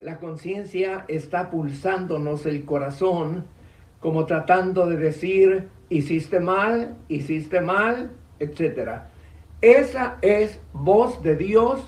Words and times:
La 0.00 0.18
conciencia 0.18 1.04
está 1.08 1.50
pulsándonos 1.50 2.46
el 2.46 2.64
corazón 2.64 3.46
como 3.98 4.26
tratando 4.26 4.86
de 4.86 4.96
decir, 4.96 5.70
hiciste 5.88 6.38
mal, 6.38 6.96
hiciste 7.08 7.60
mal, 7.60 8.12
etc. 8.38 9.00
Esa 9.60 10.18
es 10.22 10.60
voz 10.72 11.20
de 11.24 11.34
Dios 11.34 11.80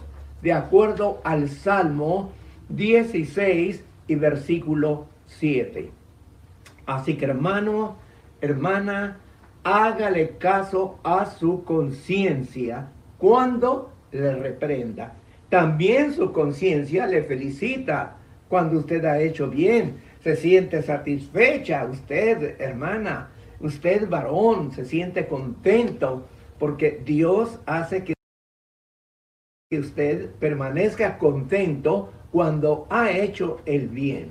de 0.42 0.52
acuerdo 0.52 1.20
al 1.22 1.48
Salmo 1.48 2.32
16 2.70 3.84
y 4.08 4.14
versículo 4.16 5.06
7. 5.26 5.92
Así 6.86 7.16
que 7.16 7.26
hermano, 7.26 7.94
hermana, 8.40 9.18
hágale 9.62 10.36
caso 10.36 10.98
a 11.04 11.26
su 11.26 11.62
conciencia 11.62 12.88
cuando 13.18 13.92
le 14.10 14.34
reprenda. 14.34 15.14
También 15.50 16.14
su 16.14 16.32
conciencia 16.32 17.06
le 17.08 17.24
felicita 17.24 18.16
cuando 18.48 18.78
usted 18.78 19.04
ha 19.04 19.20
hecho 19.20 19.48
bien. 19.48 19.96
Se 20.22 20.36
siente 20.36 20.80
satisfecha. 20.82 21.84
Usted, 21.84 22.60
hermana, 22.60 23.30
usted, 23.60 24.08
varón, 24.08 24.70
se 24.70 24.84
siente 24.84 25.26
contento 25.26 26.28
porque 26.58 27.02
Dios 27.04 27.58
hace 27.66 28.04
que 28.04 28.14
usted 29.76 30.30
permanezca 30.34 31.18
contento 31.18 32.12
cuando 32.30 32.86
ha 32.90 33.10
hecho 33.10 33.60
el 33.66 33.88
bien. 33.88 34.30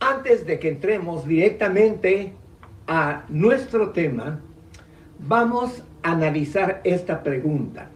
Antes 0.00 0.46
de 0.46 0.58
que 0.58 0.68
entremos 0.68 1.26
directamente 1.26 2.32
a 2.86 3.24
nuestro 3.28 3.90
tema, 3.90 4.40
vamos 5.18 5.84
a 6.02 6.12
analizar 6.12 6.80
esta 6.82 7.22
pregunta. 7.22 7.90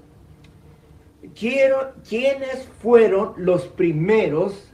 ¿Quiénes 1.38 2.68
fueron 2.80 3.34
los 3.36 3.66
primeros 3.66 4.72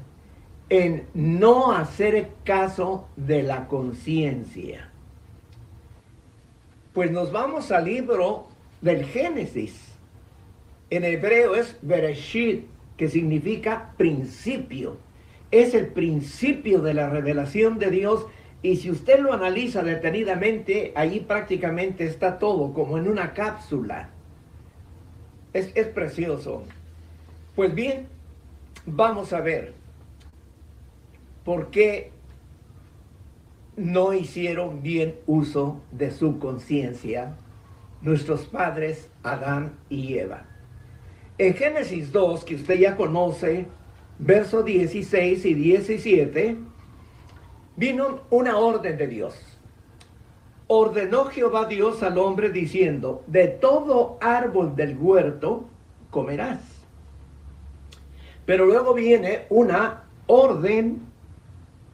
en 0.68 1.06
no 1.12 1.72
hacer 1.72 2.28
caso 2.44 3.08
de 3.16 3.42
la 3.42 3.66
conciencia? 3.66 4.90
Pues 6.92 7.10
nos 7.10 7.32
vamos 7.32 7.72
al 7.72 7.86
libro 7.86 8.46
del 8.80 9.04
Génesis. 9.04 9.92
En 10.90 11.04
hebreo 11.04 11.54
es 11.54 11.76
Bereshit, 11.82 12.66
que 12.96 13.08
significa 13.08 13.94
principio. 13.96 14.98
Es 15.50 15.74
el 15.74 15.88
principio 15.88 16.80
de 16.80 16.94
la 16.94 17.08
revelación 17.08 17.78
de 17.78 17.90
Dios 17.90 18.26
y 18.62 18.76
si 18.76 18.90
usted 18.90 19.18
lo 19.18 19.32
analiza 19.32 19.82
detenidamente, 19.82 20.92
ahí 20.94 21.20
prácticamente 21.20 22.04
está 22.04 22.38
todo 22.38 22.72
como 22.72 22.96
en 22.98 23.08
una 23.08 23.34
cápsula. 23.34 24.10
Es, 25.52 25.70
es 25.74 25.86
precioso. 25.88 26.64
Pues 27.54 27.74
bien, 27.74 28.08
vamos 28.86 29.32
a 29.32 29.40
ver 29.40 29.74
por 31.44 31.70
qué 31.70 32.12
no 33.76 34.12
hicieron 34.12 34.82
bien 34.82 35.16
uso 35.26 35.80
de 35.90 36.10
su 36.10 36.38
conciencia 36.38 37.36
nuestros 38.02 38.42
padres 38.42 39.08
Adán 39.22 39.78
y 39.88 40.18
Eva. 40.18 40.44
En 41.38 41.54
Génesis 41.54 42.12
2, 42.12 42.44
que 42.44 42.56
usted 42.56 42.78
ya 42.78 42.96
conoce, 42.96 43.66
versos 44.18 44.64
16 44.64 45.44
y 45.44 45.54
17, 45.54 46.56
vino 47.76 48.22
una 48.30 48.58
orden 48.58 48.96
de 48.98 49.06
Dios. 49.06 49.51
Ordenó 50.74 51.26
Jehová 51.26 51.66
Dios 51.66 52.02
al 52.02 52.16
hombre 52.16 52.48
diciendo, 52.48 53.24
de 53.26 53.46
todo 53.46 54.16
árbol 54.22 54.74
del 54.74 54.96
huerto 54.96 55.66
comerás. 56.08 56.60
Pero 58.46 58.64
luego 58.64 58.94
viene 58.94 59.42
una 59.50 60.04
orden 60.26 61.02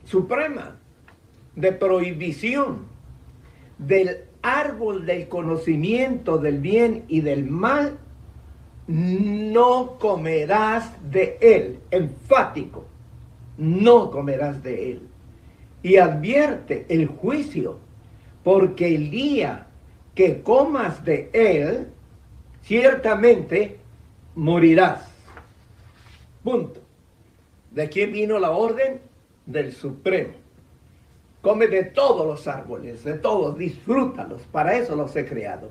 suprema 0.05 0.77
de 1.57 1.73
prohibición 1.73 2.87
del 3.79 4.27
árbol 4.43 5.07
del 5.07 5.27
conocimiento 5.27 6.39
del 6.39 6.59
bien 6.59 7.05
y 7.09 7.21
del 7.21 7.51
mal, 7.51 7.99
no 8.87 9.99
comerás 9.99 10.93
de 11.11 11.37
él, 11.41 11.81
enfático, 11.91 12.87
no 13.57 14.13
comerás 14.13 14.63
de 14.63 14.93
él 14.93 15.09
y 15.83 15.97
advierte 15.97 16.87
el 16.89 17.09
juicio, 17.09 17.88
porque 18.49 18.95
el 18.95 19.11
día 19.11 19.67
que 20.15 20.41
comas 20.41 21.05
de 21.05 21.29
él, 21.35 21.89
ciertamente 22.63 23.79
morirás. 24.37 25.07
Punto. 26.43 26.81
¿De 27.71 27.91
quién 27.91 28.11
vino 28.11 28.39
la 28.39 28.53
orden? 28.53 29.03
Del 29.45 29.75
Supremo. 29.75 30.33
Come 31.43 31.67
de 31.67 31.85
todos 31.85 32.27
los 32.27 32.49
árboles, 32.49 33.05
de 33.05 33.19
todos, 33.19 33.59
disfrútalos. 33.59 34.41
Para 34.51 34.79
eso 34.79 34.97
los 34.97 35.15
he 35.15 35.27
creado, 35.27 35.71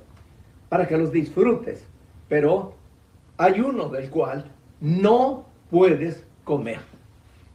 para 0.69 0.87
que 0.87 0.99
los 0.99 1.11
disfrutes. 1.11 1.83
Pero 2.29 2.75
hay 3.37 3.59
uno 3.59 3.89
del 3.89 4.11
cual 4.11 4.45
no 4.81 5.47
puedes 5.71 6.23
comer. 6.43 6.81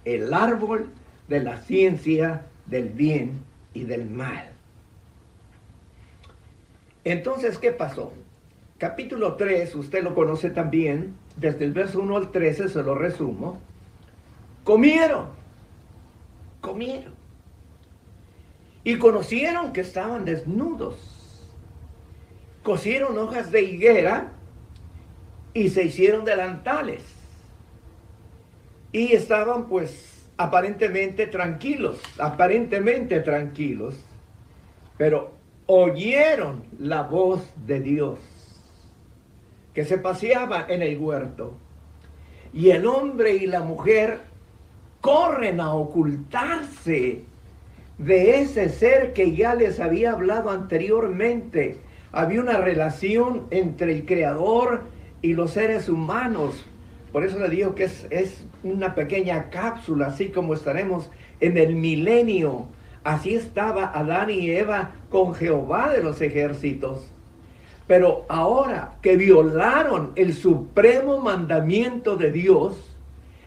El 0.04 0.34
árbol 0.34 0.88
de 1.28 1.44
la 1.44 1.58
ciencia 1.58 2.44
del 2.66 2.88
bien 2.88 3.44
y 3.72 3.84
del 3.84 4.10
mal. 4.10 4.51
Entonces, 7.04 7.58
¿qué 7.58 7.72
pasó? 7.72 8.12
Capítulo 8.78 9.36
3, 9.36 9.74
usted 9.74 10.02
lo 10.02 10.14
conoce 10.14 10.50
también, 10.50 11.14
desde 11.36 11.64
el 11.64 11.72
verso 11.72 12.00
1 12.00 12.16
al 12.16 12.30
13 12.30 12.68
se 12.68 12.82
lo 12.82 12.94
resumo. 12.94 13.60
Comieron, 14.64 15.28
comieron. 16.60 17.14
Y 18.84 18.98
conocieron 18.98 19.72
que 19.72 19.80
estaban 19.80 20.24
desnudos. 20.24 20.96
Cosieron 22.62 23.18
hojas 23.18 23.50
de 23.50 23.62
higuera 23.62 24.32
y 25.54 25.68
se 25.70 25.84
hicieron 25.84 26.24
delantales. 26.24 27.02
Y 28.92 29.12
estaban 29.12 29.68
pues 29.68 30.12
aparentemente 30.36 31.26
tranquilos, 31.26 32.00
aparentemente 32.18 33.20
tranquilos, 33.20 33.94
pero 34.98 35.32
oyeron 35.74 36.64
la 36.78 37.02
voz 37.02 37.40
de 37.66 37.80
Dios 37.80 38.18
que 39.74 39.84
se 39.84 39.98
paseaba 39.98 40.66
en 40.68 40.82
el 40.82 40.98
huerto. 40.98 41.54
Y 42.52 42.70
el 42.70 42.86
hombre 42.86 43.36
y 43.36 43.46
la 43.46 43.60
mujer 43.60 44.20
corren 45.00 45.60
a 45.60 45.72
ocultarse 45.74 47.24
de 47.96 48.40
ese 48.40 48.68
ser 48.68 49.14
que 49.14 49.34
ya 49.34 49.54
les 49.54 49.80
había 49.80 50.12
hablado 50.12 50.50
anteriormente. 50.50 51.78
Había 52.12 52.42
una 52.42 52.58
relación 52.58 53.46
entre 53.50 53.92
el 53.92 54.04
creador 54.04 54.82
y 55.22 55.32
los 55.32 55.52
seres 55.52 55.88
humanos. 55.88 56.66
Por 57.12 57.24
eso 57.24 57.38
le 57.38 57.48
digo 57.48 57.74
que 57.74 57.84
es, 57.84 58.06
es 58.10 58.44
una 58.62 58.94
pequeña 58.94 59.48
cápsula, 59.48 60.08
así 60.08 60.28
como 60.28 60.52
estaremos 60.52 61.10
en 61.40 61.56
el 61.56 61.74
milenio. 61.76 62.66
Así 63.04 63.34
estaba 63.34 63.90
Adán 63.92 64.30
y 64.30 64.50
Eva 64.50 64.92
con 65.10 65.34
Jehová 65.34 65.92
de 65.92 66.02
los 66.02 66.20
ejércitos. 66.20 67.10
Pero 67.86 68.24
ahora 68.28 68.96
que 69.02 69.16
violaron 69.16 70.12
el 70.14 70.34
supremo 70.34 71.18
mandamiento 71.18 72.16
de 72.16 72.30
Dios, 72.30 72.96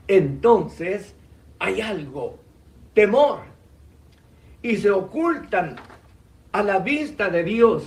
entonces 0.07 1.15
hay 1.59 1.81
algo, 1.81 2.39
temor. 2.93 3.39
Y 4.61 4.77
se 4.77 4.91
ocultan 4.91 5.77
a 6.51 6.63
la 6.63 6.79
vista 6.79 7.29
de 7.29 7.43
Dios. 7.43 7.83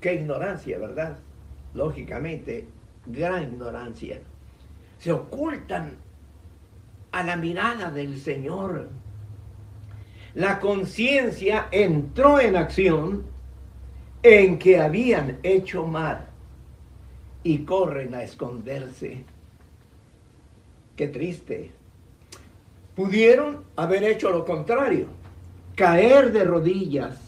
Qué 0.00 0.14
ignorancia, 0.14 0.78
¿verdad? 0.78 1.18
Lógicamente, 1.74 2.66
gran 3.06 3.44
ignorancia 3.44 4.20
se 5.02 5.10
ocultan 5.10 5.96
a 7.10 7.24
la 7.24 7.34
mirada 7.34 7.90
del 7.90 8.20
Señor. 8.20 8.88
La 10.34 10.60
conciencia 10.60 11.68
entró 11.70 12.40
en 12.40 12.56
acción 12.56 13.24
en 14.22 14.58
que 14.58 14.80
habían 14.80 15.38
hecho 15.42 15.86
mal 15.86 16.26
y 17.42 17.58
corren 17.64 18.14
a 18.14 18.22
esconderse. 18.22 19.24
Qué 20.96 21.08
triste. 21.08 21.72
Pudieron 22.94 23.64
haber 23.76 24.04
hecho 24.04 24.30
lo 24.30 24.44
contrario, 24.44 25.06
caer 25.74 26.32
de 26.32 26.44
rodillas 26.44 27.18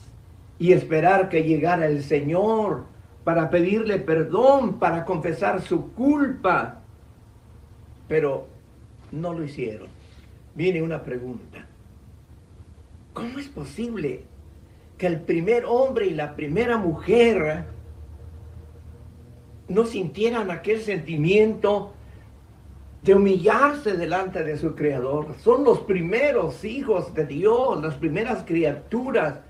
y 0.59 0.73
esperar 0.73 1.29
que 1.29 1.43
llegara 1.43 1.87
el 1.87 2.03
Señor 2.03 2.85
para 3.25 3.51
pedirle 3.51 3.99
perdón, 3.99 4.79
para 4.79 5.05
confesar 5.05 5.61
su 5.63 5.93
culpa 5.93 6.81
pero 8.09 8.47
no 9.13 9.33
lo 9.33 9.45
hicieron. 9.45 9.89
Viene 10.55 10.83
una 10.83 11.03
pregunta. 11.03 11.67
¿Cómo 13.15 13.39
es 13.39 13.49
posible 13.49 14.25
que 14.99 15.07
el 15.07 15.21
primer 15.21 15.65
hombre 15.65 16.07
y 16.07 16.11
la 16.11 16.37
primera 16.37 16.77
mujer 16.77 17.65
no 19.69 19.87
sintieran 19.87 20.51
aquel 20.51 20.81
sentimiento 20.81 21.93
de 23.03 23.15
humillarse 23.15 23.97
delante 23.97 24.43
de 24.43 24.57
su 24.57 24.75
creador. 24.75 25.35
Son 25.39 25.63
los 25.65 25.81
primeros 25.81 26.65
hijos 26.65 27.15
de 27.15 27.27
Dios, 27.27 27.83
las 27.83 27.95
primeras 27.95 28.45
criaturas. 28.45 29.41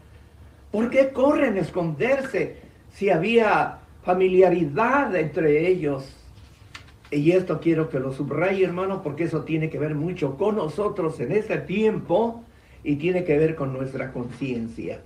¿Por 0.70 0.90
qué 0.90 1.10
corren 1.10 1.56
a 1.56 1.60
esconderse 1.60 2.56
si 2.92 3.10
había 3.10 3.78
familiaridad 4.02 5.14
entre 5.14 5.68
ellos? 5.68 6.16
Y 7.10 7.30
esto 7.30 7.60
quiero 7.60 7.88
que 7.88 8.00
lo 8.00 8.12
subraye, 8.12 8.64
hermano, 8.64 9.02
porque 9.02 9.24
eso 9.24 9.42
tiene 9.42 9.70
que 9.70 9.78
ver 9.78 9.94
mucho 9.94 10.36
con 10.36 10.56
nosotros 10.56 11.20
en 11.20 11.30
ese 11.30 11.58
tiempo 11.58 12.42
y 12.84 12.96
tiene 12.96 13.24
que 13.24 13.38
ver 13.38 13.56
con 13.56 13.72
nuestra 13.72 14.12
conciencia. 14.12 15.00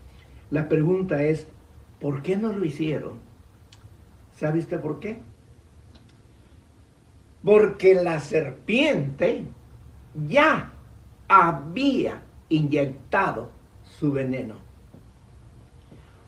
La 0.50 0.68
pregunta 0.68 1.22
es, 1.22 1.46
¿por 2.00 2.22
qué 2.22 2.36
no 2.36 2.52
lo 2.52 2.64
hicieron? 2.64 3.20
¿Sabe 4.36 4.58
usted 4.58 4.80
por 4.80 4.98
qué? 4.98 5.20
Porque 7.42 7.94
la 7.94 8.18
serpiente 8.20 9.44
ya 10.28 10.72
había 11.28 12.22
inyectado 12.48 13.50
su 13.84 14.12
veneno. 14.12 14.56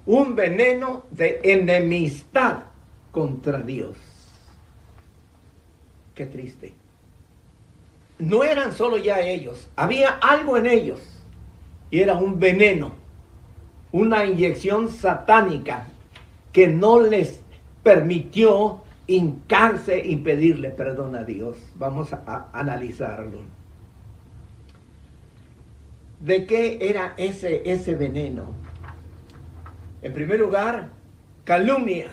Un 0.06 0.34
veneno 0.34 1.04
de 1.10 1.40
enemistad 1.42 2.64
contra 3.10 3.58
Dios. 3.60 3.96
Qué 6.14 6.26
triste. 6.26 6.74
No 8.18 8.44
eran 8.44 8.72
solo 8.72 8.98
ya 8.98 9.20
ellos, 9.20 9.68
había 9.76 10.10
algo 10.10 10.56
en 10.56 10.66
ellos. 10.66 11.19
Y 11.90 12.00
era 12.00 12.14
un 12.14 12.38
veneno, 12.38 12.92
una 13.92 14.24
inyección 14.24 14.88
satánica 14.88 15.88
que 16.52 16.68
no 16.68 17.00
les 17.00 17.40
permitió 17.82 18.82
hincarse 19.06 19.98
y 20.04 20.16
pedirle 20.16 20.70
perdón 20.70 21.16
a 21.16 21.24
Dios. 21.24 21.56
Vamos 21.74 22.12
a, 22.12 22.48
analizarlo. 22.52 23.38
¿De 26.20 26.46
qué 26.46 26.78
era 26.80 27.14
ese, 27.16 27.62
ese 27.64 27.94
veneno? 27.94 28.54
En 30.02 30.12
primer 30.12 30.38
lugar, 30.38 30.90
calumnia. 31.44 32.10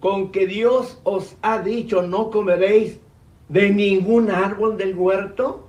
Con 0.00 0.32
que 0.32 0.46
Dios 0.46 1.00
os 1.04 1.36
ha 1.40 1.60
dicho 1.60 2.02
no 2.02 2.30
comeréis 2.30 3.00
de 3.48 3.70
ningún 3.70 4.30
árbol 4.30 4.76
del 4.76 4.94
huerto. 4.94 5.68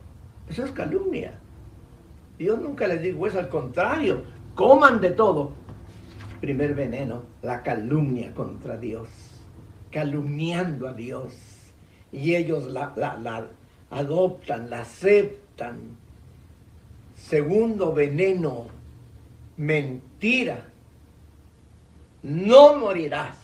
Eso 0.49 0.65
es 0.65 0.71
calumnia. 0.71 1.39
Dios 2.37 2.59
nunca 2.59 2.87
les 2.87 3.01
dijo 3.01 3.27
eso, 3.27 3.39
al 3.39 3.49
contrario, 3.49 4.23
coman 4.53 4.99
de 5.01 5.11
todo. 5.11 5.53
Primer 6.41 6.75
veneno, 6.75 7.23
la 7.41 7.63
calumnia 7.63 8.33
contra 8.33 8.77
Dios 8.77 9.09
calumniando 9.95 10.89
a 10.89 10.93
Dios. 10.93 11.33
Y 12.11 12.35
ellos 12.35 12.65
la, 12.65 12.93
adoptan, 13.89 14.69
la 14.69 14.81
aceptan. 14.81 15.97
Segundo 17.15 17.93
veneno, 17.93 18.67
mentira. 19.55 20.65
No 22.23 22.75
morirás. 22.75 23.37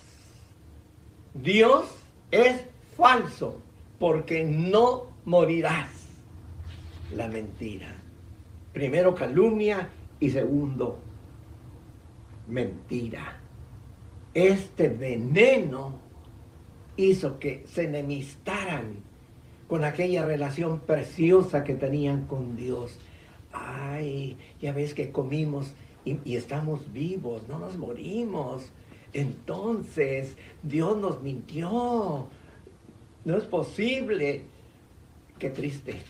Dios 1.34 1.86
es 2.32 2.66
falso 2.98 3.62
porque 3.98 4.44
no 4.44 5.08
morirás. 5.24 5.90
La 7.16 7.30
mentira. 7.30 7.96
Primero 8.74 9.14
calumnia 9.14 9.90
y 10.20 10.30
segundo 10.30 11.00
mentira. 12.48 13.38
Este 14.34 14.90
veneno 14.90 16.00
hizo 16.96 17.40
que 17.40 17.64
se 17.68 17.84
enemistaran 17.86 18.96
con 19.68 19.84
aquella 19.84 20.26
relación 20.26 20.82
preciosa 20.82 21.64
que 21.64 21.76
tenían 21.76 22.28
con 22.28 22.56
Dios. 22.56 23.00
Ay, 23.52 24.38
ya 24.62 24.74
ves 24.74 24.94
que 24.94 25.12
comimos 25.12 25.74
y, 26.06 26.36
estamos 26.36 26.92
vivos, 26.94 27.44
no 27.48 27.60
nos 27.60 27.78
morimos. 27.78 28.72
Entonces, 29.14 30.36
Dios 30.64 30.98
nos 30.98 31.22
mintió. 31.22 32.28
No 33.26 33.38
es 33.38 33.44
posible. 33.44 34.44
Qué 35.38 35.50
triste. 35.50 36.02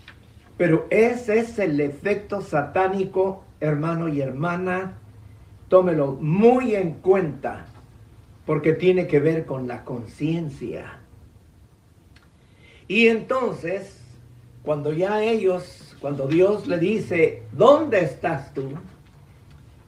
Pero 0.62 0.86
ese 0.92 1.40
es 1.40 1.58
el 1.58 1.80
efecto 1.82 2.40
satánico, 2.40 3.44
hermano 3.60 4.08
y 4.10 4.22
hermana. 4.22 4.94
Tómelo 5.70 6.20
muy 6.22 6.76
en 6.76 7.00
cuenta 7.00 7.66
porque 8.46 8.74
tiene 8.74 9.08
que 9.08 9.20
ver 9.20 9.48
con 9.48 9.68
la 9.68 9.84
conciencia. 9.84 11.00
Y 12.88 13.08
entonces, 13.08 14.04
cuando 14.62 14.94
ya 14.94 15.24
ellos, 15.24 15.98
cuando 16.00 16.28
Dios 16.28 16.68
le 16.68 16.78
dice, 16.78 17.42
¿dónde 17.54 18.02
estás 18.02 18.54
tú? 18.54 18.74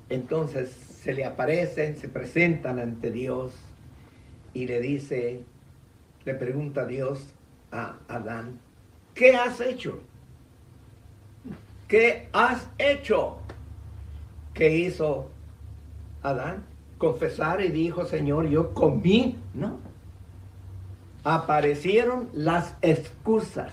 Entonces 0.10 0.72
se 0.72 1.14
le 1.14 1.24
aparecen, 1.24 1.98
se 1.98 2.10
presentan 2.10 2.80
ante 2.80 3.12
Dios 3.12 3.54
y 4.56 4.66
le 4.66 4.82
dice, 4.82 5.44
le 6.26 6.34
pregunta 6.34 6.88
Dios 6.88 7.28
a 7.72 8.00
Adán, 8.08 8.60
¿qué 9.14 9.36
has 9.36 9.62
hecho? 9.62 10.02
¿Qué 11.94 12.28
has 12.34 12.68
hecho? 12.80 13.38
¿Qué 14.56 14.78
hizo 14.78 15.30
Adán? 16.24 16.64
confesar 16.98 17.62
y 17.62 17.68
dijo, 17.68 18.04
Señor, 18.06 18.50
yo 18.50 18.74
comí, 18.74 19.38
¿no? 19.54 19.78
Aparecieron 21.24 22.30
las 22.34 22.76
excusas. 22.82 23.72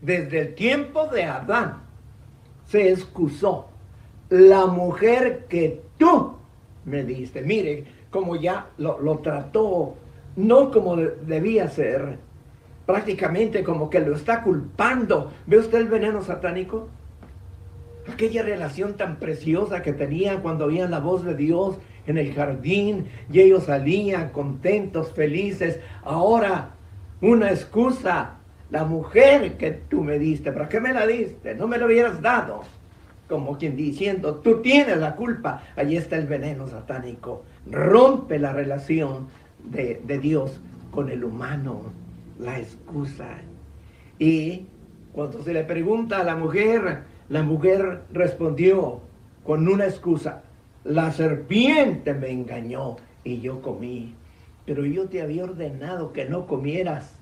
Desde 0.00 0.42
el 0.42 0.54
tiempo 0.54 1.08
de 1.08 1.24
Adán 1.24 1.82
se 2.68 2.92
excusó. 2.92 3.66
La 4.28 4.66
mujer 4.66 5.46
que 5.48 5.82
tú 5.98 6.36
me 6.84 7.02
diste, 7.02 7.42
mire, 7.42 7.84
como 8.12 8.36
ya 8.36 8.68
lo, 8.78 9.00
lo 9.00 9.18
trató, 9.18 9.96
no 10.36 10.70
como 10.70 10.94
debía 10.96 11.68
ser, 11.68 12.20
prácticamente 12.92 13.64
como 13.64 13.88
que 13.88 14.00
lo 14.00 14.14
está 14.14 14.42
culpando. 14.42 15.32
¿Ve 15.46 15.56
usted 15.56 15.78
el 15.78 15.88
veneno 15.88 16.20
satánico? 16.20 16.90
Aquella 18.12 18.42
relación 18.42 18.98
tan 18.98 19.16
preciosa 19.16 19.80
que 19.80 19.94
tenían 19.94 20.42
cuando 20.42 20.66
oían 20.66 20.90
la 20.90 20.98
voz 21.00 21.24
de 21.24 21.34
Dios 21.34 21.78
en 22.06 22.18
el 22.18 22.34
jardín 22.34 23.06
y 23.32 23.40
ellos 23.40 23.64
salían 23.64 24.28
contentos, 24.28 25.10
felices. 25.12 25.80
Ahora, 26.04 26.72
una 27.22 27.50
excusa, 27.50 28.34
la 28.70 28.84
mujer 28.84 29.56
que 29.56 29.70
tú 29.70 30.02
me 30.04 30.18
diste, 30.18 30.52
¿para 30.52 30.68
qué 30.68 30.78
me 30.78 30.92
la 30.92 31.06
diste? 31.06 31.54
No 31.54 31.66
me 31.66 31.78
lo 31.78 31.86
hubieras 31.86 32.20
dado. 32.20 32.60
Como 33.26 33.56
quien 33.56 33.74
diciendo, 33.74 34.34
tú 34.34 34.60
tienes 34.60 34.98
la 34.98 35.16
culpa. 35.16 35.62
Allí 35.76 35.96
está 35.96 36.16
el 36.16 36.26
veneno 36.26 36.68
satánico. 36.68 37.42
Rompe 37.70 38.38
la 38.38 38.52
relación 38.52 39.28
de, 39.64 40.02
de 40.04 40.18
Dios 40.18 40.60
con 40.90 41.08
el 41.08 41.24
humano, 41.24 42.01
la 42.42 42.58
excusa. 42.58 43.38
Y 44.18 44.66
cuando 45.12 45.42
se 45.42 45.52
le 45.52 45.64
pregunta 45.64 46.20
a 46.20 46.24
la 46.24 46.36
mujer, 46.36 47.04
la 47.28 47.42
mujer 47.42 48.02
respondió 48.12 49.00
con 49.44 49.68
una 49.68 49.86
excusa 49.86 50.42
la 50.84 51.12
serpiente 51.12 52.12
me 52.12 52.30
engañó 52.30 52.96
y 53.22 53.40
yo 53.40 53.62
comí. 53.62 54.14
Pero 54.66 54.84
yo 54.84 55.08
te 55.08 55.22
había 55.22 55.44
ordenado 55.44 56.12
que 56.12 56.24
no 56.24 56.46
comieras. 56.46 57.14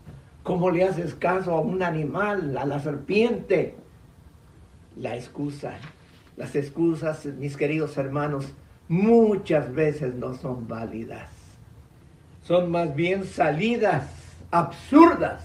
¿Cómo 0.43 0.71
le 0.71 0.85
haces 0.85 1.15
caso 1.15 1.55
a 1.55 1.61
un 1.61 1.83
animal, 1.83 2.57
a 2.57 2.65
la 2.65 2.81
serpiente? 2.81 3.75
La 4.97 5.15
excusa, 5.15 5.75
las 6.37 6.55
excusas, 6.57 7.27
mis 7.27 7.57
queridos 7.57 7.97
hermanos, 7.99 8.53
muchas 8.89 9.73
veces 9.75 10.15
no 10.15 10.35
son 10.35 10.67
válidas. 10.67 11.29
Son 12.43 12.71
más 12.71 12.95
bien 12.95 13.25
salidas 13.25 14.20
absurdas, 14.51 15.45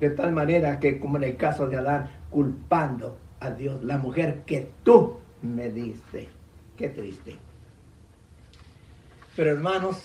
de 0.00 0.10
tal 0.10 0.32
manera 0.32 0.78
que, 0.78 0.98
como 0.98 1.16
en 1.16 1.24
el 1.24 1.36
caso 1.36 1.66
de 1.66 1.76
Adán, 1.76 2.10
culpando 2.30 3.18
a 3.40 3.50
Dios, 3.50 3.82
la 3.82 3.98
mujer 3.98 4.42
que 4.46 4.70
tú 4.82 5.18
me 5.42 5.70
diste. 5.70 6.28
Qué 6.76 6.88
triste. 6.88 7.36
Pero 9.34 9.50
hermanos, 9.50 10.02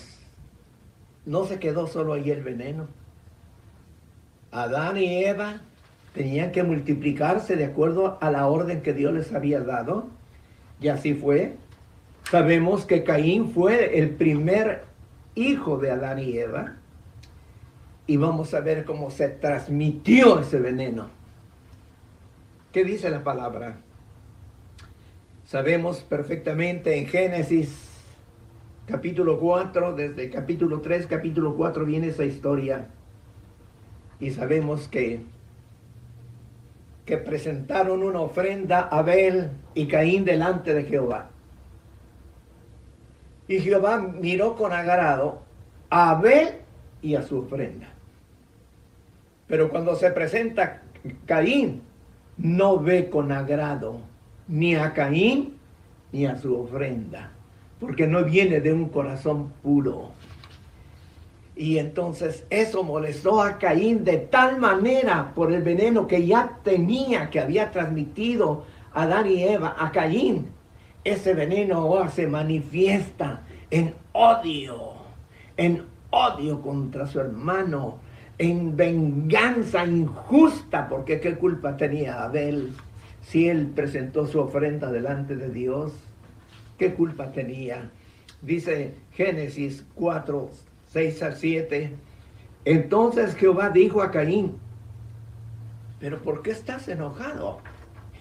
no 1.25 1.45
se 1.45 1.59
quedó 1.59 1.87
solo 1.87 2.13
ahí 2.13 2.29
el 2.29 2.43
veneno. 2.43 2.87
Adán 4.51 4.97
y 4.97 5.23
Eva 5.23 5.61
tenían 6.13 6.51
que 6.51 6.63
multiplicarse 6.63 7.55
de 7.55 7.65
acuerdo 7.65 8.17
a 8.21 8.29
la 8.29 8.47
orden 8.47 8.81
que 8.81 8.93
Dios 8.93 9.13
les 9.13 9.33
había 9.33 9.61
dado. 9.61 10.07
Y 10.79 10.89
así 10.89 11.13
fue. 11.13 11.55
Sabemos 12.29 12.85
que 12.85 13.03
Caín 13.03 13.51
fue 13.51 13.97
el 13.99 14.11
primer 14.11 14.83
hijo 15.35 15.77
de 15.77 15.91
Adán 15.91 16.19
y 16.19 16.37
Eva. 16.37 16.75
Y 18.05 18.17
vamos 18.17 18.53
a 18.53 18.59
ver 18.59 18.83
cómo 18.83 19.11
se 19.11 19.29
transmitió 19.29 20.39
ese 20.39 20.59
veneno. 20.59 21.09
¿Qué 22.71 22.83
dice 22.83 23.09
la 23.09 23.23
palabra? 23.23 23.77
Sabemos 25.45 26.01
perfectamente 26.01 26.97
en 26.97 27.07
Génesis 27.07 27.93
capítulo 28.85 29.39
4, 29.39 29.93
desde 29.93 30.29
capítulo 30.29 30.81
3, 30.81 31.07
capítulo 31.07 31.55
4 31.55 31.85
viene 31.85 32.07
esa 32.07 32.25
historia. 32.25 32.87
y 34.19 34.31
sabemos 34.31 34.87
que, 34.87 35.21
que 37.05 37.17
presentaron 37.17 38.03
una 38.03 38.21
ofrenda 38.21 38.81
a 38.81 38.99
Abel 38.99 39.51
y 39.73 39.87
Caín 39.87 40.23
delante 40.23 40.73
de 40.73 40.83
Jehová. 40.83 41.29
Y 43.47 43.59
Jehová 43.59 43.97
miró 43.97 44.55
con 44.55 44.71
agrado 44.71 45.41
a 45.89 46.11
Abel 46.11 46.61
y 47.01 47.15
a 47.15 47.21
su 47.21 47.39
ofrenda. 47.39 47.92
Pero 49.47 49.69
cuando 49.69 49.95
se 49.95 50.09
presenta 50.11 50.81
Caín, 51.25 51.81
no 52.37 52.79
ve 52.79 53.09
con 53.09 53.31
agrado 53.31 53.99
ni 54.47 54.75
a 54.75 54.93
Caín 54.93 55.55
ni 56.11 56.25
a 56.25 56.37
su 56.37 56.55
ofrenda, 56.55 57.31
porque 57.79 58.07
no 58.07 58.23
viene 58.23 58.61
de 58.61 58.71
un 58.71 58.89
corazón 58.89 59.51
puro. 59.61 60.11
Y 61.55 61.77
entonces 61.77 62.45
eso 62.49 62.83
molestó 62.83 63.41
a 63.41 63.57
Caín 63.57 64.03
de 64.03 64.17
tal 64.17 64.59
manera 64.59 65.33
por 65.35 65.51
el 65.51 65.61
veneno 65.61 66.07
que 66.07 66.25
ya 66.25 66.59
tenía, 66.63 67.29
que 67.29 67.39
había 67.39 67.71
transmitido 67.71 68.65
a 68.93 69.03
Adán 69.03 69.29
y 69.29 69.43
Eva, 69.43 69.75
a 69.77 69.91
Caín. 69.91 70.47
Ese 71.03 71.33
veneno 71.33 71.77
ahora 71.77 72.09
se 72.09 72.27
manifiesta 72.27 73.41
en 73.69 73.93
odio, 74.13 74.93
en 75.57 75.83
odio 76.09 76.61
contra 76.61 77.05
su 77.07 77.19
hermano, 77.19 77.97
en 78.37 78.75
venganza 78.75 79.85
injusta, 79.85 80.87
porque 80.87 81.19
qué 81.19 81.35
culpa 81.35 81.77
tenía 81.77 82.23
Abel 82.23 82.73
si 83.21 83.47
él 83.47 83.67
presentó 83.67 84.27
su 84.27 84.39
ofrenda 84.39 84.91
delante 84.91 85.35
de 85.35 85.49
Dios. 85.49 85.93
¿Qué 86.77 86.93
culpa 86.93 87.31
tenía? 87.31 87.89
Dice 88.41 88.95
Génesis 89.11 89.85
4, 89.95 90.49
6 90.87 91.23
a 91.23 91.31
7. 91.31 91.95
Entonces 92.65 93.35
Jehová 93.35 93.69
dijo 93.69 94.01
a 94.01 94.11
Caín, 94.11 94.57
pero 95.99 96.21
¿por 96.21 96.41
qué 96.41 96.51
estás 96.51 96.87
enojado? 96.87 97.59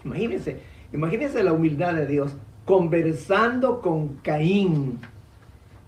Imagínense, 0.04 0.61
imagínense 0.92 1.42
la 1.42 1.52
humildad 1.52 1.95
de 1.95 2.07
Dios 2.07 2.37
conversando 2.64 3.81
con 3.81 4.16
Caín. 4.19 5.00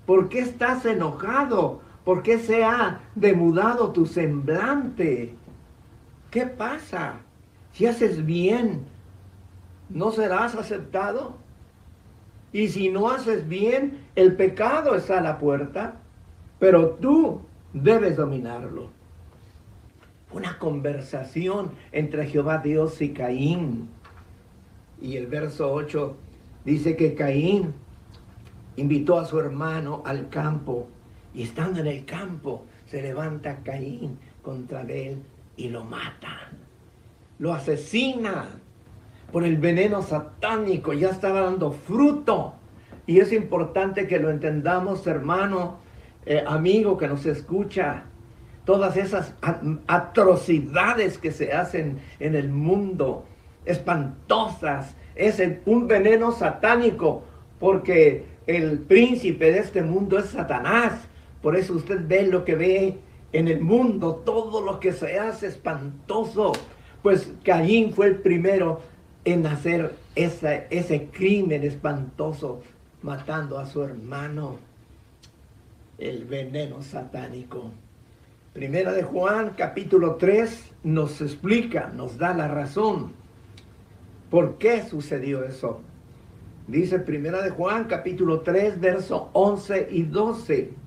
¿Por 0.07 0.29
qué 0.29 0.41
estás 0.41 0.85
enojado? 0.87 1.84
¿Por 2.05 2.23
qué 2.23 2.39
se 2.39 2.63
ha 2.63 3.01
demudado 3.15 3.91
tu 3.93 4.05
semblante? 4.05 5.35
¿Qué 6.31 6.47
pasa? 6.47 7.21
Si 7.73 7.87
haces 7.87 8.25
bien, 8.25 8.85
¿no 9.89 10.13
serás 10.13 10.55
aceptado? 10.55 11.39
Y 12.53 12.69
si 12.69 12.91
no 12.91 13.11
haces 13.11 13.49
bien, 13.49 14.05
el 14.15 14.37
pecado 14.37 14.95
está 14.95 15.19
a 15.19 15.23
la 15.23 15.39
puerta, 15.39 15.97
pero 16.59 16.91
tú 16.91 17.41
debes 17.73 18.17
dominarlo. 18.17 18.91
Una 20.31 20.59
conversación 20.59 21.73
entre 21.91 22.27
Jehová 22.27 22.59
Dios 22.59 23.01
y 23.01 23.13
Caín. 23.13 23.89
Y 25.01 25.17
el 25.17 25.27
verso 25.27 25.73
8 25.73 26.17
dice 26.65 26.97
que 26.97 27.15
Caín 27.15 27.75
invitó 28.77 29.19
a 29.19 29.25
su 29.25 29.39
hermano 29.39 30.03
al 30.05 30.29
campo 30.29 30.89
y 31.35 31.43
estando 31.43 31.81
en 31.81 31.89
el 31.89 32.05
campo, 32.05 32.65
se 32.87 33.03
levanta 33.03 33.59
Caín 33.65 34.19
contra 34.41 34.83
él 34.83 35.23
y 35.57 35.69
lo 35.69 35.85
mata. 35.85 36.49
Lo 37.39 37.53
asesina 37.53 38.49
por 39.33 39.45
el 39.45 39.59
veneno 39.59 40.03
satánico. 40.03 40.93
Ya 40.93 41.11
estaba 41.11 41.41
dando 41.41 41.73
fruto. 41.73 42.55
Y 43.07 43.19
es 43.19 43.33
importante 43.33 44.07
que 44.07 44.21
lo 44.21 44.31
entendamos, 44.31 45.07
hermano, 45.07 45.79
eh, 46.25 46.43
amigo 46.47 46.97
que 46.97 47.09
nos 47.09 47.27
escucha. 47.27 48.05
Todas 48.65 48.97
esas 48.97 49.35
atrocidades 49.89 51.19
que 51.19 51.33
se 51.33 51.53
hacen 51.53 51.99
en 52.19 52.35
el 52.35 52.49
mundo, 52.49 53.27
espantosas, 53.67 54.95
es 55.17 55.43
un 55.67 55.87
veneno 55.87 56.33
satánico, 56.33 57.25
porque 57.59 58.25
el 58.47 58.79
príncipe 58.79 59.53
de 59.53 59.59
este 59.59 59.83
mundo 59.83 60.19
es 60.19 60.27
Satanás 60.27 61.09
por 61.45 61.57
eso 61.57 61.75
usted 61.75 62.01
ve 62.09 62.27
lo 62.27 62.43
que 62.43 62.55
ve 62.55 62.99
en 63.35 63.49
el 63.49 63.61
mundo, 63.61 64.23
todo 64.25 64.63
lo 64.63 64.81
que 64.81 64.95
se 64.95 65.19
hace 65.19 65.49
espantoso. 65.49 66.53
Pues 67.03 67.31
Caín 67.45 67.93
fue 67.93 68.07
el 68.07 68.17
primero 68.17 68.81
en 69.27 69.47
hacer 69.47 69.95
ese 70.15 71.11
crimen 71.13 71.63
espantoso, 71.63 72.63
matando 73.03 73.59
a 73.59 73.67
su 73.67 73.83
hermano, 73.83 74.57
el 75.99 76.25
veneno 76.25 76.83
satánico. 76.83 77.71
Primera 78.55 78.95
de 78.95 79.03
Juan, 79.03 79.53
capítulo 79.55 80.15
3, 80.15 80.73
nos 80.85 81.21
explica, 81.21 81.93
nos 81.95 82.17
da 82.17 82.33
la 82.33 82.49
razón. 82.49 83.13
¿Por 84.31 84.57
qué 84.57 84.83
sucedió 84.83 85.45
eso? 85.45 85.83
Dice 86.69 87.01
Primera 87.01 87.43
de 87.43 87.51
Juan, 87.51 87.85
capítulo 87.85 88.41
3, 88.41 88.81
verso 88.81 89.29
11 89.35 89.89
y 89.91 90.05
12 90.05 90.84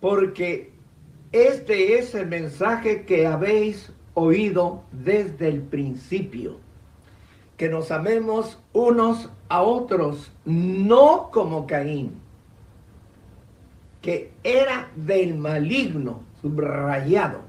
porque 0.00 0.72
este 1.32 1.98
es 1.98 2.14
el 2.14 2.26
mensaje 2.26 3.04
que 3.04 3.26
habéis 3.26 3.92
oído 4.14 4.82
desde 4.90 5.48
el 5.48 5.62
principio, 5.62 6.58
que 7.56 7.68
nos 7.68 7.90
amemos 7.90 8.58
unos 8.72 9.30
a 9.48 9.62
otros, 9.62 10.32
no 10.44 11.30
como 11.30 11.66
Caín, 11.66 12.20
que 14.00 14.32
era 14.42 14.90
del 14.96 15.36
maligno, 15.36 16.22
subrayado, 16.40 17.42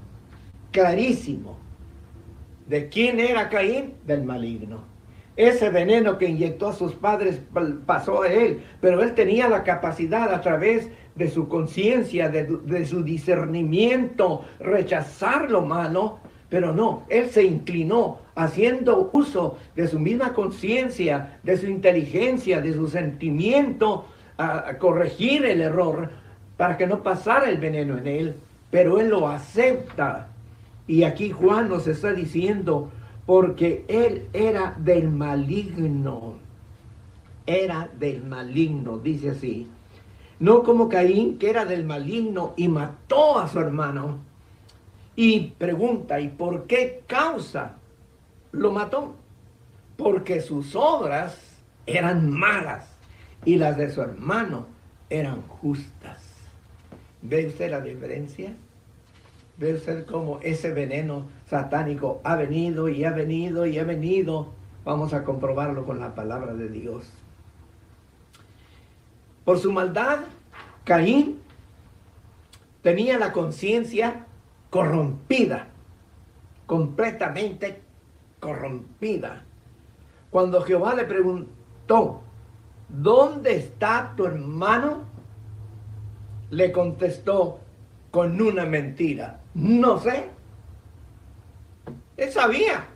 clarísimo. 0.71 1.57
¿De 2.67 2.89
quién 2.89 3.19
era 3.19 3.49
Caín? 3.49 3.95
Del 4.05 4.23
maligno. 4.23 4.83
Ese 5.35 5.69
veneno 5.69 6.17
que 6.17 6.27
inyectó 6.27 6.69
a 6.69 6.73
sus 6.73 6.93
padres 6.93 7.41
pasó 7.85 8.23
a 8.23 8.27
él, 8.27 8.63
pero 8.81 9.01
él 9.01 9.15
tenía 9.15 9.47
la 9.47 9.63
capacidad 9.63 10.33
a 10.33 10.41
través 10.41 10.89
de 11.15 11.29
su 11.29 11.47
conciencia, 11.47 12.29
de, 12.29 12.85
su 12.85 13.03
discernimiento, 13.03 14.45
rechazar 14.59 15.51
lo 15.51 15.61
malo, 15.61 16.19
pero 16.49 16.73
no, 16.73 17.03
él 17.09 17.29
se 17.29 17.43
inclinó 17.43 18.19
haciendo 18.35 19.09
uso 19.13 19.57
de 19.75 19.87
su 19.87 19.99
misma 19.99 20.33
conciencia, 20.33 21.39
de 21.43 21.57
su 21.57 21.67
inteligencia, 21.67 22.61
de 22.61 22.73
su 22.73 22.87
sentimiento, 22.87 24.05
a, 24.37 24.77
corregir 24.77 25.45
el 25.45 25.61
error 25.61 26.09
para 26.57 26.77
que 26.77 26.87
no 26.87 27.03
pasara 27.03 27.49
el 27.49 27.57
veneno 27.57 27.97
en 27.97 28.07
él, 28.07 28.35
pero 28.69 28.99
él 28.99 29.09
lo 29.09 29.27
acepta. 29.27 30.27
Y 30.87 31.03
aquí 31.03 31.29
Juan 31.29 31.69
nos 31.69 31.87
está 31.87 32.13
diciendo, 32.13 32.91
porque 33.25 33.85
él 33.87 34.27
era 34.33 34.75
del 34.77 35.09
maligno, 35.09 36.35
era 37.45 37.89
del 37.97 38.23
maligno, 38.23 38.97
dice 38.97 39.31
así 39.31 39.67
no 40.41 40.63
como 40.63 40.89
Caín, 40.89 41.37
que 41.37 41.51
era 41.51 41.65
del 41.65 41.85
maligno 41.85 42.55
y 42.57 42.67
mató 42.67 43.37
a 43.37 43.47
su 43.47 43.59
hermano. 43.59 44.17
Y 45.15 45.51
pregunta, 45.51 46.19
¿y 46.19 46.29
por 46.29 46.65
qué 46.65 47.03
causa 47.05 47.75
lo 48.51 48.71
mató? 48.71 49.15
Porque 49.97 50.41
sus 50.41 50.75
obras 50.75 51.37
eran 51.85 52.31
malas 52.31 52.89
y 53.45 53.57
las 53.57 53.77
de 53.77 53.91
su 53.91 54.01
hermano 54.01 54.65
eran 55.11 55.43
justas. 55.43 56.23
¿Ve 57.21 57.45
usted 57.45 57.69
la 57.69 57.81
diferencia? 57.81 58.51
¿Ve 59.57 59.75
usted 59.75 60.07
cómo 60.07 60.39
ese 60.41 60.71
veneno 60.73 61.27
satánico 61.45 62.19
ha 62.23 62.35
venido 62.35 62.89
y 62.89 63.03
ha 63.03 63.11
venido 63.11 63.67
y 63.67 63.77
ha 63.77 63.83
venido? 63.83 64.47
Vamos 64.83 65.13
a 65.13 65.23
comprobarlo 65.23 65.85
con 65.85 65.99
la 65.99 66.15
palabra 66.15 66.55
de 66.55 66.67
Dios. 66.67 67.13
Por 69.45 69.59
su 69.59 69.71
maldad, 69.71 70.19
Caín 70.83 71.41
tenía 72.81 73.17
la 73.17 73.31
conciencia 73.31 74.25
corrompida, 74.69 75.67
completamente 76.65 77.81
corrompida. 78.39 79.43
Cuando 80.29 80.61
Jehová 80.61 80.95
le 80.95 81.05
preguntó, 81.05 82.21
¿dónde 82.87 83.55
está 83.55 84.13
tu 84.15 84.25
hermano? 84.25 85.05
Le 86.51 86.71
contestó 86.71 87.59
con 88.11 88.39
una 88.41 88.65
mentira, 88.65 89.39
no 89.53 89.99
sé. 89.99 90.29
Él 92.17 92.31
sabía 92.31 92.87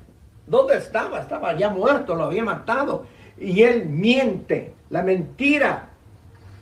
dónde 0.45 0.77
estaba, 0.77 1.21
estaba 1.21 1.57
ya 1.57 1.69
muerto, 1.69 2.15
lo 2.15 2.25
había 2.25 2.43
matado. 2.43 3.05
Y 3.37 3.63
él 3.63 3.87
miente, 3.87 4.73
la 4.89 5.01
mentira 5.01 5.89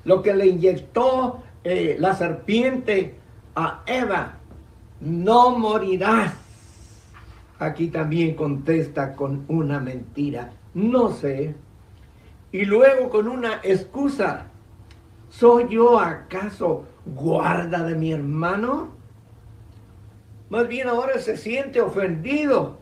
lo 0.05 0.21
que 0.21 0.33
le 0.33 0.47
inyectó 0.47 1.43
eh, 1.63 1.95
la 1.99 2.13
serpiente 2.15 3.15
a 3.55 3.83
Eva, 3.85 4.37
no 4.99 5.57
morirás. 5.57 6.33
Aquí 7.59 7.87
también 7.87 8.35
contesta 8.35 9.15
con 9.15 9.45
una 9.47 9.79
mentira, 9.79 10.51
no 10.73 11.11
sé. 11.11 11.55
Y 12.51 12.65
luego 12.65 13.09
con 13.09 13.27
una 13.27 13.61
excusa, 13.63 14.47
¿soy 15.29 15.67
yo 15.69 15.99
acaso 15.99 16.85
guarda 17.05 17.83
de 17.83 17.95
mi 17.95 18.11
hermano? 18.11 19.03
más 20.53 20.67
bien 20.67 20.87
ahora 20.87 21.17
se 21.17 21.35
siente 21.35 21.81
ofendido, 21.81 22.77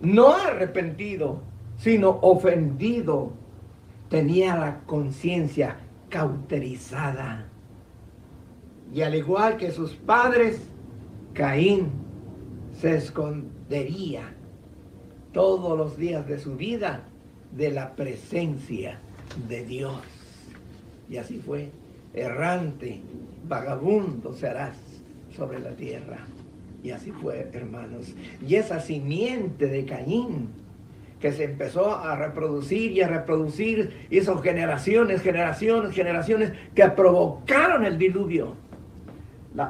no 0.00 0.34
arrepentido, 0.34 1.42
sino 1.76 2.08
ofendido. 2.22 3.32
Tenía 4.08 4.56
la 4.56 4.80
conciencia 4.86 5.76
cauterizada. 6.14 7.48
Y 8.94 9.02
al 9.02 9.16
igual 9.16 9.56
que 9.56 9.72
sus 9.72 9.96
padres, 9.96 10.60
Caín 11.32 11.90
se 12.80 12.98
escondería 12.98 14.32
todos 15.32 15.76
los 15.76 15.96
días 15.96 16.24
de 16.28 16.38
su 16.38 16.54
vida 16.54 17.02
de 17.50 17.72
la 17.72 17.96
presencia 17.96 19.00
de 19.48 19.64
Dios. 19.64 20.02
Y 21.10 21.16
así 21.16 21.38
fue, 21.38 21.72
errante, 22.12 23.00
vagabundo 23.48 24.34
serás 24.34 24.76
sobre 25.36 25.58
la 25.58 25.70
tierra. 25.70 26.18
Y 26.84 26.92
así 26.92 27.10
fue, 27.10 27.50
hermanos. 27.52 28.14
Y 28.46 28.54
esa 28.54 28.78
simiente 28.78 29.66
de 29.66 29.84
Caín 29.84 30.50
que 31.24 31.32
se 31.32 31.44
empezó 31.44 31.96
a 31.96 32.16
reproducir 32.16 32.92
y 32.92 33.00
a 33.00 33.08
reproducir, 33.08 34.06
hizo 34.10 34.42
generaciones, 34.42 35.22
generaciones, 35.22 35.94
generaciones 35.94 36.52
que 36.74 36.86
provocaron 36.88 37.86
el 37.86 37.96
diluvio. 37.96 38.56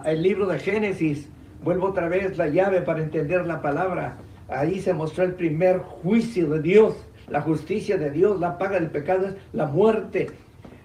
el 0.04 0.20
libro 0.20 0.46
de 0.48 0.58
Génesis, 0.58 1.28
vuelvo 1.62 1.90
otra 1.90 2.08
vez 2.08 2.36
la 2.36 2.48
llave 2.48 2.80
para 2.80 3.04
entender 3.04 3.46
la 3.46 3.62
palabra. 3.62 4.16
Ahí 4.48 4.80
se 4.80 4.94
mostró 4.94 5.22
el 5.22 5.34
primer 5.34 5.78
juicio 5.78 6.50
de 6.50 6.60
Dios, 6.60 6.96
la 7.28 7.40
justicia 7.40 7.98
de 7.98 8.10
Dios, 8.10 8.40
la 8.40 8.58
paga 8.58 8.80
del 8.80 8.90
pecado 8.90 9.28
es 9.28 9.34
la 9.52 9.66
muerte. 9.66 10.32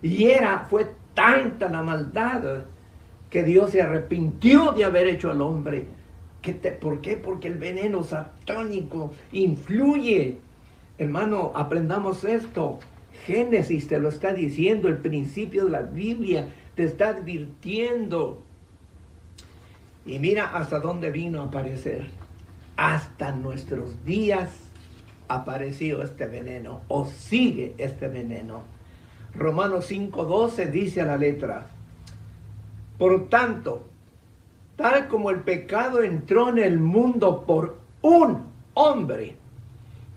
Y 0.04 0.26
era, 0.26 0.68
fue 0.70 0.86
tanta 1.16 1.68
la 1.68 1.82
maldad 1.82 2.66
que 3.32 3.42
Dios 3.42 3.72
se 3.72 3.82
arrepintió 3.82 4.74
de 4.74 4.86
haber 4.86 5.08
hecho 5.08 5.32
al 5.32 5.42
hombre. 5.42 5.88
¿Por 6.80 7.02
qué? 7.02 7.18
Porque 7.18 7.48
el 7.48 7.58
veneno 7.58 8.04
satánico 8.04 9.14
influye. 9.32 10.38
Hermano, 11.00 11.54
aprendamos 11.56 12.26
esto. 12.26 12.80
Génesis 13.26 13.88
te 13.88 14.00
lo 14.00 14.10
está 14.10 14.34
diciendo, 14.34 14.90
el 14.90 14.98
principio 14.98 15.64
de 15.64 15.72
la 15.72 15.82
Biblia 15.82 16.50
te 16.76 16.84
está 16.84 17.10
advirtiendo. 17.10 18.44
Y 20.06 20.20
mira 20.20 20.54
hasta 20.54 20.82
dónde 20.82 21.10
vino 21.10 21.42
a 21.42 21.46
aparecer. 21.46 22.10
Hasta 22.76 23.32
nuestros 23.32 24.04
días 24.04 24.52
apareció 25.30 26.04
este 26.04 26.28
veneno 26.28 26.82
o 26.90 27.06
sigue 27.06 27.76
este 27.78 28.10
veneno. 28.10 28.64
Romanos 29.34 29.90
5:12 29.90 30.70
dice 30.70 31.00
a 31.00 31.06
la 31.06 31.18
letra, 31.18 31.68
por 32.98 33.30
tanto, 33.30 33.88
tal 34.76 35.08
como 35.08 35.30
el 35.30 35.42
pecado 35.44 36.04
entró 36.04 36.50
en 36.50 36.58
el 36.58 36.78
mundo 36.78 37.46
por 37.46 37.80
un 38.02 38.50
hombre 38.74 39.39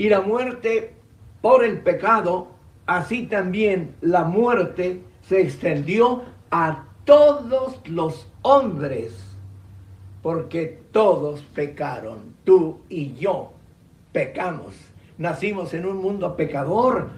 y 0.02 0.08
la 0.08 0.20
muerte 0.20 0.94
por 1.40 1.64
el 1.64 1.78
pecado, 1.78 2.48
así 2.86 3.26
también 3.26 3.94
la 4.00 4.24
muerte 4.24 5.00
se 5.28 5.42
extendió 5.42 6.24
a 6.50 6.86
todos 7.04 7.78
los 7.88 8.26
hombres, 8.42 9.12
porque 10.20 10.82
todos 10.90 11.42
pecaron, 11.54 12.34
tú 12.42 12.80
y 12.88 13.14
yo 13.14 13.52
pecamos. 14.10 14.74
Nacimos 15.18 15.72
en 15.72 15.86
un 15.86 15.98
mundo 15.98 16.34
pecador 16.34 17.10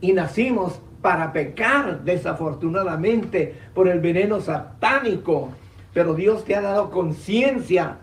y 0.00 0.12
nacimos 0.12 0.80
para 1.02 1.32
pecar 1.32 2.02
desafortunadamente 2.02 3.54
por 3.72 3.86
el 3.86 4.00
veneno 4.00 4.40
satánico. 4.40 5.50
Pero 5.94 6.14
Dios 6.14 6.44
te 6.44 6.56
ha 6.56 6.60
dado 6.60 6.90
conciencia, 6.90 7.98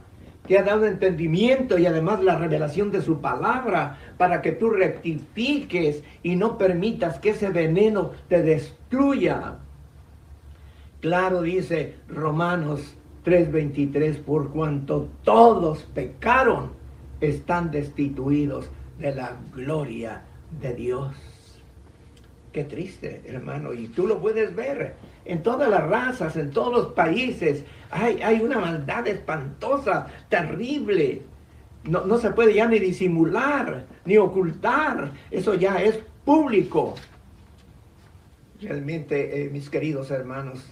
te 0.48 0.58
ha 0.58 0.64
dado 0.64 0.86
entendimiento 0.86 1.78
y 1.78 1.86
además 1.86 2.22
la 2.24 2.38
revelación 2.38 2.92
de 2.92 3.02
su 3.02 3.22
palabra 3.22 3.98
para 4.18 4.42
que 4.42 4.52
tú 4.52 4.70
rectifiques 4.70 6.04
y 6.22 6.36
no 6.36 6.58
permitas 6.58 7.20
que 7.20 7.30
ese 7.30 7.50
veneno 7.50 8.12
te 8.28 8.42
destruya. 8.44 9.56
Claro 11.00 11.42
dice 11.42 11.96
Romanos 12.08 12.96
3:23, 13.24 14.18
por 14.18 14.52
cuanto 14.52 15.08
todos 15.24 15.84
pecaron, 15.94 16.72
están 17.22 17.72
destituidos 17.72 18.70
de 19.00 19.16
la 19.16 19.38
gloria 19.54 20.24
de 20.62 20.74
Dios. 20.74 21.16
Qué 22.52 22.66
triste, 22.66 23.22
hermano. 23.26 23.74
Y 23.74 23.88
tú 23.88 24.06
lo 24.08 24.20
puedes 24.20 24.56
ver 24.56 24.96
en 25.26 25.44
todas 25.44 25.70
las 25.70 25.88
razas, 25.88 26.36
en 26.36 26.52
todos 26.52 26.74
los 26.74 26.94
países. 26.94 27.64
Hay, 27.92 28.22
hay 28.22 28.42
una 28.42 28.60
maldad 28.60 29.08
espantosa, 29.08 30.08
terrible. 30.30 31.22
No, 31.86 32.06
no, 32.06 32.18
se 32.18 32.32
puede 32.32 32.54
ya 32.54 32.68
ni 32.68 32.80
disimular, 32.80 33.86
ni 34.06 34.18
ocultar. 34.18 35.12
Eso 35.32 35.54
ya 35.56 35.82
es 35.82 36.00
público. 36.26 36.96
Realmente, 38.62 39.44
eh, 39.44 39.50
mis 39.50 39.70
queridos 39.70 40.10
hermanos, 40.12 40.66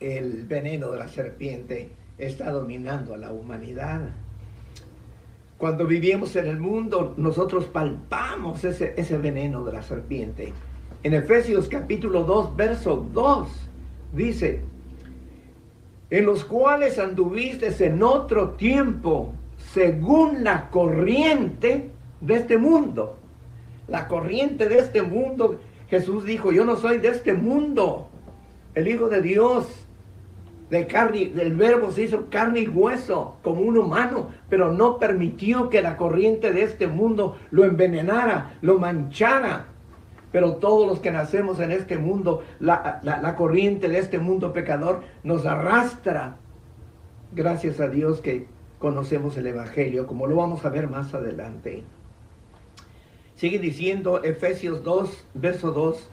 el 0.00 0.44
veneno 0.46 0.90
de 0.92 0.98
la 0.98 1.08
serpiente 1.08 1.90
está 2.18 2.50
dominando 2.50 3.14
a 3.14 3.18
la 3.18 3.32
humanidad. 3.32 4.10
Cuando 5.56 5.86
vivimos 5.86 6.36
en 6.36 6.46
el 6.46 6.60
mundo, 6.60 7.14
nosotros 7.16 7.64
palpamos 7.66 8.62
ese, 8.62 8.94
ese 8.96 9.18
veneno 9.18 9.64
de 9.64 9.72
la 9.72 9.82
serpiente. 9.82 10.52
En 11.02 11.14
Efesios 11.14 11.68
capítulo 11.68 12.22
2, 12.22 12.54
verso 12.54 13.08
2, 13.12 13.67
dice, 14.12 14.62
en 16.10 16.26
los 16.26 16.44
cuales 16.44 16.98
anduviste 16.98 17.72
en 17.84 18.02
otro 18.02 18.50
tiempo, 18.50 19.32
según 19.72 20.44
la 20.44 20.70
corriente 20.70 21.90
de 22.20 22.34
este 22.34 22.56
mundo. 22.56 23.18
La 23.86 24.08
corriente 24.08 24.68
de 24.68 24.78
este 24.78 25.02
mundo, 25.02 25.60
Jesús 25.88 26.24
dijo, 26.24 26.52
yo 26.52 26.64
no 26.64 26.76
soy 26.76 26.98
de 26.98 27.08
este 27.08 27.34
mundo. 27.34 28.08
El 28.74 28.88
Hijo 28.88 29.08
de 29.08 29.22
Dios, 29.22 29.66
de 30.70 30.86
carne, 30.86 31.30
del 31.34 31.54
verbo 31.54 31.90
se 31.90 32.02
hizo 32.02 32.28
carne 32.30 32.60
y 32.60 32.68
hueso, 32.68 33.36
como 33.42 33.62
un 33.62 33.78
humano, 33.78 34.30
pero 34.48 34.72
no 34.72 34.98
permitió 34.98 35.68
que 35.70 35.82
la 35.82 35.96
corriente 35.96 36.52
de 36.52 36.62
este 36.62 36.86
mundo 36.86 37.38
lo 37.50 37.64
envenenara, 37.64 38.56
lo 38.60 38.78
manchara. 38.78 39.66
Pero 40.30 40.56
todos 40.56 40.86
los 40.86 41.00
que 41.00 41.10
nacemos 41.10 41.58
en 41.60 41.72
este 41.72 41.96
mundo, 41.96 42.42
la, 42.60 43.34
corriente 43.36 43.88
de 43.88 43.98
este 43.98 44.18
mundo 44.18 44.52
pecador 44.52 45.02
nos 45.22 45.46
arrastra. 45.46 46.36
Gracias 47.32 47.80
a 47.80 47.88
Dios 47.88 48.20
que 48.20 48.46
conocemos 48.78 49.36
el 49.36 49.46
Evangelio, 49.46 50.06
como 50.06 50.26
lo 50.26 50.36
vamos 50.36 50.64
a 50.64 50.68
ver 50.68 50.88
más 50.88 51.14
adelante. 51.14 51.82
Sigue 53.36 53.58
diciendo 53.58 54.22
Efesios 54.22 54.82
2, 54.82 55.26
verso 55.34 55.72
2. 55.72 56.10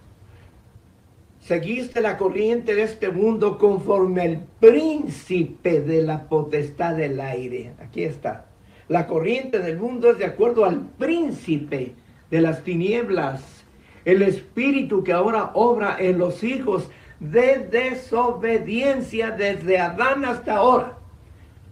Seguiste 1.42 2.02
la 2.02 2.18
corriente 2.18 2.74
de 2.74 2.84
este 2.84 3.10
mundo 3.10 3.58
conforme 3.58 4.26
el 4.26 4.40
príncipe 4.60 5.82
de 5.82 6.02
la 6.02 6.28
potestad 6.28 6.96
del 6.96 7.20
aire. 7.20 7.74
Aquí 7.80 8.04
está. 8.04 8.46
La 8.88 9.08
corriente 9.08 9.60
del 9.60 9.78
mundo 9.78 10.12
es 10.12 10.18
de 10.18 10.26
acuerdo 10.26 10.66
al 10.66 10.82
príncipe 10.82 11.96
de 12.30 12.42
las 12.42 12.64
tinieblas 12.64 13.65
el 14.06 14.22
espíritu 14.22 15.04
que 15.04 15.12
ahora 15.12 15.52
obra 15.56 15.98
en 16.00 16.20
los 16.20 16.44
hijos 16.44 16.90
de 17.20 17.68
desobediencia 17.72 19.32
desde 19.32 19.80
Adán 19.80 20.24
hasta 20.26 20.58
ahora. 20.58 20.98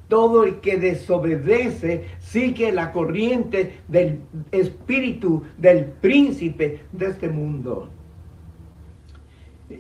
Todo 0.07 0.43
el 0.43 0.59
que 0.59 0.77
desobedece 0.77 2.05
sigue 2.19 2.71
la 2.71 2.91
corriente 2.91 3.79
del 3.87 4.19
espíritu 4.51 5.43
del 5.57 5.85
príncipe 5.85 6.81
de 6.91 7.05
este 7.07 7.29
mundo. 7.29 7.89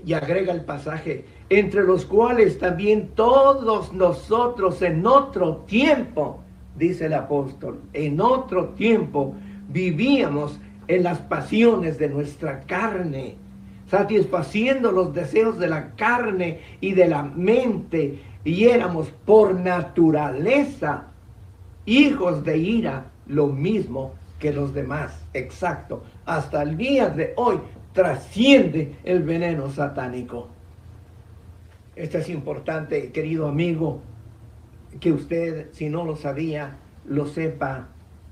Y 0.05 0.13
agrega 0.13 0.53
el 0.53 0.63
pasaje, 0.65 1.25
entre 1.49 1.83
los 1.83 2.05
cuales 2.05 2.57
también 2.57 3.09
todos 3.09 3.93
nosotros 3.93 4.81
en 4.81 5.05
otro 5.05 5.57
tiempo, 5.67 6.41
dice 6.75 7.05
el 7.05 7.13
apóstol, 7.13 7.81
en 7.93 8.19
otro 8.19 8.69
tiempo 8.69 9.35
vivíamos 9.69 10.59
en 10.87 11.03
las 11.03 11.19
pasiones 11.19 11.97
de 11.97 12.09
nuestra 12.09 12.61
carne, 12.61 13.35
satisfaciendo 13.89 14.91
los 14.91 15.13
deseos 15.13 15.59
de 15.59 15.67
la 15.67 15.91
carne 15.95 16.59
y 16.81 16.93
de 16.93 17.07
la 17.07 17.23
mente, 17.23 18.19
y 18.43 18.65
éramos 18.65 19.09
por 19.25 19.59
naturaleza 19.59 21.05
hijos 21.85 22.43
de 22.43 22.57
ira, 22.57 23.05
lo 23.27 23.47
mismo 23.47 24.13
que 24.39 24.51
los 24.51 24.73
demás. 24.73 25.25
Exacto. 25.33 26.03
Hasta 26.25 26.61
el 26.63 26.75
día 26.75 27.09
de 27.09 27.33
hoy 27.37 27.59
trasciende 27.93 28.95
el 29.03 29.23
veneno 29.23 29.69
satánico. 29.69 30.49
Esto 31.95 32.17
es 32.17 32.29
importante, 32.29 33.11
querido 33.11 33.47
amigo, 33.47 34.01
que 34.99 35.11
usted, 35.11 35.71
si 35.71 35.89
no 35.89 36.03
lo 36.03 36.15
sabía, 36.15 36.77
lo 37.05 37.27
sepa 37.27 37.87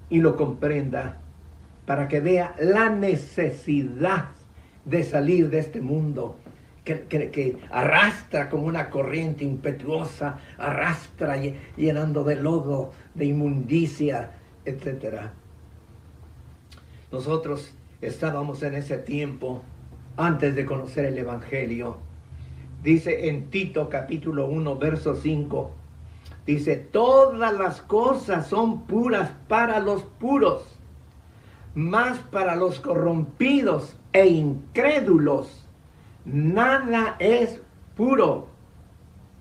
y 0.09 0.19
lo 0.19 0.35
comprenda 0.35 1.20
para 1.91 2.07
que 2.07 2.21
vea 2.21 2.55
la 2.57 2.89
necesidad 2.89 4.29
de 4.85 5.03
salir 5.03 5.49
de 5.49 5.59
este 5.59 5.81
mundo 5.81 6.37
que 6.85 7.57
arrastra 7.69 8.49
como 8.49 8.63
una 8.63 8.89
corriente 8.89 9.43
impetuosa, 9.43 10.39
arrastra 10.57 11.35
llenando 11.75 12.23
de 12.23 12.37
lodo, 12.37 12.93
de 13.13 13.25
inmundicia, 13.25 14.31
etc. 14.63 15.31
Nosotros 17.11 17.75
estábamos 17.99 18.63
en 18.63 18.75
ese 18.75 18.97
tiempo 18.97 19.61
antes 20.15 20.55
de 20.55 20.65
conocer 20.65 21.03
el 21.03 21.17
Evangelio. 21.17 21.97
Dice 22.81 23.27
en 23.27 23.49
Tito 23.49 23.89
capítulo 23.89 24.47
1, 24.47 24.77
verso 24.77 25.13
5, 25.13 25.71
dice, 26.45 26.77
todas 26.77 27.53
las 27.53 27.81
cosas 27.81 28.47
son 28.47 28.83
puras 28.83 29.31
para 29.49 29.81
los 29.81 30.03
puros, 30.03 30.70
más 31.75 32.19
para 32.19 32.55
los 32.55 32.79
corrompidos 32.79 33.95
e 34.13 34.27
incrédulos. 34.27 35.67
Nada 36.25 37.15
es 37.19 37.61
puro, 37.95 38.47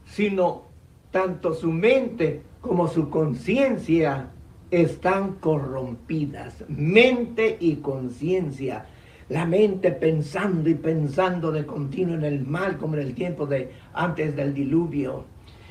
sino 0.05 0.63
tanto 1.11 1.55
su 1.55 1.71
mente 1.71 2.43
como 2.61 2.89
su 2.89 3.11
conciencia 3.11 4.31
están 4.71 5.35
corrompidas. 5.35 6.65
Mente 6.69 7.57
y 7.61 7.77
conciencia 7.77 8.87
la 9.31 9.47
mente 9.47 9.93
pensando 9.93 10.69
y 10.69 10.75
pensando 10.75 11.53
de 11.53 11.65
continuo 11.65 12.17
en 12.17 12.25
el 12.25 12.45
mal 12.45 12.77
como 12.77 12.97
en 12.97 13.03
el 13.03 13.15
tiempo 13.15 13.47
de 13.47 13.71
antes 13.95 14.35
del 14.35 14.53
diluvio. 14.53 15.25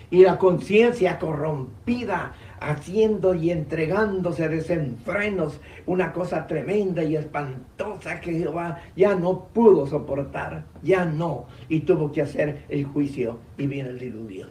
Y 0.09 0.23
la 0.23 0.37
conciencia 0.37 1.19
corrompida, 1.19 2.33
haciendo 2.61 3.33
y 3.33 3.51
entregándose 3.51 4.49
desenfrenos, 4.49 5.59
una 5.85 6.11
cosa 6.11 6.47
tremenda 6.47 7.03
y 7.03 7.15
espantosa 7.15 8.19
que 8.19 8.33
Jehová 8.33 8.79
ya 8.95 9.15
no 9.15 9.45
pudo 9.53 9.87
soportar, 9.87 10.65
ya 10.83 11.05
no, 11.05 11.47
y 11.67 11.81
tuvo 11.81 12.11
que 12.11 12.21
hacer 12.21 12.63
el 12.69 12.85
juicio 12.85 13.39
y 13.57 13.67
viene 13.67 13.89
el 13.89 13.99
diluvio. 13.99 14.47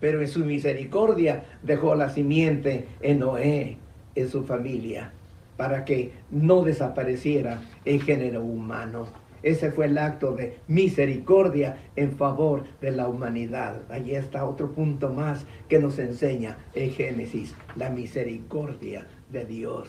Pero 0.00 0.20
en 0.20 0.28
su 0.28 0.44
misericordia 0.44 1.44
dejó 1.62 1.94
la 1.94 2.10
simiente 2.10 2.88
en 3.00 3.18
Noé, 3.20 3.78
en 4.14 4.28
su 4.28 4.44
familia 4.44 5.12
para 5.58 5.84
que 5.84 6.12
no 6.30 6.62
desapareciera 6.62 7.60
el 7.84 8.00
género 8.02 8.42
humano. 8.42 9.08
Ese 9.42 9.70
fue 9.70 9.86
el 9.86 9.98
acto 9.98 10.32
de 10.32 10.58
misericordia 10.66 11.78
en 11.96 12.12
favor 12.12 12.64
de 12.80 12.90
la 12.90 13.08
humanidad. 13.08 13.82
Allí 13.90 14.14
está 14.14 14.44
otro 14.44 14.72
punto 14.72 15.12
más 15.12 15.46
que 15.68 15.78
nos 15.78 15.98
enseña 15.98 16.58
el 16.74 16.90
Génesis, 16.90 17.54
la 17.76 17.90
misericordia 17.90 19.06
de 19.30 19.44
Dios. 19.44 19.88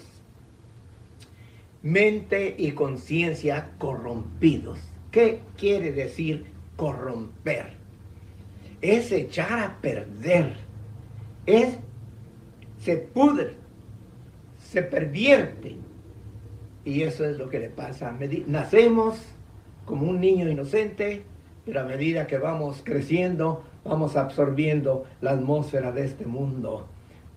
Mente 1.82 2.56
y 2.58 2.72
conciencia 2.72 3.72
corrompidos. 3.78 4.80
¿Qué 5.12 5.42
quiere 5.58 5.92
decir 5.92 6.46
corromper? 6.76 7.74
Es 8.82 9.12
echar 9.12 9.60
a 9.60 9.82
perder. 9.82 10.58
Es 11.46 11.80
se 12.80 12.98
pudre, 12.98 13.56
se 14.58 14.82
pervierte. 14.84 15.76
Y 16.86 17.02
eso 17.02 17.26
es 17.26 17.38
lo 17.38 17.50
que 17.50 17.60
le 17.60 17.70
pasa. 17.70 18.18
Nacemos 18.48 19.20
como 19.90 20.08
un 20.08 20.22
niño 20.22 20.48
inocente, 20.48 21.24
pero 21.66 21.82
a 21.82 21.84
medida 21.84 22.28
que 22.28 22.38
vamos 22.38 22.82
creciendo, 22.84 23.64
vamos 23.84 24.16
absorbiendo 24.16 25.06
la 25.20 25.32
atmósfera 25.32 25.92
de 25.92 26.06
este 26.06 26.28
mundo, 26.28 26.88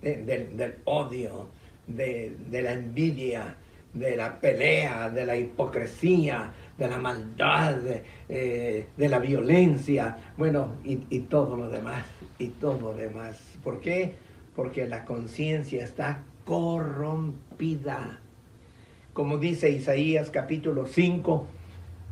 del 0.03 0.75
odio, 0.85 1.47
de, 1.87 2.35
la 2.51 2.73
envidia, 2.73 3.55
de 3.91 4.15
la 4.15 4.39
pelea, 4.39 5.09
de 5.09 5.25
la 5.25 5.35
hipocresía, 5.35 6.53
de 6.77 6.87
la 6.87 6.99
maldad, 6.99 7.73
de, 7.77 8.03
eh, 8.29 8.87
la 8.97 9.17
violencia, 9.17 10.15
bueno, 10.37 10.75
y, 10.83 10.99
y, 11.09 11.21
todo 11.21 11.57
lo 11.57 11.69
demás, 11.69 12.05
y 12.37 12.49
todo 12.49 12.79
lo 12.79 12.93
demás. 12.93 13.41
¿Por 13.63 13.79
qué? 13.81 14.13
Porque 14.55 14.87
la 14.87 15.05
conciencia 15.05 15.83
está 15.83 16.21
corrompida. 16.45 18.19
Como 19.11 19.39
dice 19.39 19.71
Isaías 19.71 20.29
capítulo 20.29 20.85
5, 20.85 21.47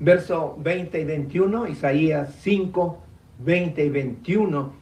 verso 0.02 0.58
20 0.60 1.00
y 1.00 1.06
21, 1.06 1.68
Isaías 1.68 2.36
5, 2.42 2.98
20 3.38 3.86
y 3.86 3.90
21, 3.90 4.74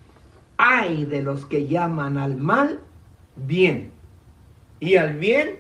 hay 0.55 1.05
de 1.05 1.21
los 1.21 1.45
que 1.45 1.67
llaman 1.67 2.17
al 2.17 2.37
mal 2.37 2.79
bien 3.35 3.91
y 4.79 4.95
al 4.95 5.17
bien 5.17 5.59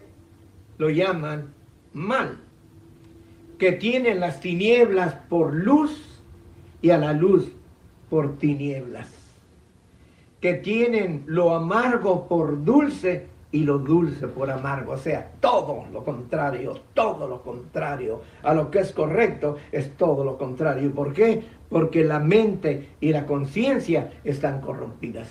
lo 0.77 0.89
llaman 0.89 1.53
mal, 1.93 2.37
que 3.57 3.73
tienen 3.73 4.21
las 4.21 4.39
tinieblas 4.39 5.13
por 5.27 5.53
luz 5.53 6.21
y 6.81 6.91
a 6.91 6.97
la 6.97 7.11
luz 7.11 7.51
por 8.09 8.37
tinieblas, 8.37 9.09
que 10.39 10.53
tienen 10.53 11.23
lo 11.25 11.53
amargo 11.53 12.29
por 12.29 12.63
dulce 12.63 13.27
y 13.51 13.63
lo 13.63 13.79
dulce 13.79 14.27
por 14.27 14.49
amargo. 14.51 14.93
O 14.93 14.97
sea, 14.97 15.31
todo 15.39 15.85
lo 15.91 16.03
contrario, 16.03 16.79
todo 16.93 17.27
lo 17.27 17.41
contrario 17.41 18.21
a 18.43 18.53
lo 18.53 18.69
que 18.69 18.79
es 18.79 18.91
correcto 18.91 19.57
es 19.71 19.95
todo 19.97 20.23
lo 20.23 20.37
contrario. 20.37 20.91
¿Por 20.91 21.13
qué? 21.13 21.41
Porque 21.69 22.03
la 22.03 22.19
mente 22.19 22.89
y 22.99 23.11
la 23.11 23.25
conciencia 23.25 24.11
están 24.23 24.61
corrompidas. 24.61 25.29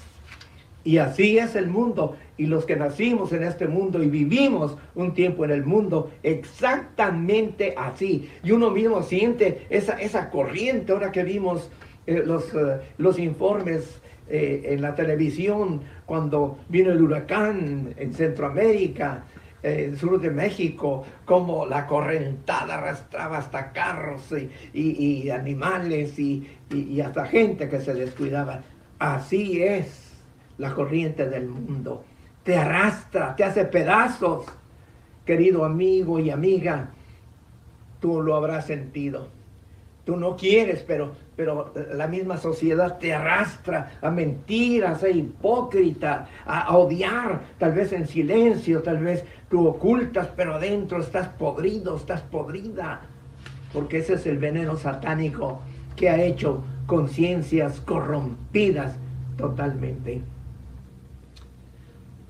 Y 0.84 0.98
así 0.98 1.38
es 1.38 1.54
el 1.54 1.68
mundo. 1.68 2.16
Y 2.36 2.46
los 2.46 2.64
que 2.64 2.76
nacimos 2.76 3.32
en 3.32 3.42
este 3.42 3.66
mundo 3.66 4.02
y 4.02 4.08
vivimos 4.08 4.76
un 4.94 5.12
tiempo 5.12 5.44
en 5.44 5.50
el 5.50 5.64
mundo, 5.64 6.10
exactamente 6.22 7.74
así. 7.76 8.30
Y 8.42 8.52
uno 8.52 8.70
mismo 8.70 9.02
siente 9.02 9.66
esa, 9.70 10.00
esa 10.00 10.30
corriente, 10.30 10.92
ahora 10.92 11.12
que 11.12 11.24
vimos 11.24 11.70
eh, 12.06 12.22
los, 12.24 12.54
eh, 12.54 12.80
los 12.96 13.18
informes 13.18 14.00
eh, 14.30 14.62
en 14.64 14.82
la 14.82 14.94
televisión 14.94 15.80
cuando 16.04 16.58
vino 16.68 16.90
el 16.90 17.00
huracán 17.00 17.94
en 17.96 18.12
Centroamérica, 18.12 19.24
en 19.62 19.90
el 19.90 19.98
sur 19.98 20.20
de 20.20 20.30
México, 20.30 21.04
como 21.24 21.66
la 21.66 21.86
correntada 21.86 22.74
arrastraba 22.74 23.38
hasta 23.38 23.72
carros 23.72 24.32
y, 24.72 25.30
animales 25.30 26.18
y, 26.18 26.46
y, 26.70 27.00
hasta 27.00 27.26
gente 27.26 27.68
que 27.68 27.80
se 27.80 27.94
descuidaba. 27.94 28.62
Así 28.98 29.62
es 29.62 30.12
la 30.58 30.74
corriente 30.74 31.28
del 31.28 31.48
mundo. 31.48 32.04
Te 32.42 32.56
arrastra, 32.56 33.34
te 33.34 33.44
hace 33.44 33.64
pedazos. 33.64 34.46
Querido 35.24 35.64
amigo 35.64 36.18
y 36.18 36.30
amiga, 36.30 36.90
tú 38.00 38.22
lo 38.22 38.34
habrás 38.36 38.66
sentido. 38.66 39.37
Tú 40.08 40.16
no 40.16 40.38
quieres, 40.38 40.82
pero 40.86 41.12
pero 41.36 41.74
la 41.92 42.06
misma 42.08 42.38
sociedad 42.38 42.96
te 42.96 43.12
arrastra 43.12 43.92
a 44.00 44.10
mentir, 44.10 44.86
a 44.86 44.98
ser 44.98 45.14
hipócrita, 45.14 46.26
a, 46.46 46.74
odiar, 46.74 47.42
tal 47.58 47.74
vez 47.74 47.92
en 47.92 48.08
silencio, 48.08 48.82
tal 48.82 48.96
vez 48.98 49.22
tú 49.50 49.68
ocultas, 49.68 50.30
pero 50.34 50.54
adentro 50.54 50.98
estás 50.98 51.28
podrido, 51.28 51.94
estás 51.96 52.22
podrida, 52.22 53.02
porque 53.74 53.98
ese 53.98 54.14
es 54.14 54.26
el 54.26 54.38
veneno 54.38 54.78
satánico 54.78 55.60
que 55.94 56.08
ha 56.08 56.20
hecho 56.20 56.64
conciencias 56.86 57.80
corrompidas 57.82 58.96
totalmente. 59.36 60.22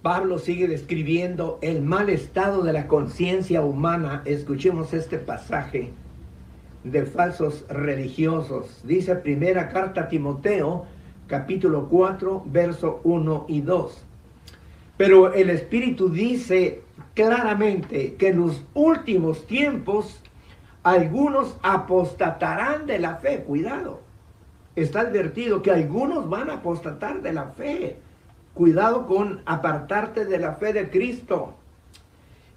Pablo 0.03 0.41
sigue 0.41 0.67
describiendo 0.67 1.61
el 1.63 1.81
mal 1.81 2.11
estado 2.11 2.65
de 2.65 2.73
la 2.73 2.89
conciencia 2.89 3.63
humana. 3.63 4.23
Escuchemos 4.25 4.93
este 4.93 5.19
pasaje 5.19 5.93
de 6.91 7.07
falsos 7.07 7.65
religiosos. 7.69 8.81
Dice 8.85 9.15
primera 9.17 9.69
carta 9.69 10.03
a 10.03 10.09
Timoteo, 10.09 10.87
capítulo 11.27 11.89
4, 11.89 12.45
verso 12.47 13.01
1 13.05 13.47
y 13.49 13.61
2. 13.61 14.05
Pero 14.97 15.33
el 15.33 15.51
Espíritu 15.51 16.09
dice 16.09 16.83
claramente 17.15 18.15
que 18.15 18.29
en 18.29 18.41
los 18.41 18.65
últimos 18.75 19.47
tiempos 19.47 20.21
algunos 20.83 21.57
apostatarán 21.63 22.87
de 22.87 22.99
la 22.99 23.17
fe. 23.17 23.43
Cuidado. 23.43 24.01
Está 24.75 25.01
advertido 25.01 25.63
que 25.63 25.71
algunos 25.71 26.29
van 26.29 26.51
a 26.51 26.55
apostatar 26.55 27.23
de 27.23 27.33
la 27.33 27.47
fe. 27.49 27.99
Cuidado 28.55 29.07
con 29.07 29.43
apartarte 29.45 30.25
de 30.25 30.39
la 30.39 30.55
fe 30.55 30.73
de 30.73 30.91
Cristo. 30.91 31.55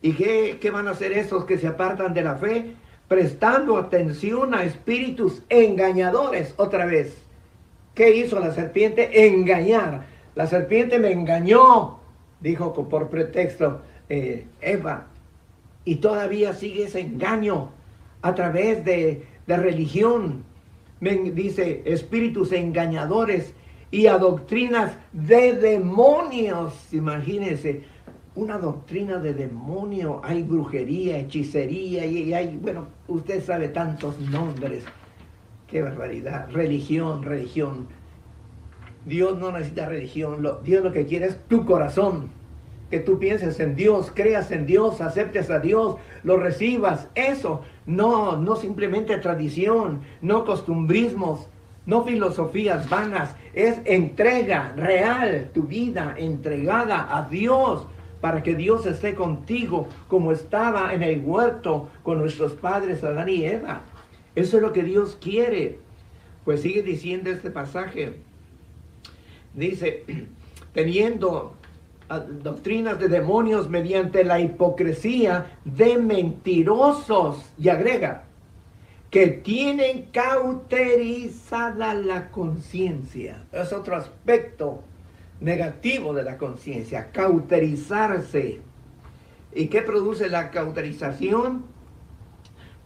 ¿Y 0.01 0.13
qué, 0.13 0.57
qué 0.59 0.71
van 0.71 0.87
a 0.87 0.91
hacer 0.91 1.11
esos 1.13 1.45
que 1.45 1.59
se 1.59 1.67
apartan 1.67 2.13
de 2.13 2.23
la 2.23 2.35
fe? 2.35 2.75
Prestando 3.12 3.76
atención 3.76 4.56
a 4.56 4.63
espíritus 4.63 5.43
engañadores 5.50 6.54
otra 6.56 6.86
vez. 6.86 7.13
¿Qué 7.93 8.15
hizo 8.15 8.39
la 8.39 8.54
serpiente? 8.54 9.28
Engañar. 9.28 10.06
La 10.34 10.47
serpiente 10.47 10.97
me 10.97 11.12
engañó, 11.12 12.00
dijo 12.39 12.74
por 12.74 13.10
pretexto 13.10 13.82
eh, 14.08 14.47
Eva. 14.62 15.08
Y 15.84 15.97
todavía 15.97 16.54
sigue 16.54 16.86
ese 16.86 17.02
engaño 17.02 17.71
a 18.21 18.34
través 18.34 18.86
de, 18.86 19.26
de 19.45 19.58
religión. 19.58 20.45
Me 21.02 21.17
dice 21.17 21.82
espíritus 21.84 22.54
engañadores 22.54 23.54
y 23.91 24.08
a 24.08 24.17
doctrinas 24.19 24.93
de 25.12 25.58
demonios. 25.58 26.93
Imagínense, 26.93 27.84
una 28.35 28.57
doctrina 28.57 29.19
de 29.19 29.33
demonio, 29.33 30.21
hay 30.23 30.43
brujería, 30.43 31.17
hechicería 31.17 32.05
y 32.05 32.33
hay, 32.33 32.57
bueno, 32.61 32.87
usted 33.07 33.43
sabe 33.43 33.67
tantos 33.69 34.19
nombres 34.19 34.85
Qué 35.71 35.81
barbaridad. 35.81 36.49
Religión, 36.51 37.23
religión. 37.23 37.87
Dios 39.05 39.39
no 39.39 39.53
necesita 39.53 39.87
religión. 39.87 40.45
Dios 40.63 40.83
lo 40.83 40.91
que 40.91 41.05
quiere 41.05 41.27
es 41.27 41.39
tu 41.47 41.65
corazón. 41.65 42.29
Que 42.89 42.99
tú 42.99 43.17
pienses 43.17 43.57
en 43.61 43.77
Dios, 43.77 44.11
creas 44.13 44.51
en 44.51 44.65
Dios, 44.65 44.99
aceptes 44.99 45.49
a 45.49 45.59
Dios, 45.59 45.95
lo 46.23 46.35
recibas. 46.35 47.07
Eso, 47.15 47.61
no, 47.85 48.35
no 48.35 48.57
simplemente 48.57 49.17
tradición, 49.19 50.01
no 50.21 50.43
costumbrismos, 50.43 51.47
no 51.85 52.03
filosofías 52.03 52.89
vanas. 52.89 53.33
Es 53.53 53.79
entrega 53.85 54.73
real, 54.75 55.51
tu 55.53 55.63
vida 55.63 56.15
entregada 56.17 57.17
a 57.17 57.29
Dios 57.29 57.87
para 58.21 58.43
que 58.43 58.55
Dios 58.55 58.86
esté 58.86 59.15
contigo 59.15 59.89
como 60.07 60.31
estaba 60.31 60.93
en 60.93 61.01
el 61.03 61.21
huerto 61.25 61.89
con 62.03 62.19
nuestros 62.19 62.53
padres 62.53 63.03
Adán 63.03 63.27
y 63.29 63.43
Eva. 63.43 63.81
Eso 64.36 64.57
es 64.57 64.63
lo 64.63 64.71
que 64.71 64.84
Dios 64.84 65.17
quiere. 65.19 65.79
Pues 66.45 66.62
sigue 66.62 66.84
diciendo 66.84 67.31
este 67.31 67.49
pasaje. 67.49 68.13
Dice, 69.53 70.05
teniendo 70.73 71.55
ah, 72.10 72.19
doctrinas 72.19 72.99
de 72.99 73.10
demonios 73.10 73.69
mediante 73.69 74.23
la 74.23 74.39
hipocresía 74.39 75.57
de 75.65 75.97
mentirosos. 75.97 77.43
Y 77.57 77.69
agrega, 77.69 78.23
que 79.10 79.27
tienen 79.27 80.03
cauterizada 80.12 81.93
la 81.95 82.29
conciencia. 82.29 83.43
Es 83.51 83.73
otro 83.73 83.97
aspecto 83.97 84.84
negativo 85.41 86.13
de 86.13 86.23
la 86.23 86.38
conciencia, 86.38 87.12
cauterizarse. 87.12 88.62
¿Y 89.54 89.67
qué 89.67 89.82
produce 89.82 90.30
la 90.30 90.49
cauterización? 90.49 91.65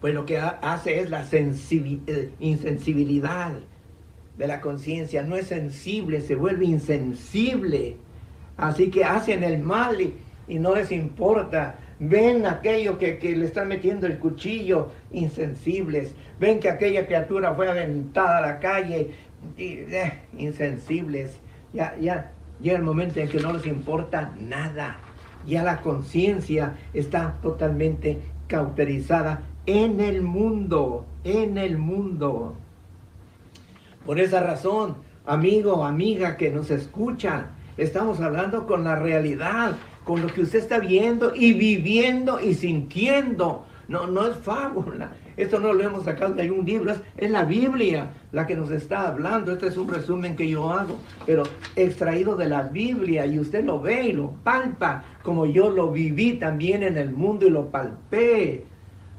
pues 0.05 0.13
lo 0.13 0.23
que 0.23 0.37
hace 0.37 0.99
es 0.99 1.09
la 1.09 1.25
eh, 1.31 2.31
insensibilidad 2.39 3.53
de 4.37 4.47
la 4.47 4.61
conciencia. 4.61 5.23
No 5.23 5.35
es 5.35 5.47
sensible, 5.47 6.21
se 6.21 6.35
vuelve 6.35 6.65
insensible. 6.65 7.97
Así 8.55 8.91
que 8.91 9.03
hacen 9.03 9.43
el 9.43 9.63
mal 9.63 9.99
y, 9.99 10.59
no 10.59 10.75
les 10.75 10.91
importa. 10.91 11.79
Ven 11.97 12.45
aquello 12.45 12.99
que, 12.99 13.17
le 13.35 13.45
están 13.45 13.67
metiendo 13.67 14.05
el 14.05 14.19
cuchillo, 14.19 14.91
insensibles. 15.11 16.13
Ven 16.39 16.59
que 16.59 16.69
aquella 16.69 17.07
criatura 17.07 17.55
fue 17.55 17.67
aventada 17.67 18.37
a 18.37 18.41
la 18.41 18.59
calle, 18.59 19.09
eh, 19.57 20.19
insensibles. 20.37 21.39
Ya, 21.73 21.95
ya 21.99 22.31
llega 22.61 22.77
el 22.77 22.83
momento 22.83 23.19
en 23.19 23.29
que 23.29 23.39
no 23.39 23.53
les 23.53 23.65
importa 23.65 24.31
nada. 24.39 24.97
Ya 25.45 25.63
la 25.63 25.81
conciencia 25.81 26.75
está 26.93 27.35
totalmente 27.41 28.19
cauterizada 28.47 29.41
en 29.65 29.99
el 29.99 30.21
mundo, 30.21 31.05
en 31.23 31.57
el 31.57 31.77
mundo. 31.77 32.55
Por 34.05 34.19
esa 34.19 34.41
razón, 34.41 34.97
amigo, 35.25 35.83
amiga 35.83 36.37
que 36.37 36.51
nos 36.51 36.69
escucha, 36.71 37.47
estamos 37.77 38.19
hablando 38.21 38.65
con 38.65 38.83
la 38.83 38.95
realidad, 38.95 39.75
con 40.03 40.21
lo 40.21 40.27
que 40.27 40.41
usted 40.41 40.59
está 40.59 40.79
viendo 40.79 41.35
y 41.35 41.53
viviendo 41.53 42.39
y 42.39 42.53
sintiendo. 42.53 43.65
No, 43.87 44.07
no 44.07 44.27
es 44.27 44.37
fábula. 44.37 45.11
Esto 45.37 45.59
no 45.59 45.73
lo 45.73 45.83
hemos 45.83 46.05
sacado 46.05 46.33
de 46.33 46.43
algún 46.43 46.65
libro, 46.65 46.91
es, 46.91 47.01
es, 47.17 47.31
la 47.31 47.43
Biblia 47.43 48.09
la 48.31 48.47
que 48.47 48.55
nos 48.55 48.71
está 48.71 49.07
hablando. 49.07 49.51
Este 49.51 49.67
es 49.67 49.77
un 49.77 49.89
resumen 49.89 50.35
que 50.35 50.49
yo 50.49 50.71
hago, 50.71 50.97
pero 51.25 51.43
extraído 51.75 52.35
de 52.35 52.47
la 52.47 52.63
Biblia 52.63 53.25
y 53.25 53.39
usted 53.39 53.65
lo 53.65 53.79
ve 53.79 54.07
y 54.07 54.13
lo 54.13 54.31
palpa, 54.43 55.03
como 55.23 55.45
yo 55.45 55.69
lo 55.69 55.91
viví 55.91 56.33
también 56.33 56.83
en 56.83 56.97
el 56.97 57.11
mundo 57.11 57.45
y 57.47 57.49
lo 57.49 57.69
palpé. 57.69 58.65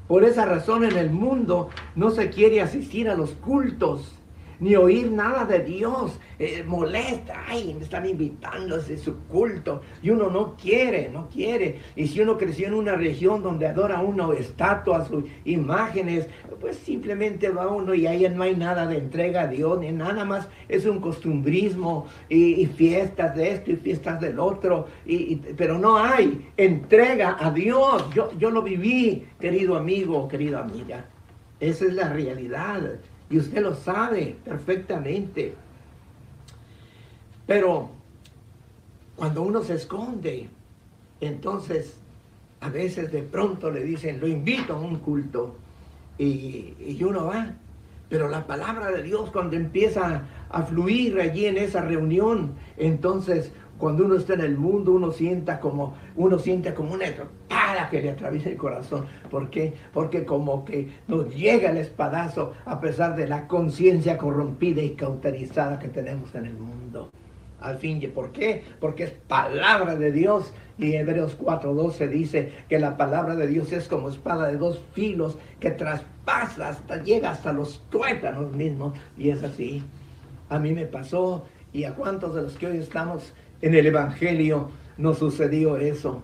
Por 0.07 0.23
esa 0.23 0.45
razón 0.45 0.85
en 0.85 0.97
el 0.97 1.09
mundo 1.09 1.69
no 1.95 2.11
se 2.11 2.29
quiere 2.29 2.61
asistir 2.61 3.09
a 3.09 3.15
los 3.15 3.31
cultos 3.31 4.16
ni 4.59 4.75
oír 4.75 5.11
nada 5.11 5.45
de 5.45 5.59
Dios. 5.59 6.19
Eh, 6.39 6.63
molesta, 6.65 7.43
ay, 7.47 7.73
me 7.73 7.83
están 7.83 8.07
invitando 8.07 8.75
a 8.75 8.81
su 8.81 9.17
culto. 9.27 9.81
Y 10.01 10.09
uno 10.09 10.29
no 10.29 10.55
quiere, 10.55 11.09
no 11.09 11.29
quiere. 11.29 11.79
Y 11.95 12.07
si 12.07 12.21
uno 12.21 12.37
creció 12.37 12.67
en 12.67 12.75
una 12.75 12.95
región 12.95 13.41
donde 13.41 13.67
adora 13.67 14.01
uno 14.01 14.33
estatuas, 14.33 15.09
imágenes, 15.45 16.27
pues 16.59 16.77
simplemente 16.77 17.49
va 17.49 17.67
uno 17.67 17.93
y 17.93 18.07
ahí 18.07 18.27
no 18.29 18.43
hay 18.43 18.55
nada 18.55 18.85
de 18.87 18.97
entrega 18.97 19.41
a 19.41 19.47
Dios, 19.47 19.79
ni 19.79 19.91
nada 19.91 20.25
más. 20.25 20.47
Es 20.67 20.85
un 20.85 20.99
costumbrismo 20.99 22.07
y, 22.29 22.65
fiestas 22.67 23.35
de 23.35 23.51
esto 23.51 23.71
y 23.71 23.75
fiestas 23.77 24.19
del 24.21 24.39
otro. 24.39 24.87
Y, 25.05 25.37
pero 25.57 25.77
no 25.77 25.97
hay 25.97 26.49
entrega 26.57 27.37
a 27.39 27.51
Dios. 27.51 28.05
Yo, 28.13 28.31
yo 28.37 28.51
lo 28.51 28.61
viví, 28.61 29.27
querido 29.39 29.75
amigo, 29.75 30.27
querida 30.27 30.59
amiga. 30.59 31.05
Esa 31.59 31.85
es 31.85 31.93
la 31.93 32.09
realidad. 32.09 32.99
Y 33.29 33.37
usted 33.37 33.61
lo 33.61 33.75
sabe 33.75 34.37
perfectamente. 34.43 35.53
Pero 37.45 37.89
cuando 39.15 39.41
uno 39.41 39.63
se 39.63 39.75
esconde, 39.75 40.49
entonces 41.19 41.97
a 42.59 42.69
veces 42.69 43.11
de 43.11 43.23
pronto 43.23 43.71
le 43.71 43.83
dicen, 43.83 44.19
lo 44.19 44.27
invito 44.27 44.75
a 44.75 44.79
un 44.79 44.99
culto 44.99 45.55
y, 46.17 46.73
y 46.79 47.03
uno 47.03 47.25
va. 47.25 47.53
Pero 48.09 48.29
la 48.29 48.47
palabra 48.47 48.91
de 48.91 49.03
Dios 49.03 49.29
cuando 49.31 49.57
empieza 49.57 50.23
a 50.49 50.63
fluir 50.63 51.19
allí 51.19 51.45
en 51.45 51.57
esa 51.57 51.81
reunión, 51.81 52.53
entonces 52.77 53.51
cuando 53.77 54.05
uno 54.05 54.15
está 54.15 54.33
en 54.33 54.41
el 54.41 54.57
mundo, 54.57 54.93
uno 54.93 55.11
sienta 55.11 55.59
como, 55.59 55.95
uno 56.15 56.39
siente 56.39 56.73
como 56.73 56.93
una 56.93 57.05
que 57.89 58.01
le 58.01 58.09
atraviesa 58.09 58.49
el 58.49 58.57
corazón. 58.57 59.05
¿Por 59.29 59.49
qué? 59.49 59.73
Porque 59.93 60.25
como 60.25 60.65
que 60.65 60.89
nos 61.07 61.33
llega 61.33 61.71
el 61.71 61.77
espadazo 61.77 62.53
a 62.65 62.79
pesar 62.79 63.15
de 63.15 63.27
la 63.27 63.47
conciencia 63.47 64.17
corrompida 64.17 64.81
y 64.81 64.95
cauterizada 64.95 65.79
que 65.79 65.87
tenemos 65.87 66.33
en 66.35 66.45
el 66.47 66.53
mundo. 66.53 67.11
Al 67.59 67.77
fin, 67.77 67.99
¿por 68.13 68.31
qué? 68.31 68.63
Porque 68.79 69.03
es 69.03 69.11
palabra 69.11 69.95
de 69.95 70.11
Dios. 70.11 70.53
Y 70.77 70.93
Hebreos 70.93 71.37
4:12 71.39 72.07
dice 72.07 72.53
que 72.69 72.79
la 72.79 72.97
palabra 72.97 73.35
de 73.35 73.47
Dios 73.47 73.71
es 73.71 73.87
como 73.87 74.09
espada 74.09 74.47
de 74.47 74.57
dos 74.57 74.81
filos 74.93 75.37
que 75.59 75.71
traspasa 75.71 76.69
hasta, 76.69 77.01
llega 77.01 77.31
hasta 77.31 77.53
los 77.53 77.81
tuétanos 77.89 78.51
mismos. 78.51 78.93
Y 79.17 79.29
es 79.29 79.43
así. 79.43 79.83
A 80.49 80.59
mí 80.59 80.73
me 80.73 80.85
pasó 80.85 81.45
y 81.73 81.83
a 81.83 81.95
cuántos 81.95 82.35
de 82.35 82.43
los 82.43 82.57
que 82.57 82.67
hoy 82.67 82.77
estamos 82.77 83.33
en 83.61 83.73
el 83.73 83.87
Evangelio 83.87 84.69
nos 84.97 85.17
sucedió 85.17 85.77
eso. 85.77 86.21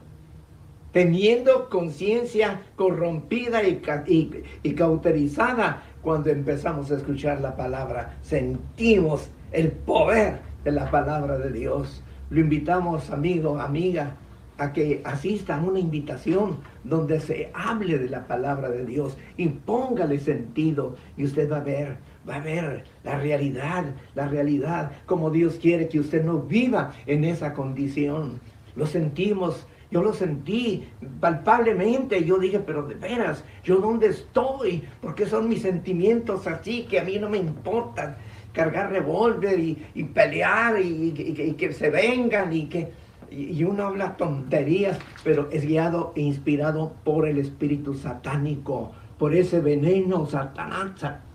Teniendo 0.93 1.69
conciencia 1.69 2.61
corrompida 2.75 3.61
y, 3.63 4.73
cauterizada, 4.75 5.83
cuando 6.01 6.29
empezamos 6.29 6.91
a 6.91 6.95
escuchar 6.97 7.41
la 7.41 7.55
palabra, 7.57 8.17
sentimos 8.21 9.29
el 9.51 9.71
poder 9.71 10.39
de 10.63 10.71
la 10.71 10.89
palabra 10.89 11.37
de 11.37 11.51
Dios. 11.51 12.01
Lo 12.29 12.39
invitamos, 12.39 13.09
amigo, 13.09 13.59
amiga, 13.59 14.15
a 14.57 14.71
que 14.71 15.01
asista 15.03 15.57
a 15.57 15.61
una 15.61 15.79
invitación 15.79 16.59
donde 16.83 17.19
se 17.19 17.49
hable 17.53 17.97
de 17.97 18.09
la 18.09 18.27
palabra 18.27 18.69
de 18.69 18.85
Dios 18.85 19.17
y 19.35 19.49
póngale 19.49 20.19
sentido 20.19 20.95
y 21.17 21.25
usted 21.25 21.51
va 21.51 21.57
a 21.57 21.61
ver 21.61 21.97
va 22.27 22.35
a 22.35 22.39
ver 22.39 22.85
la 23.03 23.17
realidad, 23.17 23.85
la 24.15 24.27
realidad, 24.27 24.91
como 25.05 25.29
Dios 25.29 25.55
quiere 25.61 25.89
que 25.89 25.99
usted 25.99 26.23
no 26.23 26.39
viva 26.39 26.93
en 27.05 27.23
esa 27.25 27.53
condición. 27.53 28.39
Lo 28.75 28.87
sentimos, 28.87 29.67
yo 29.93 30.01
lo 30.01 30.11
sentí 30.11 30.83
palpablemente. 31.19 32.23
Yo 32.25 32.39
dije, 32.39 32.59
pero 32.59 32.83
de 32.83 32.95
veras, 32.95 33.45
¿yo 33.63 33.77
dónde 33.77 34.07
estoy? 34.07 34.83
Porque 34.99 35.27
son 35.27 35.47
mis 35.47 35.61
sentimientos 35.61 36.47
así 36.47 36.83
que 36.83 36.99
a 36.99 37.03
mí 37.03 37.19
no 37.19 37.29
me 37.29 37.37
importan 37.37 38.17
cargar 38.51 38.91
revólver 38.91 39.59
y, 39.59 40.03
pelear 40.13 40.81
y, 40.81 41.11
que 41.57 41.73
se 41.73 41.89
vengan 41.89 42.51
y 42.51 42.65
que 42.65 43.03
y 43.31 43.63
uno 43.63 43.87
habla 43.87 44.15
tonterías, 44.15 44.99
pero 45.23 45.49
es 45.51 45.65
guiado 45.65 46.13
e 46.15 46.21
inspirado 46.21 46.93
por 47.03 47.27
el 47.27 47.39
espíritu 47.39 47.95
satánico 47.95 48.91
por 49.17 49.33
ese 49.33 49.59
veneno 49.59 50.27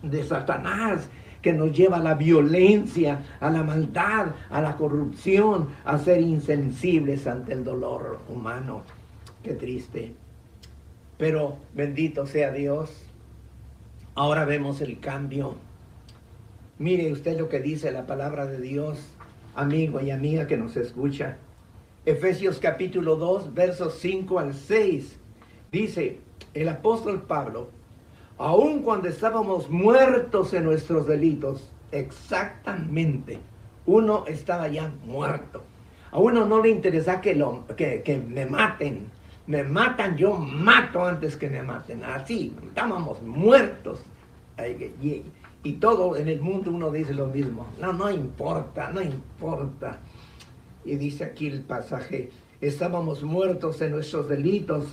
de 0.03 0.25
Satanás 0.25 1.09
que 1.42 1.53
nos 1.53 1.72
lleva 1.72 1.98
a 1.98 2.03
la 2.03 2.14
violencia, 2.14 3.22
a 3.40 3.51
la 3.51 3.62
maldad, 3.62 4.35
a 4.51 4.61
la 4.61 4.77
corrupción, 4.77 5.68
a 5.85 5.98
ser 5.98 6.20
insensibles 6.20 7.27
ante 7.27 7.53
el 7.53 7.64
dolor 7.64 8.20
humano. 8.29 8.83
Qué 9.42 9.55
triste. 9.55 10.14
Pero 11.16 11.59
bendito 11.74 12.27
sea 12.27 12.53
Dios. 12.53 12.90
Ahora 14.14 14.44
vemos 14.44 14.81
el 14.81 14.98
cambio. 15.01 15.57
Mire 16.79 17.12
usted 17.12 17.38
lo 17.38 17.48
que 17.48 17.61
dice 17.61 17.90
la 17.90 18.07
palabra 18.07 18.46
de 18.46 18.61
Dios, 18.61 18.98
amigo 19.55 20.01
y 20.01 20.11
amiga 20.11 20.46
que 20.46 20.57
nos 20.57 20.77
escucha. 20.77 21.38
Efesios 22.07 22.59
capítulo 22.59 23.16
2, 23.16 23.53
versos 23.53 23.98
5 24.01 24.38
al 24.38 24.55
6. 24.55 25.18
Dice, 25.70 26.20
el 26.55 26.68
apóstol 26.68 27.22
Pablo, 27.22 27.70
aun 28.38 28.83
cuando 28.83 29.09
estábamos 29.09 29.68
muertos 29.68 30.55
en 30.55 30.64
nuestros 30.64 31.07
delitos, 31.07 31.70
exactamente, 31.92 33.38
uno 33.87 34.24
estaba 34.27 34.68
ya 34.68 34.92
muerto. 35.05 35.62
A 36.11 36.18
uno 36.18 36.46
no 36.46 36.62
le 36.62 36.70
interesa 36.70 37.20
que, 37.20 37.35
lo, 37.35 37.66
que, 37.77 38.22
me 38.27 38.46
maten. 38.46 39.11
Me 39.46 39.62
matan, 39.62 40.16
yo 40.16 40.37
mato 40.37 41.05
antes 41.05 41.37
que 41.37 41.48
me 41.48 41.62
maten. 41.62 42.05
Así, 42.05 42.55
estábamos 42.66 43.22
muertos. 43.22 44.01
Y, 45.03 45.22
Y 45.64 45.72
todo 45.74 46.16
en 46.16 46.29
el 46.29 46.40
mundo 46.40 46.70
uno 46.70 46.90
dice 46.90 47.12
lo 47.12 47.27
mismo. 47.27 47.66
No, 47.81 47.92
no 47.92 48.11
importa, 48.11 48.90
no 48.90 49.03
importa. 49.03 49.98
Y 50.85 50.96
dice 50.96 51.24
aquí 51.24 51.48
el 51.48 51.62
pasaje, 51.62 52.31
estábamos 52.61 53.22
muertos 53.22 53.81
en 53.83 53.92
nuestros 53.92 54.29
delitos. 54.29 54.87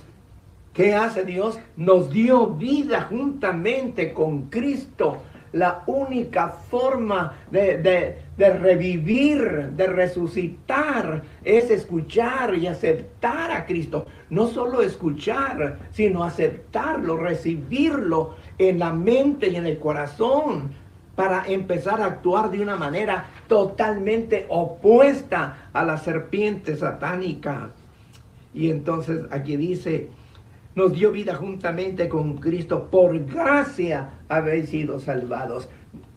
¿Qué 0.76 0.94
hace 0.94 1.24
Dios? 1.24 1.58
Nos 1.78 2.10
dio 2.10 2.48
vida 2.48 3.06
juntamente 3.08 4.12
con 4.12 4.50
Cristo. 4.50 5.22
La 5.54 5.82
única 5.86 6.48
forma 6.50 7.32
de, 7.50 8.18
revivir, 8.36 9.70
de 9.70 9.86
resucitar, 9.86 11.22
es 11.42 11.70
escuchar 11.70 12.54
y 12.56 12.66
aceptar 12.66 13.52
a 13.52 13.64
Cristo. 13.64 14.04
No 14.28 14.48
solo 14.48 14.82
escuchar, 14.82 15.78
sino 15.92 16.22
aceptarlo, 16.22 17.16
recibirlo 17.16 18.34
en 18.58 18.78
la 18.78 18.92
mente 18.92 19.48
y 19.48 19.56
en 19.56 19.64
el 19.64 19.78
corazón 19.78 20.72
para 21.14 21.46
empezar 21.46 22.02
a 22.02 22.06
actuar 22.06 22.50
de 22.50 22.60
una 22.60 22.76
manera 22.76 23.30
totalmente 23.48 24.44
opuesta 24.50 25.70
a 25.72 25.82
la 25.86 25.96
serpiente 25.96 26.76
satánica. 26.76 27.70
Y 28.52 28.68
entonces 28.68 29.22
aquí 29.30 29.56
dice, 29.56 30.10
nos 30.76 30.92
dio 30.92 31.10
vida 31.10 31.34
juntamente 31.34 32.08
con 32.08 32.36
Cristo, 32.36 32.88
por 32.90 33.18
gracia 33.24 34.10
habéis 34.28 34.68
sido 34.68 35.00
salvados. 35.00 35.68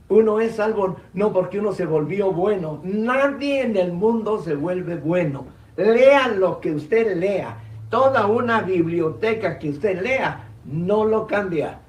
Uno 0.10 0.42
es 0.42 0.56
salvo 0.56 0.98
no 1.14 1.32
porque 1.32 1.60
uno 1.60 1.72
se 1.72 1.86
volvió 1.86 2.32
bueno, 2.34 2.82
nadie 2.84 3.62
en 3.62 3.78
el 3.78 3.94
mundo 3.94 4.42
se 4.42 4.56
vuelve 4.56 4.98
bueno. 4.98 5.46
Lea 5.78 6.28
lo 6.28 6.60
que 6.60 6.74
usted 6.74 7.16
lea, 7.16 7.58
toda 7.90 8.28
una 8.28 8.62
biblioteca 8.62 9.58
que 9.60 9.70
usted 9.70 10.02
lea, 10.02 10.50
no 10.66 11.06
lo 11.06 11.26
cambia. 11.26 11.80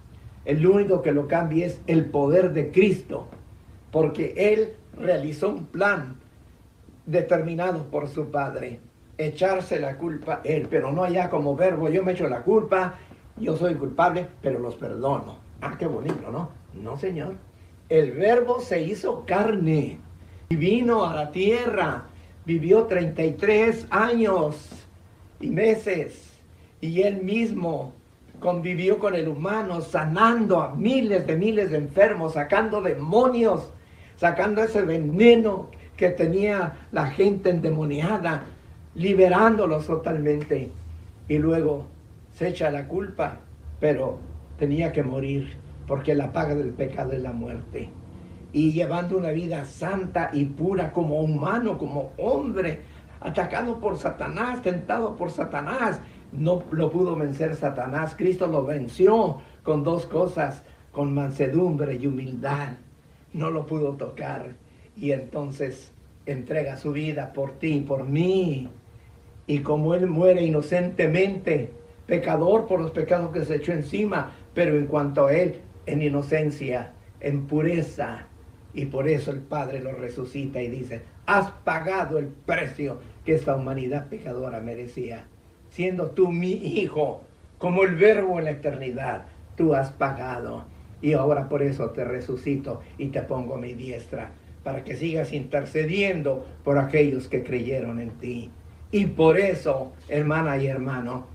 El 0.45 0.65
único 0.65 1.03
que 1.03 1.13
lo 1.13 1.27
cambia 1.27 1.67
es 1.67 1.81
el 1.89 2.05
poder 2.05 2.53
de 2.53 2.71
Cristo, 2.71 3.27
porque 3.91 4.33
Él 4.37 4.75
realizó 4.97 5.49
un 5.49 5.67
plan 5.67 6.17
determinado 7.05 7.85
por 7.91 8.09
su 8.09 8.31
Padre, 8.31 8.79
echarse 9.27 9.79
la 9.79 9.97
culpa 9.97 10.41
Él, 10.45 10.67
pero 10.71 10.93
no 10.93 11.05
allá 11.05 11.29
como 11.31 11.57
verbo, 11.57 11.89
yo 11.89 12.03
me 12.03 12.13
echo 12.13 12.29
la 12.29 12.43
culpa, 12.43 12.95
yo 13.37 13.57
soy 13.57 13.75
culpable, 13.75 14.27
pero 14.43 14.59
los 14.59 14.75
perdono. 14.77 15.39
Ah, 15.61 15.77
qué 15.79 15.87
bonito, 15.87 16.31
¿no? 16.31 16.51
No, 16.75 16.97
Señor. 16.97 17.35
El 17.89 18.13
verbo 18.13 18.61
se 18.61 18.83
hizo 18.83 19.25
carne 19.27 19.99
y 20.49 20.57
vino 20.57 21.05
a 21.05 21.15
la 21.15 21.31
tierra, 21.33 22.05
vivió 22.45 22.85
33 22.85 23.87
años 23.91 24.69
y 25.41 25.51
meses, 25.51 26.39
y 26.81 27.03
Él 27.03 27.23
mismo 27.23 27.93
convivió 28.41 28.99
con 28.99 29.15
el 29.15 29.29
humano, 29.29 29.81
sanando 29.81 30.61
a 30.61 30.75
miles 30.75 31.27
de 31.27 31.37
miles 31.37 31.71
de 31.71 31.79
enfermos, 31.79 32.35
sacando 32.35 32.81
demonios, 32.81 33.71
sacando 34.17 34.63
ese 34.63 34.83
veneno 34.83 35.69
que 35.97 36.11
tenía 36.11 36.73
la 36.93 37.07
gente 37.09 37.51
endemoniada, 37.51 38.45
liberándolos 38.95 39.87
totalmente. 39.87 40.71
Y 41.29 41.39
luego 41.39 41.87
se 42.33 42.49
echa 42.49 42.71
la 42.71 42.87
culpa, 42.89 43.39
pero 43.79 44.19
tenía 44.59 44.93
que 44.93 45.03
morir, 45.03 45.57
porque 45.87 46.15
la 46.15 46.33
paga 46.33 46.55
del 46.55 46.71
pecado 46.71 47.13
es 47.13 47.23
la 47.23 47.33
muerte. 47.33 47.91
Y 48.53 48.73
llevando 48.73 49.17
una 49.17 49.31
vida 49.31 49.65
santa 49.65 50.31
y 50.33 50.45
pura 50.45 50.93
como 50.93 51.21
humano, 51.21 51.79
como 51.79 52.13
hombre, 52.17 52.81
atacado 53.21 53.79
por 53.79 53.97
Satanás, 53.97 54.63
tentado 54.63 55.17
por 55.17 55.31
Satanás, 55.31 56.01
no 56.33 56.63
lo 56.71 56.91
pudo 56.91 57.17
vencer 57.17 57.55
Satanás. 57.55 58.15
Cristo 58.17 58.47
lo 58.47 58.65
venció 58.65 59.41
con 59.63 59.85
dos 59.85 60.07
cosas, 60.07 60.63
con 60.93 61.15
mansedumbre 61.15 61.97
y 61.97 62.07
humildad. 62.07 62.75
No 63.33 63.51
lo 63.51 63.67
pudo 63.67 63.93
tocar. 63.93 64.55
Y 64.97 65.13
entonces 65.13 65.93
entrega 66.27 66.77
su 66.77 66.93
vida 66.93 67.33
por 67.33 67.53
ti, 67.53 67.81
por 67.81 68.05
mí. 68.05 68.69
Y 69.51 69.59
como 69.61 69.95
Él 69.95 70.07
muere 70.07 70.43
inocentemente, 70.43 71.71
pecador 72.07 72.67
por 72.67 72.81
los 72.81 72.93
pecados 72.93 73.33
que 73.33 73.45
se 73.45 73.57
echó 73.57 73.73
encima, 73.73 74.33
pero 74.55 74.77
en 74.77 74.87
cuanto 74.87 75.27
a 75.27 75.35
Él, 75.35 75.61
en 75.87 76.03
inocencia, 76.03 76.93
en 77.21 77.47
pureza. 77.47 78.27
Y 78.75 78.87
por 78.87 79.09
eso 79.09 79.33
el 79.33 79.41
Padre 79.41 79.81
lo 79.81 79.93
resucita 79.93 80.63
y 80.63 80.69
dice, 80.69 81.03
has 81.27 81.51
pagado 81.65 82.19
el 82.19 82.29
precio 82.29 83.01
que 83.25 83.35
esta 83.35 83.57
humanidad 83.57 84.07
pecadora 84.09 84.61
merecía 84.61 85.27
siendo 85.71 86.11
tú 86.11 86.31
mi 86.31 86.53
hijo, 86.53 87.23
como 87.59 87.83
el 87.85 87.97
verbo 87.97 88.39
en 88.39 88.45
la 88.45 88.51
eternidad, 88.53 89.27
tú 89.57 89.75
has 89.75 89.91
pagado. 89.91 90.65
Y 91.03 91.15
ahora 91.15 91.49
por 91.49 91.63
eso 91.63 91.91
te 91.91 92.05
resucito 92.05 92.83
y 92.99 93.09
te 93.09 93.23
pongo 93.23 93.55
a 93.55 93.59
mi 93.59 93.75
diestra, 93.75 94.33
para 94.63 94.85
que 94.85 94.97
sigas 94.97 95.33
intercediendo 95.33 96.47
por 96.63 96.79
aquellos 96.79 97.29
que 97.29 97.43
creyeron 97.43 98.01
en 98.01 98.11
ti. 98.11 98.51
Y 98.91 99.07
por 99.07 99.39
eso, 99.39 99.93
hermana 100.09 100.57
y 100.57 100.67
hermano, 100.67 101.27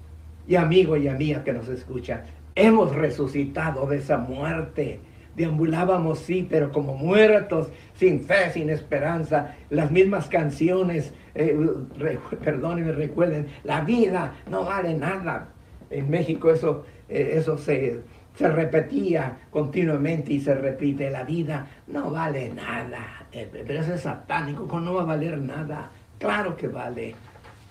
y 0.47 0.55
amigo 0.55 0.97
y 0.97 1.07
amiga 1.07 1.43
que 1.43 1.53
nos 1.53 1.67
escucha, 1.69 2.25
hemos 2.53 2.93
resucitado 2.95 3.87
de 3.87 3.97
esa 3.97 4.17
muerte. 4.17 4.99
Deambulábamos, 5.35 6.19
sí, 6.19 6.47
pero 6.49 6.71
como 6.71 6.95
muertos, 6.95 7.67
sin 7.95 8.21
fe, 8.21 8.51
sin 8.51 8.69
esperanza. 8.69 9.55
Las 9.69 9.91
mismas 9.91 10.27
canciones 10.27 11.13
eh, 11.35 11.57
perdónenme, 12.43 12.93
recuerden, 12.93 13.47
la 13.63 13.81
vida 13.81 14.33
no 14.49 14.63
vale 14.63 14.93
nada. 14.93 15.49
En 15.89 16.09
México 16.09 16.49
eso, 16.49 16.85
eh, 17.09 17.33
eso 17.35 17.57
se, 17.57 18.01
se 18.35 18.49
repetía 18.49 19.37
continuamente 19.51 20.33
y 20.33 20.39
se 20.39 20.55
repite, 20.55 21.11
la 21.11 21.23
vida 21.23 21.67
no 21.87 22.09
vale 22.09 22.49
nada. 22.53 23.27
Eh, 23.33 23.49
pero 23.51 23.81
eso 23.81 23.93
es 23.93 24.01
satánico, 24.01 24.79
no 24.79 24.95
va 24.95 25.01
a 25.01 25.05
valer 25.05 25.37
nada. 25.37 25.91
Claro 26.17 26.55
que 26.55 26.69
vale. 26.69 27.15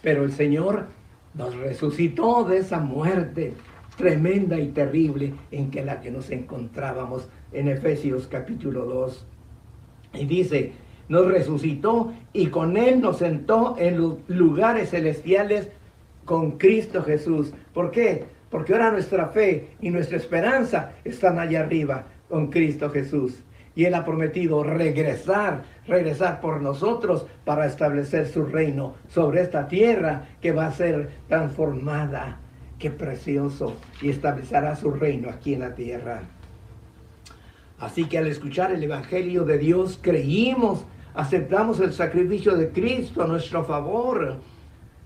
Pero 0.05 0.23
el 0.23 0.33
Señor 0.33 0.85
nos 1.33 1.57
resucitó 1.57 2.45
de 2.45 2.59
esa 2.59 2.79
muerte 2.79 3.55
tremenda 3.97 4.61
y 4.61 4.69
terrible 4.69 5.33
en 5.51 5.71
que 5.71 5.83
la 5.83 6.03
que 6.03 6.11
nos 6.11 6.31
encontrábamos 6.31 7.27
en 7.53 7.69
Efesios 7.69 8.27
capítulo 8.27 8.85
2. 8.85 9.27
Y 10.15 10.27
dice, 10.27 10.73
nos 11.09 11.27
resucitó 11.27 12.13
y 12.35 12.49
con 12.49 12.77
Él 12.77 13.01
nos 13.01 13.19
sentó 13.19 13.77
en 13.79 13.99
los 13.99 14.19
lugares 14.29 14.91
celestiales 14.91 15.71
con 16.27 16.59
Cristo 16.59 17.03
Jesús. 17.03 17.55
¿Por 17.73 17.91
qué? 17.91 18.27
Porque 18.51 18.75
ahora 18.75 18.93
nuestra 18.93 19.29
fe 19.29 19.71
y 19.81 19.89
nuestra 19.89 20.19
esperanza 20.19 20.93
están 21.03 21.39
allá 21.39 21.61
arriba 21.61 22.05
con 22.29 22.49
Cristo 22.49 22.91
Jesús. 22.91 23.43
Y 23.77 23.85
Él 23.85 23.95
ha 23.95 24.05
prometido 24.05 24.63
regresar, 24.63 25.63
regresar 25.87 26.41
por 26.41 26.61
nosotros 26.61 27.27
para 27.45 27.67
establecer 27.67 28.29
su 28.29 28.45
reino 28.45 28.95
sobre 29.09 29.43
esta 29.43 29.67
tierra 29.67 30.27
que 30.41 30.53
va 30.53 30.67
a 30.67 30.73
ser 30.73 31.11
transformada. 31.29 32.39
Qué 32.79 32.91
precioso. 32.91 33.77
Y 34.01 34.11
establecerá 34.11 34.77
su 34.77 34.91
reino 34.91 35.29
aquí 35.29 35.55
en 35.55 35.61
la 35.61 35.75
tierra. 35.75 36.23
Así 37.79 38.05
que 38.05 38.19
al 38.19 38.29
escuchar 38.29 38.73
el 38.73 38.83
Evangelio 38.83 39.45
de 39.45 39.59
Dios 39.59 39.99
creímos 40.01 40.85
aceptamos 41.15 41.81
el 41.81 41.93
sacrificio 41.93 42.57
de 42.57 42.71
Cristo 42.71 43.23
a 43.23 43.27
nuestro 43.27 43.65
favor. 43.65 44.37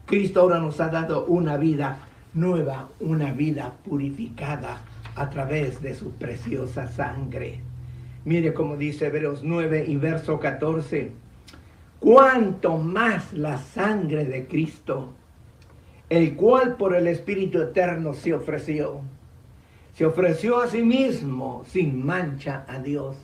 Cristo 0.07 0.41
ahora 0.41 0.59
nos 0.59 0.81
ha 0.81 0.89
dado 0.89 1.27
una 1.27 1.57
vida 1.57 1.99
nueva, 2.35 2.89
una 3.01 3.33
vida 3.33 3.75
purificada 3.85 4.81
a 5.15 5.29
través 5.29 5.83
de 5.83 5.95
su 5.95 6.13
preciosa 6.13 6.89
sangre. 6.89 7.68
Mire 8.29 8.53
como 8.53 8.77
dice 8.77 9.07
Hebreos 9.07 9.41
9 9.43 9.87
y 9.89 9.97
verso 9.97 10.39
14. 10.39 11.13
Cuanto 11.99 12.77
más 12.77 13.33
la 13.33 13.57
sangre 13.59 14.25
de 14.25 14.47
Cristo, 14.47 15.15
el 16.09 16.37
cual 16.37 16.77
por 16.77 16.95
el 16.95 17.07
Espíritu 17.07 17.61
Eterno 17.61 18.13
se 18.13 18.35
ofreció. 18.35 19.01
Se 19.95 20.07
ofreció 20.07 20.61
a 20.61 20.69
sí 20.69 20.83
mismo 20.83 21.65
sin 21.67 22.05
mancha 22.05 22.65
a 22.69 22.79
Dios 22.79 23.17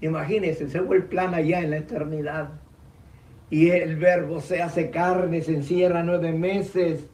Imagínense, 0.00 0.68
se 0.68 0.80
fue 0.80 0.96
el 0.96 1.04
plan 1.04 1.34
allá 1.34 1.60
en 1.60 1.70
la 1.70 1.78
eternidad. 1.78 2.50
Y 3.50 3.70
el 3.70 3.96
verbo 3.96 4.40
se 4.40 4.62
hace 4.62 4.90
carne, 4.90 5.42
se 5.42 5.54
encierra 5.54 6.02
nueve 6.02 6.32
meses 6.32 7.06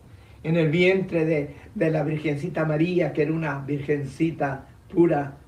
en 0.42 0.56
el 0.56 0.70
vientre 0.70 1.24
de, 1.74 1.90
la 1.90 2.04
Virgencita 2.04 2.64
María, 2.64 3.12
que 3.12 3.22
era 3.22 3.32
una 3.32 3.58
virgencita 3.58 4.66
pura. 4.92 5.38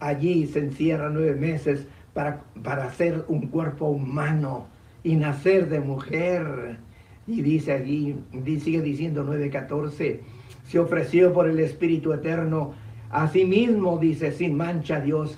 Allí 0.00 0.46
se 0.46 0.60
encierra 0.60 1.10
nueve 1.10 1.34
meses 1.34 1.86
para, 2.12 2.42
para 2.62 2.86
hacer 2.86 3.24
un 3.28 3.48
cuerpo 3.48 3.86
humano 3.86 4.66
y 5.02 5.16
nacer 5.16 5.68
de 5.68 5.80
mujer. 5.80 6.78
Y 7.26 7.42
dice 7.42 7.72
allí, 7.72 8.16
sigue 8.60 8.82
diciendo 8.82 9.24
9.14, 9.24 10.20
se 10.66 10.78
ofreció 10.78 11.32
por 11.32 11.48
el 11.48 11.58
Espíritu 11.60 12.12
Eterno. 12.12 12.74
Asimismo, 13.10 13.98
dice, 13.98 14.32
sin 14.32 14.56
mancha 14.56 15.00
Dios, 15.00 15.36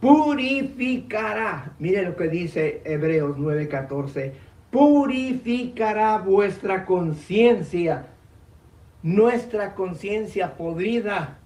purificará. 0.00 1.72
Mire 1.78 2.02
lo 2.02 2.16
que 2.16 2.28
dice 2.28 2.82
Hebreos 2.84 3.36
9:14. 3.36 4.32
Purificará 4.70 6.18
vuestra 6.18 6.84
conciencia, 6.84 8.06
nuestra 9.02 9.74
conciencia 9.74 10.56
podrida, 10.56 11.38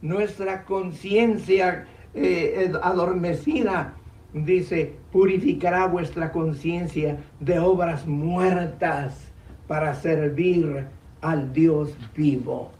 nuestra 0.00 0.64
conciencia 0.64 1.86
eh, 2.14 2.72
adormecida, 2.82 3.94
dice, 4.32 4.94
purificará 5.10 5.86
vuestra 5.86 6.32
conciencia 6.32 7.18
de 7.40 7.58
obras 7.58 8.06
muertas 8.06 9.14
para 9.66 9.94
servir 9.94 10.86
al 11.20 11.52
Dios 11.52 11.96
vivo. 12.14 12.70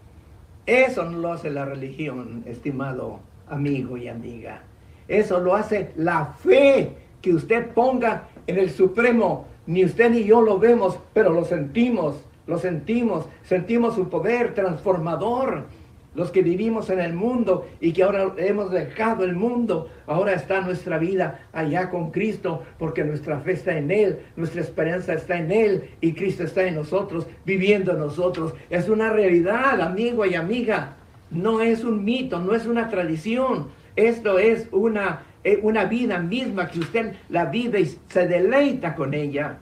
Eso 0.66 1.04
no 1.04 1.18
lo 1.18 1.32
hace 1.32 1.50
la 1.50 1.64
religión, 1.64 2.42
estimado 2.46 3.20
amigo 3.48 3.96
y 3.96 4.08
amiga. 4.08 4.62
Eso 5.08 5.40
lo 5.40 5.54
hace 5.54 5.92
la 5.96 6.26
fe 6.26 6.92
que 7.20 7.34
usted 7.34 7.70
ponga 7.70 8.28
en 8.46 8.58
el 8.58 8.70
Supremo. 8.70 9.46
Ni 9.66 9.84
usted 9.84 10.10
ni 10.10 10.24
yo 10.24 10.40
lo 10.40 10.58
vemos, 10.58 10.98
pero 11.12 11.32
lo 11.32 11.44
sentimos, 11.44 12.16
lo 12.46 12.58
sentimos, 12.58 13.26
sentimos 13.44 13.94
su 13.94 14.08
poder 14.08 14.54
transformador 14.54 15.66
los 16.14 16.30
que 16.30 16.42
vivimos 16.42 16.90
en 16.90 17.00
el 17.00 17.14
mundo 17.14 17.66
y 17.80 17.92
que 17.92 18.02
ahora 18.02 18.34
hemos 18.36 18.70
dejado 18.70 19.24
el 19.24 19.34
mundo, 19.34 19.90
ahora 20.06 20.34
está 20.34 20.60
nuestra 20.60 20.98
vida 20.98 21.46
allá 21.52 21.88
con 21.88 22.10
Cristo, 22.10 22.62
porque 22.78 23.04
nuestra 23.04 23.40
fe 23.40 23.52
está 23.52 23.76
en 23.76 23.90
Él, 23.90 24.18
nuestra 24.36 24.60
esperanza 24.60 25.14
está 25.14 25.38
en 25.38 25.50
Él 25.50 25.90
y 26.00 26.12
Cristo 26.12 26.44
está 26.44 26.64
en 26.64 26.74
nosotros, 26.74 27.26
viviendo 27.46 27.92
en 27.92 27.98
nosotros. 27.98 28.54
Es 28.68 28.88
una 28.88 29.10
realidad, 29.10 29.80
amigo 29.80 30.26
y 30.26 30.34
amiga. 30.34 30.96
No 31.30 31.62
es 31.62 31.82
un 31.82 32.04
mito, 32.04 32.38
no 32.40 32.54
es 32.54 32.66
una 32.66 32.90
tradición. 32.90 33.68
Esto 33.96 34.38
es 34.38 34.68
una, 34.70 35.22
eh, 35.44 35.60
una 35.62 35.86
vida 35.86 36.18
misma 36.18 36.68
que 36.68 36.80
usted 36.80 37.14
la 37.30 37.46
vive 37.46 37.80
y 37.80 37.98
se 38.08 38.28
deleita 38.28 38.94
con 38.94 39.14
ella. 39.14 39.58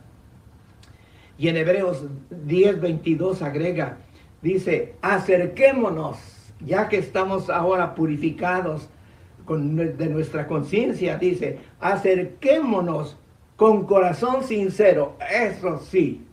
Y 1.38 1.48
en 1.48 1.56
Hebreos 1.56 2.04
10, 2.28 2.80
22 2.80 3.40
agrega, 3.40 3.98
dice, 4.42 4.96
acerquémonos 5.00 6.39
ya 6.64 6.88
que 6.88 6.98
estamos 6.98 7.50
ahora 7.50 7.94
purificados 7.94 8.88
de 9.46 10.08
nuestra 10.08 10.46
conciencia, 10.46 11.16
dice, 11.16 11.58
acerquémonos 11.80 13.16
con 13.56 13.84
corazón 13.84 14.44
sincero, 14.44 15.16
eso 15.28 15.80
sí, 15.80 16.24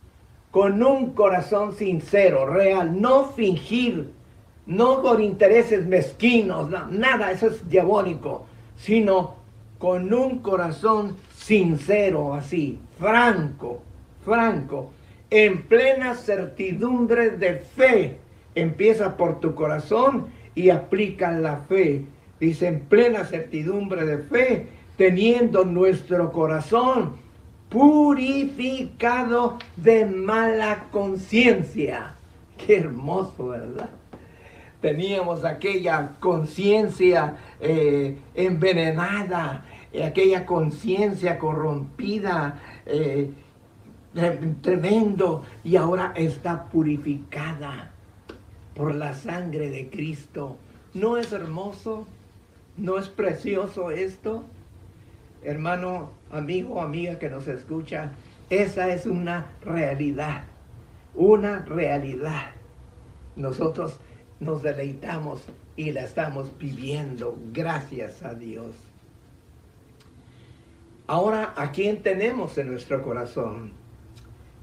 con 0.50 0.82
un 0.82 1.12
corazón 1.12 1.74
sincero, 1.74 2.46
real, 2.46 3.00
no 3.00 3.24
fingir, 3.24 4.12
no 4.66 5.02
por 5.02 5.20
intereses 5.20 5.84
mezquinos, 5.86 6.70
nada, 6.90 7.32
eso 7.32 7.48
es 7.48 7.68
diabólico, 7.68 8.46
sino 8.76 9.34
con 9.78 10.12
un 10.14 10.38
corazón 10.38 11.16
sincero, 11.34 12.34
así, 12.34 12.78
franco, 12.98 13.82
franco, 14.24 14.92
en 15.30 15.62
plena 15.62 16.14
certidumbre 16.14 17.30
de 17.30 17.56
fe 17.56 18.18
Empieza 18.54 19.16
por 19.16 19.40
tu 19.40 19.54
corazón 19.54 20.26
y 20.54 20.70
aplica 20.70 21.32
la 21.32 21.58
fe. 21.58 22.04
Dice, 22.40 22.68
en 22.68 22.80
plena 22.80 23.24
certidumbre 23.24 24.04
de 24.04 24.18
fe, 24.18 24.66
teniendo 24.96 25.64
nuestro 25.64 26.32
corazón 26.32 27.16
purificado 27.68 29.58
de 29.76 30.06
mala 30.06 30.86
conciencia. 30.90 32.14
Qué 32.56 32.78
hermoso, 32.78 33.48
¿verdad? 33.48 33.90
Teníamos 34.80 35.44
aquella 35.44 36.12
conciencia 36.18 37.36
eh, 37.60 38.16
envenenada, 38.34 39.64
aquella 40.04 40.46
conciencia 40.46 41.38
corrompida, 41.38 42.60
eh, 42.86 43.30
tremendo, 44.60 45.44
y 45.62 45.76
ahora 45.76 46.12
está 46.16 46.64
purificada 46.64 47.92
por 48.78 48.94
la 48.94 49.12
sangre 49.12 49.70
de 49.70 49.90
Cristo. 49.90 50.56
¿No 50.94 51.18
es 51.18 51.32
hermoso? 51.32 52.06
¿No 52.76 52.96
es 52.96 53.08
precioso 53.08 53.90
esto? 53.90 54.44
Hermano, 55.42 56.12
amigo, 56.30 56.80
amiga 56.80 57.18
que 57.18 57.28
nos 57.28 57.48
escucha, 57.48 58.12
esa 58.50 58.88
es 58.94 59.04
una 59.04 59.46
realidad, 59.62 60.44
una 61.16 61.58
realidad. 61.64 62.52
Nosotros 63.34 63.98
nos 64.38 64.62
deleitamos 64.62 65.42
y 65.76 65.90
la 65.90 66.04
estamos 66.04 66.56
viviendo, 66.56 67.36
gracias 67.52 68.22
a 68.22 68.34
Dios. 68.34 68.76
Ahora, 71.08 71.52
¿a 71.56 71.72
quién 71.72 72.02
tenemos 72.02 72.56
en 72.58 72.68
nuestro 72.70 73.02
corazón? 73.02 73.72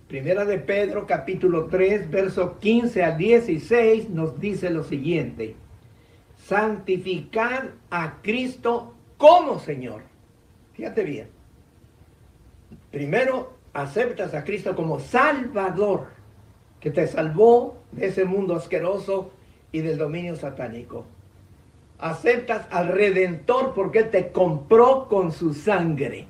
Primera 0.08 0.45
de 0.45 0.60
Pedro 0.60 1.08
capítulo 1.08 1.66
3, 1.66 2.12
verso 2.12 2.60
15 2.60 3.03
a 3.03 3.18
16 3.18 4.12
nos 4.12 4.39
dice 4.39 4.70
lo 4.70 4.84
siguiente. 4.84 5.56
Santificar 6.38 7.72
a 7.89 8.22
Cristo 8.22 8.93
como 9.18 9.58
Señor. 9.58 10.03
Fíjate 10.74 11.03
bien. 11.03 11.30
Primero 12.91 13.53
aceptas 13.74 14.36
a 14.36 14.43
Cristo 14.43 14.76
como 14.76 14.99
Salvador, 14.99 16.10
que 16.80 16.91
te 16.91 17.08
salvó 17.08 17.82
de 17.91 18.06
ese 18.06 18.26
mundo 18.26 18.56
asqueroso 18.56 19.32
y 19.72 19.80
del 19.80 19.97
dominio 19.97 20.36
satánico. 20.36 21.08
Aceptas 21.97 22.68
al 22.70 22.89
Redentor 22.89 23.74
porque 23.74 24.03
te 24.03 24.32
compró 24.32 25.08
con 25.08 25.32
su 25.32 25.56
sangre 25.56 26.28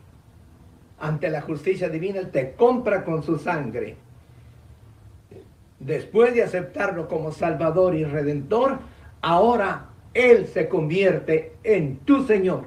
ante 1.00 1.30
la 1.30 1.42
justicia 1.42 1.90
divina, 1.90 2.20
Él 2.20 2.32
te 2.32 2.54
compra 2.54 3.04
con 3.04 3.24
su 3.24 3.38
sangre. 3.38 3.98
Después 5.80 6.34
de 6.34 6.44
aceptarlo 6.44 7.08
como 7.08 7.32
Salvador 7.32 7.96
y 7.96 8.06
Redentor, 8.06 8.80
ahora 9.22 9.88
Él 10.14 10.48
se 10.48 10.70
convierte 10.70 11.54
en 11.64 11.98
tu 11.98 12.24
Señor, 12.26 12.66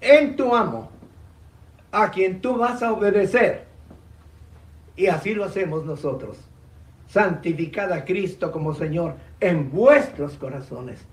en 0.00 0.36
tu 0.36 0.54
amo, 0.54 0.90
a 1.92 2.10
quien 2.10 2.40
tú 2.40 2.56
vas 2.56 2.82
a 2.82 2.92
obedecer. 2.92 3.64
Y 4.96 5.06
así 5.06 5.34
lo 5.34 5.44
hacemos 5.44 5.84
nosotros. 5.84 6.38
Santificad 7.08 7.92
a 7.92 8.04
Cristo 8.04 8.52
como 8.52 8.74
Señor 8.74 9.14
en 9.40 9.70
vuestros 9.70 10.34
corazones. 10.34 11.04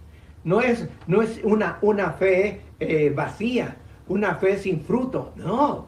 No 0.44 0.62
es, 0.62 0.88
no 1.08 1.22
es 1.22 1.40
una, 1.44 1.80
una 1.82 2.12
fe 2.12 2.62
eh, 2.80 3.12
vacía, 3.16 3.78
una 4.08 4.36
fe 4.36 4.58
sin 4.58 4.82
fruto. 4.82 5.34
No, 5.36 5.88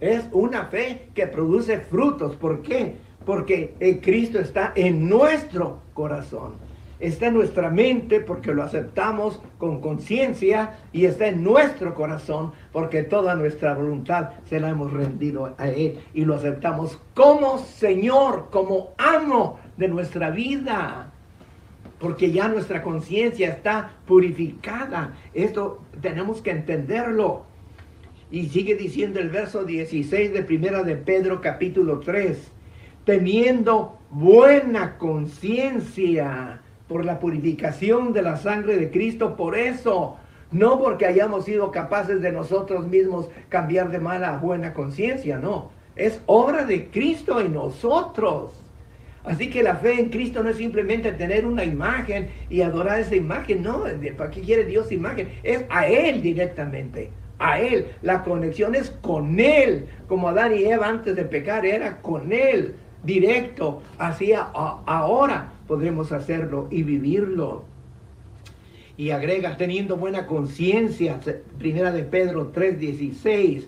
es 0.00 0.24
una 0.32 0.66
fe 0.66 1.08
que 1.14 1.26
produce 1.26 1.80
frutos. 1.80 2.36
¿Por 2.36 2.62
qué? 2.62 2.96
Porque 3.24 3.74
el 3.80 4.00
Cristo 4.00 4.38
está 4.38 4.72
en 4.74 5.08
nuestro 5.08 5.80
corazón. 5.94 6.54
Está 7.00 7.26
en 7.26 7.34
nuestra 7.34 7.70
mente 7.70 8.20
porque 8.20 8.52
lo 8.52 8.64
aceptamos 8.64 9.40
con 9.56 9.80
conciencia 9.80 10.78
y 10.92 11.04
está 11.04 11.28
en 11.28 11.44
nuestro 11.44 11.94
corazón 11.94 12.52
porque 12.72 13.04
toda 13.04 13.36
nuestra 13.36 13.74
voluntad 13.74 14.30
se 14.48 14.58
la 14.58 14.70
hemos 14.70 14.92
rendido 14.92 15.54
a 15.58 15.68
Él 15.68 16.00
y 16.12 16.24
lo 16.24 16.34
aceptamos 16.34 17.00
como 17.14 17.58
Señor, 17.58 18.48
como 18.50 18.94
amo 18.98 19.60
de 19.76 19.86
nuestra 19.86 20.30
vida 20.30 21.12
porque 21.98 22.30
ya 22.30 22.48
nuestra 22.48 22.82
conciencia 22.82 23.48
está 23.48 23.90
purificada. 24.06 25.14
Esto 25.34 25.82
tenemos 26.00 26.40
que 26.40 26.50
entenderlo. 26.50 27.47
Y 28.30 28.48
sigue 28.48 28.74
diciendo 28.74 29.20
el 29.20 29.30
verso 29.30 29.64
16 29.64 30.34
de 30.34 30.42
primera 30.42 30.82
de 30.82 30.96
Pedro 30.96 31.40
capítulo 31.40 32.00
3, 32.00 32.36
teniendo 33.04 33.98
buena 34.10 34.98
conciencia 34.98 36.60
por 36.88 37.06
la 37.06 37.20
purificación 37.20 38.12
de 38.12 38.20
la 38.20 38.36
sangre 38.36 38.76
de 38.76 38.90
Cristo, 38.90 39.34
por 39.34 39.56
eso, 39.56 40.18
no 40.50 40.78
porque 40.78 41.06
hayamos 41.06 41.46
sido 41.46 41.70
capaces 41.70 42.20
de 42.20 42.30
nosotros 42.30 42.86
mismos 42.86 43.30
cambiar 43.48 43.90
de 43.90 43.98
mala 43.98 44.34
a 44.34 44.38
buena 44.38 44.74
conciencia, 44.74 45.38
no, 45.38 45.70
es 45.96 46.20
obra 46.26 46.66
de 46.66 46.88
Cristo 46.88 47.40
en 47.40 47.54
nosotros. 47.54 48.52
Así 49.24 49.48
que 49.48 49.62
la 49.62 49.76
fe 49.76 49.98
en 50.00 50.10
Cristo 50.10 50.42
no 50.42 50.50
es 50.50 50.56
simplemente 50.58 51.12
tener 51.12 51.46
una 51.46 51.64
imagen 51.64 52.28
y 52.50 52.60
adorar 52.60 53.00
esa 53.00 53.16
imagen, 53.16 53.62
no, 53.62 53.84
¿para 54.18 54.30
qué 54.30 54.42
quiere 54.42 54.64
Dios 54.64 54.92
imagen? 54.92 55.30
Es 55.42 55.64
a 55.70 55.86
Él 55.86 56.20
directamente 56.20 57.10
a 57.38 57.60
Él. 57.60 57.88
La 58.02 58.22
conexión 58.22 58.74
es 58.74 58.90
con 59.02 59.38
Él. 59.40 59.86
Como 60.08 60.28
Adán 60.28 60.54
y 60.54 60.64
Eva 60.64 60.88
antes 60.88 61.16
de 61.16 61.24
pecar 61.24 61.64
era 61.66 61.98
con 62.02 62.32
Él, 62.32 62.74
directo. 63.02 63.82
Así 63.98 64.32
ahora 64.32 65.52
podremos 65.66 66.12
hacerlo 66.12 66.68
y 66.70 66.82
vivirlo. 66.82 67.64
Y 68.96 69.10
agrega, 69.10 69.56
teniendo 69.56 69.96
buena 69.96 70.26
conciencia, 70.26 71.20
primera 71.58 71.92
de 71.92 72.02
Pedro 72.02 72.52
3:16, 72.52 73.66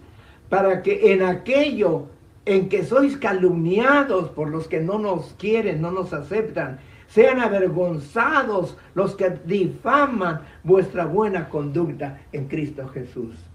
para 0.48 0.82
que 0.82 1.12
en 1.12 1.22
aquello 1.22 2.06
en 2.46 2.68
que 2.68 2.84
sois 2.84 3.16
calumniados 3.16 4.30
por 4.30 4.48
los 4.48 4.66
que 4.66 4.80
no 4.80 4.98
nos 4.98 5.34
quieren, 5.38 5.80
no 5.80 5.92
nos 5.92 6.12
aceptan, 6.12 6.80
sean 7.06 7.40
avergonzados 7.40 8.76
los 8.94 9.14
que 9.14 9.30
difaman 9.44 10.40
vuestra 10.64 11.04
buena 11.04 11.48
conducta 11.48 12.20
en 12.32 12.48
Cristo 12.48 12.88
Jesús. 12.88 13.49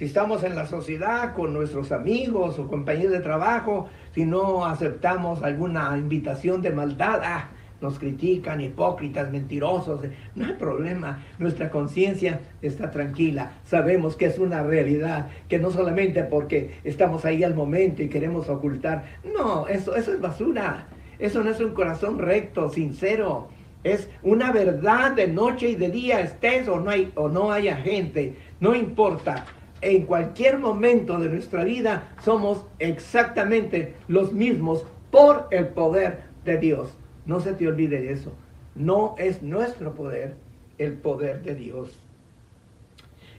Si 0.00 0.06
estamos 0.06 0.42
en 0.44 0.54
la 0.54 0.64
sociedad 0.64 1.34
con 1.34 1.52
nuestros 1.52 1.92
amigos 1.92 2.58
o 2.58 2.68
compañeros 2.68 3.12
de 3.12 3.20
trabajo, 3.20 3.90
si 4.14 4.24
no 4.24 4.64
aceptamos 4.64 5.42
alguna 5.42 5.94
invitación 5.98 6.62
de 6.62 6.70
maldad, 6.70 7.20
ah, 7.22 7.50
nos 7.82 7.98
critican, 7.98 8.62
hipócritas, 8.62 9.30
mentirosos. 9.30 10.00
No 10.34 10.46
hay 10.46 10.54
problema, 10.54 11.22
nuestra 11.38 11.68
conciencia 11.68 12.40
está 12.62 12.90
tranquila. 12.90 13.52
Sabemos 13.64 14.16
que 14.16 14.24
es 14.24 14.38
una 14.38 14.62
realidad, 14.62 15.28
que 15.50 15.58
no 15.58 15.70
solamente 15.70 16.24
porque 16.24 16.80
estamos 16.82 17.26
ahí 17.26 17.44
al 17.44 17.54
momento 17.54 18.02
y 18.02 18.08
queremos 18.08 18.48
ocultar. 18.48 19.04
No, 19.22 19.68
eso, 19.68 19.94
eso 19.94 20.14
es 20.14 20.20
basura. 20.22 20.86
Eso 21.18 21.44
no 21.44 21.50
es 21.50 21.60
un 21.60 21.74
corazón 21.74 22.18
recto, 22.18 22.70
sincero. 22.70 23.48
Es 23.84 24.08
una 24.22 24.50
verdad 24.50 25.12
de 25.12 25.28
noche 25.28 25.68
y 25.68 25.74
de 25.74 25.90
día, 25.90 26.20
estés 26.20 26.68
o 26.68 26.80
no, 26.80 26.88
hay, 26.88 27.12
o 27.16 27.28
no 27.28 27.52
haya 27.52 27.76
gente. 27.76 28.34
No 28.60 28.74
importa. 28.74 29.44
En 29.82 30.04
cualquier 30.04 30.58
momento 30.58 31.18
de 31.18 31.28
nuestra 31.28 31.64
vida 31.64 32.08
somos 32.22 32.66
exactamente 32.78 33.94
los 34.08 34.32
mismos 34.32 34.84
por 35.10 35.48
el 35.50 35.68
poder 35.68 36.24
de 36.44 36.58
Dios. 36.58 36.90
No 37.24 37.40
se 37.40 37.54
te 37.54 37.66
olvide 37.66 38.00
de 38.00 38.12
eso. 38.12 38.32
No 38.74 39.14
es 39.18 39.42
nuestro 39.42 39.94
poder, 39.94 40.36
el 40.78 40.94
poder 40.94 41.42
de 41.42 41.54
Dios. 41.54 41.98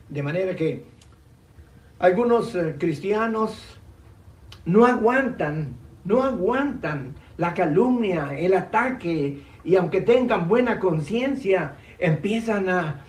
De 0.09 0.23
manera 0.23 0.55
que 0.55 0.83
algunos 1.99 2.55
eh, 2.55 2.75
cristianos 2.77 3.79
no 4.65 4.85
aguantan, 4.85 5.75
no 6.03 6.23
aguantan 6.23 7.13
la 7.37 7.53
calumnia, 7.53 8.37
el 8.37 8.53
ataque, 8.53 9.41
y 9.63 9.75
aunque 9.75 10.01
tengan 10.01 10.47
buena 10.47 10.79
conciencia, 10.79 11.75
empiezan 11.99 12.69
a, 12.69 13.05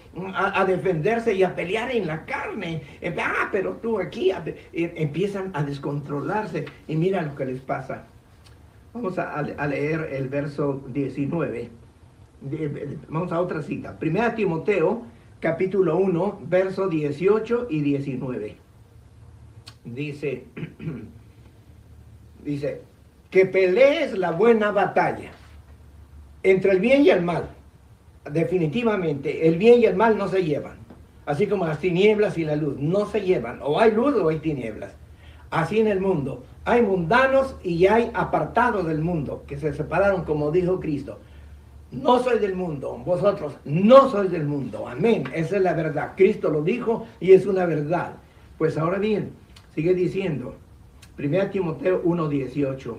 defenderse 0.66 1.32
y 1.34 1.42
a 1.42 1.54
pelear 1.54 1.90
en 1.90 2.06
la 2.06 2.26
carne. 2.26 2.82
Ah, 3.18 3.48
pero 3.50 3.76
tú 3.76 3.98
aquí, 3.98 4.30
empiezan 4.72 5.50
a 5.54 5.62
descontrolarse 5.62 6.66
y 6.86 6.96
mira 6.96 7.22
lo 7.22 7.34
que 7.34 7.46
les 7.46 7.60
pasa. 7.60 8.04
Vamos 8.92 9.18
a, 9.18 9.42
leer 9.42 10.10
el 10.12 10.28
verso 10.28 10.82
19. 10.88 11.70
Vamos 13.08 13.32
a 13.32 13.40
otra 13.40 13.62
cita. 13.62 13.98
Primera 13.98 14.34
Timoteo, 14.34 15.04
capítulo 15.40 15.96
1, 15.96 16.40
verso 16.44 16.88
18 16.88 17.68
y 17.70 17.80
19. 17.80 18.56
Dice, 19.84 20.44
dice, 22.44 22.82
que 23.30 23.46
pelees 23.46 24.16
la 24.18 24.32
buena 24.32 24.72
batalla 24.72 25.32
entre 26.42 26.72
el 26.72 26.80
bien 26.80 27.04
y 27.04 27.10
el 27.10 27.22
mal. 27.22 27.50
Definitivamente, 28.30 29.48
el 29.48 29.56
bien 29.56 29.80
y 29.80 29.84
el 29.86 29.96
mal 29.96 30.16
no 30.16 30.28
se 30.28 30.44
llevan. 30.44 30.76
Así 31.26 31.46
como 31.46 31.66
las 31.66 31.78
tinieblas 31.78 32.36
y 32.38 32.44
la 32.44 32.56
luz 32.56 32.76
no 32.78 33.06
se 33.06 33.20
llevan. 33.20 33.60
O 33.62 33.78
hay 33.78 33.92
luz 33.92 34.14
o 34.16 34.28
hay 34.28 34.38
tinieblas. 34.38 34.92
Así 35.50 35.80
en 35.80 35.86
el 35.86 36.00
mundo. 36.00 36.44
Hay 36.64 36.82
mundanos 36.82 37.56
y 37.62 37.86
hay 37.86 38.10
apartados 38.14 38.86
del 38.86 39.00
mundo, 39.00 39.44
que 39.46 39.58
se 39.58 39.72
separaron 39.72 40.24
como 40.24 40.50
dijo 40.50 40.78
Cristo. 40.80 41.18
No 41.90 42.20
soy 42.20 42.38
del 42.38 42.54
mundo, 42.54 42.96
vosotros 43.04 43.54
no 43.64 44.08
sois 44.08 44.30
del 44.30 44.44
mundo. 44.44 44.88
Amén. 44.88 45.24
Esa 45.34 45.56
es 45.56 45.62
la 45.62 45.74
verdad. 45.74 46.12
Cristo 46.16 46.50
lo 46.50 46.62
dijo 46.62 47.06
y 47.20 47.32
es 47.32 47.46
una 47.46 47.66
verdad. 47.66 48.14
Pues 48.56 48.78
ahora 48.78 48.98
bien, 48.98 49.32
sigue 49.74 49.92
diciendo, 49.92 50.54
1 51.18 51.50
Timoteo 51.50 52.02
1.18 52.02 52.94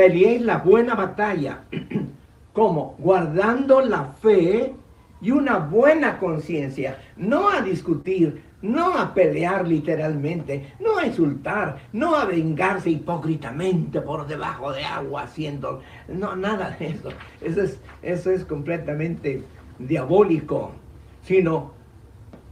peleéis 0.00 0.40
la 0.40 0.56
buena 0.56 0.94
batalla. 0.94 1.64
como 2.54 2.96
Guardando 2.98 3.82
la 3.82 4.04
fe 4.22 4.72
y 5.20 5.30
una 5.30 5.58
buena 5.58 6.18
conciencia. 6.18 6.98
No 7.18 7.50
a 7.50 7.60
discutir, 7.60 8.42
no 8.62 8.96
a 8.96 9.12
pelear 9.12 9.68
literalmente, 9.68 10.72
no 10.80 10.96
a 10.96 11.06
insultar, 11.06 11.76
no 11.92 12.16
a 12.16 12.24
vengarse 12.24 12.88
hipócritamente 12.88 14.00
por 14.00 14.26
debajo 14.26 14.72
de 14.72 14.84
agua 14.84 15.24
haciendo, 15.24 15.82
no, 16.08 16.34
nada 16.34 16.74
de 16.78 16.88
eso. 16.88 17.10
Eso 17.42 17.62
es, 17.62 17.78
eso 18.00 18.30
es 18.30 18.46
completamente 18.46 19.44
diabólico, 19.78 20.72
sino 21.24 21.72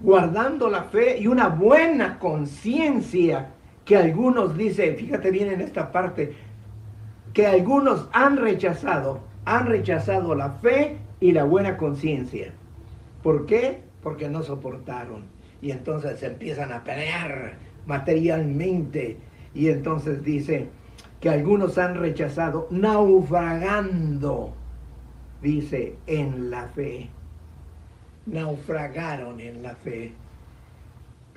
guardando 0.01 0.69
la 0.69 0.83
fe 0.83 1.19
y 1.19 1.27
una 1.27 1.49
buena 1.49 2.19
conciencia 2.19 3.55
que 3.87 3.97
algunos 3.97 4.55
dicen, 4.55 4.97
fíjate 4.97 5.31
bien 5.31 5.51
en 5.51 5.63
esta 5.63 5.91
parte, 5.91 6.35
que 7.33 7.47
algunos 7.47 8.09
han 8.13 8.37
rechazado, 8.37 9.21
han 9.45 9.67
rechazado 9.67 10.35
la 10.35 10.51
fe 10.53 10.99
y 11.21 11.33
la 11.33 11.45
buena 11.45 11.77
conciencia. 11.77 12.53
¿Por 13.23 13.47
qué? 13.47 13.83
Porque 14.03 14.29
no 14.29 14.43
soportaron. 14.43 15.25
Y 15.61 15.71
entonces 15.73 16.21
se 16.21 16.27
empiezan 16.27 16.73
a 16.73 16.85
pelear 16.85 17.57
materialmente. 17.87 19.19
Y 19.55 19.69
entonces 19.69 20.23
dice 20.23 20.69
que 21.21 21.31
algunos 21.31 21.79
han 21.79 21.97
rechazado, 21.97 22.69
naufragando, 22.71 24.55
dice, 25.43 25.97
en 26.07 26.51
la 26.51 26.69
fe. 26.69 27.09
Naufragaron 28.27 29.41
en 29.41 29.63
la 29.63 29.75
fe. 29.75 30.13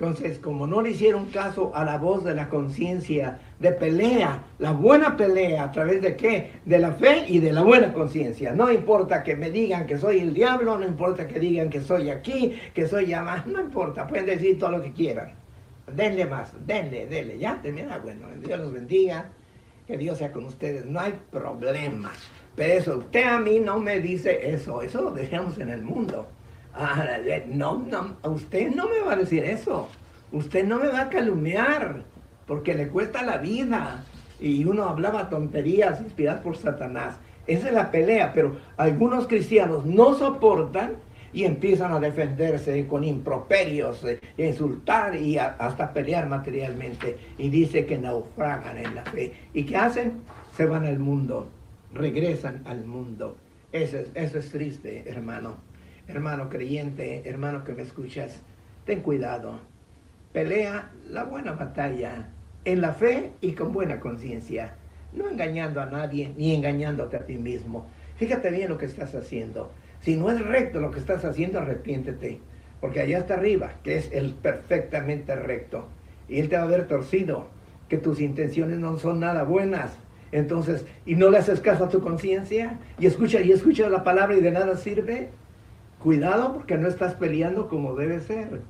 Entonces, 0.02 0.40
como 0.40 0.66
no 0.66 0.82
le 0.82 0.90
hicieron 0.90 1.26
caso 1.26 1.70
a 1.76 1.84
la 1.84 1.96
voz 1.96 2.24
de 2.24 2.34
la 2.34 2.48
conciencia, 2.48 3.38
de 3.60 3.70
pelea, 3.70 4.42
la 4.58 4.72
buena 4.72 5.16
pelea, 5.16 5.62
¿a 5.62 5.70
través 5.70 6.02
de 6.02 6.16
qué? 6.16 6.54
De 6.64 6.80
la 6.80 6.90
fe 6.90 7.24
y 7.28 7.38
de 7.38 7.52
la 7.52 7.62
buena 7.62 7.92
conciencia. 7.92 8.52
No 8.52 8.68
importa 8.72 9.22
que 9.22 9.36
me 9.36 9.48
digan 9.52 9.86
que 9.86 9.96
soy 9.96 10.18
el 10.18 10.34
diablo, 10.34 10.76
no 10.76 10.84
importa 10.84 11.28
que 11.28 11.38
digan 11.38 11.70
que 11.70 11.80
soy 11.80 12.10
aquí, 12.10 12.58
que 12.74 12.88
soy 12.88 13.14
más, 13.14 13.46
no 13.46 13.60
importa, 13.60 14.08
pueden 14.08 14.26
decir 14.26 14.58
todo 14.58 14.72
lo 14.72 14.82
que 14.82 14.90
quieran. 14.90 15.34
Denle 15.86 16.26
más, 16.26 16.52
denle, 16.66 17.06
denle, 17.06 17.38
ya, 17.38 17.60
termina, 17.62 17.98
bueno, 17.98 18.26
Dios 18.44 18.58
los 18.58 18.72
bendiga, 18.72 19.26
que 19.86 19.96
Dios 19.96 20.18
sea 20.18 20.32
con 20.32 20.46
ustedes, 20.46 20.84
no 20.84 20.98
hay 20.98 21.14
problema. 21.30 22.10
Pero 22.56 22.72
eso, 22.72 22.98
usted 22.98 23.22
a 23.22 23.38
mí 23.38 23.60
no 23.60 23.78
me 23.78 24.00
dice 24.00 24.50
eso, 24.50 24.82
eso 24.82 25.00
lo 25.00 25.12
dejamos 25.12 25.58
en 25.58 25.68
el 25.68 25.82
mundo. 25.82 26.26
No, 27.48 27.84
no, 27.86 28.16
usted 28.30 28.70
no 28.74 28.88
me 28.88 29.00
va 29.00 29.12
a 29.12 29.16
decir 29.16 29.44
eso. 29.44 29.88
Usted 30.32 30.64
no 30.64 30.78
me 30.78 30.88
va 30.88 31.02
a 31.02 31.08
calumniar 31.10 32.02
porque 32.46 32.74
le 32.74 32.88
cuesta 32.88 33.22
la 33.22 33.38
vida. 33.38 34.04
Y 34.40 34.64
uno 34.64 34.84
hablaba 34.84 35.28
tonterías 35.28 36.00
inspiradas 36.00 36.40
por 36.40 36.56
Satanás. 36.56 37.16
Esa 37.46 37.68
es 37.68 37.74
la 37.74 37.90
pelea, 37.90 38.32
pero 38.32 38.56
algunos 38.76 39.26
cristianos 39.26 39.84
no 39.84 40.14
soportan 40.14 40.94
y 41.32 41.44
empiezan 41.44 41.92
a 41.92 42.00
defenderse 42.00 42.86
con 42.86 43.04
improperios, 43.04 44.04
eh, 44.04 44.20
insultar 44.36 45.16
y 45.16 45.38
hasta 45.38 45.92
pelear 45.92 46.28
materialmente. 46.28 47.18
Y 47.38 47.50
dice 47.50 47.86
que 47.86 47.98
naufragan 47.98 48.78
en 48.78 48.94
la 48.94 49.04
fe. 49.04 49.32
¿Y 49.52 49.64
qué 49.64 49.76
hacen? 49.76 50.22
Se 50.56 50.66
van 50.66 50.84
al 50.84 50.98
mundo, 50.98 51.48
regresan 51.92 52.62
al 52.64 52.84
mundo. 52.84 53.36
Eso 53.70 53.98
es, 53.98 54.08
eso 54.14 54.38
es 54.38 54.50
triste, 54.50 55.04
hermano 55.06 55.71
hermano 56.08 56.48
creyente, 56.48 57.22
hermano 57.28 57.64
que 57.64 57.74
me 57.74 57.82
escuchas, 57.82 58.40
ten 58.84 59.00
cuidado. 59.00 59.60
Pelea 60.32 60.90
la 61.08 61.24
buena 61.24 61.52
batalla 61.52 62.28
en 62.64 62.80
la 62.80 62.92
fe 62.92 63.32
y 63.40 63.52
con 63.52 63.72
buena 63.72 64.00
conciencia, 64.00 64.74
no 65.12 65.28
engañando 65.28 65.80
a 65.80 65.86
nadie 65.86 66.32
ni 66.36 66.54
engañándote 66.54 67.16
a 67.16 67.26
ti 67.26 67.36
mismo. 67.36 67.86
Fíjate 68.16 68.50
bien 68.50 68.68
lo 68.68 68.78
que 68.78 68.86
estás 68.86 69.14
haciendo. 69.14 69.72
Si 70.00 70.16
no 70.16 70.30
es 70.30 70.40
recto 70.40 70.80
lo 70.80 70.90
que 70.90 71.00
estás 71.00 71.24
haciendo, 71.24 71.58
arrepiéntete, 71.58 72.40
porque 72.80 73.00
allá 73.00 73.18
está 73.18 73.34
arriba, 73.34 73.74
que 73.84 73.96
es 73.96 74.10
el 74.12 74.34
perfectamente 74.34 75.34
recto, 75.36 75.88
y 76.28 76.40
él 76.40 76.48
te 76.48 76.56
va 76.56 76.62
a 76.62 76.66
ver 76.66 76.88
torcido, 76.88 77.48
que 77.88 77.98
tus 77.98 78.20
intenciones 78.20 78.78
no 78.78 78.98
son 78.98 79.20
nada 79.20 79.44
buenas. 79.44 79.92
Entonces, 80.32 80.86
y 81.04 81.14
no 81.14 81.30
le 81.30 81.38
haces 81.38 81.60
caso 81.60 81.84
a 81.84 81.88
tu 81.88 82.00
conciencia, 82.00 82.78
y 82.98 83.06
escucha 83.06 83.40
y 83.40 83.52
escucha 83.52 83.88
la 83.88 84.02
palabra 84.02 84.36
y 84.36 84.40
de 84.40 84.50
nada 84.50 84.76
sirve, 84.76 85.28
Cuidado 86.02 86.52
porque 86.52 86.76
no 86.76 86.88
estás 86.88 87.14
peleando 87.14 87.68
como 87.68 87.94
debe 87.94 88.20
ser. 88.20 88.62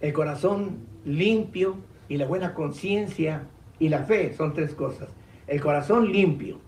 El 0.00 0.12
corazón 0.12 0.78
limpio 1.04 1.76
y 2.08 2.16
la 2.16 2.26
buena 2.26 2.54
conciencia 2.54 3.46
y 3.78 3.88
la 3.88 4.04
fe 4.04 4.34
son 4.34 4.52
tres 4.52 4.74
cosas. 4.74 5.08
El 5.46 5.60
corazón 5.60 6.10
limpio, 6.10 6.58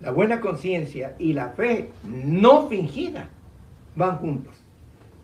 la 0.00 0.10
buena 0.10 0.40
conciencia 0.40 1.14
y 1.18 1.34
la 1.34 1.50
fe 1.50 1.90
no 2.04 2.68
fingida 2.68 3.28
van 3.94 4.16
juntos. 4.16 4.54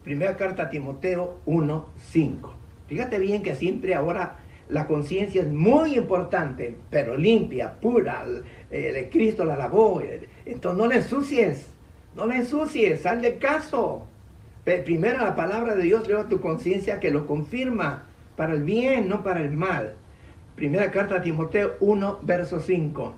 Primera 0.05 0.37
carta 0.37 0.65
a 0.65 0.71
Timoteo 0.71 1.39
1, 1.47 1.87
5. 2.11 2.55
Fíjate 2.87 3.19
bien 3.19 3.43
que 3.43 3.55
siempre 3.55 3.95
ahora 3.95 4.39
la 4.69 4.87
conciencia 4.87 5.43
es 5.43 5.49
muy 5.49 5.97
importante, 5.97 6.77
pero 6.91 7.17
limpia, 7.17 7.81
pura. 7.81 8.25
El, 8.71 9.11
Cristo 9.11 9.45
la 9.45 9.57
lavó. 9.57 10.03
Entonces 10.45 10.79
no 10.79 10.87
le 10.87 10.97
ensucies. 10.97 11.71
No 12.15 12.27
le 12.27 12.37
ensucies, 12.37 13.03
sal 13.03 13.23
de 13.23 13.39
caso. 13.39 14.07
Primero 14.65 15.19
la 15.19 15.35
palabra 15.35 15.75
de 15.75 15.83
Dios 15.83 16.07
lleva 16.07 16.29
tu 16.29 16.41
conciencia 16.41 17.01
que 17.01 17.11
lo 17.11 17.27
confirma 17.27 18.07
para 18.37 18.55
el 18.55 18.63
bien, 18.63 19.09
no 19.09 19.23
para 19.23 19.41
el 19.41 19.53
mal. 19.53 19.95
Primera 20.55 20.91
carta 20.91 21.17
a 21.17 21.23
Timoteo 21.23 21.77
1, 21.81 22.21
verso 22.23 22.61
5. 22.61 23.15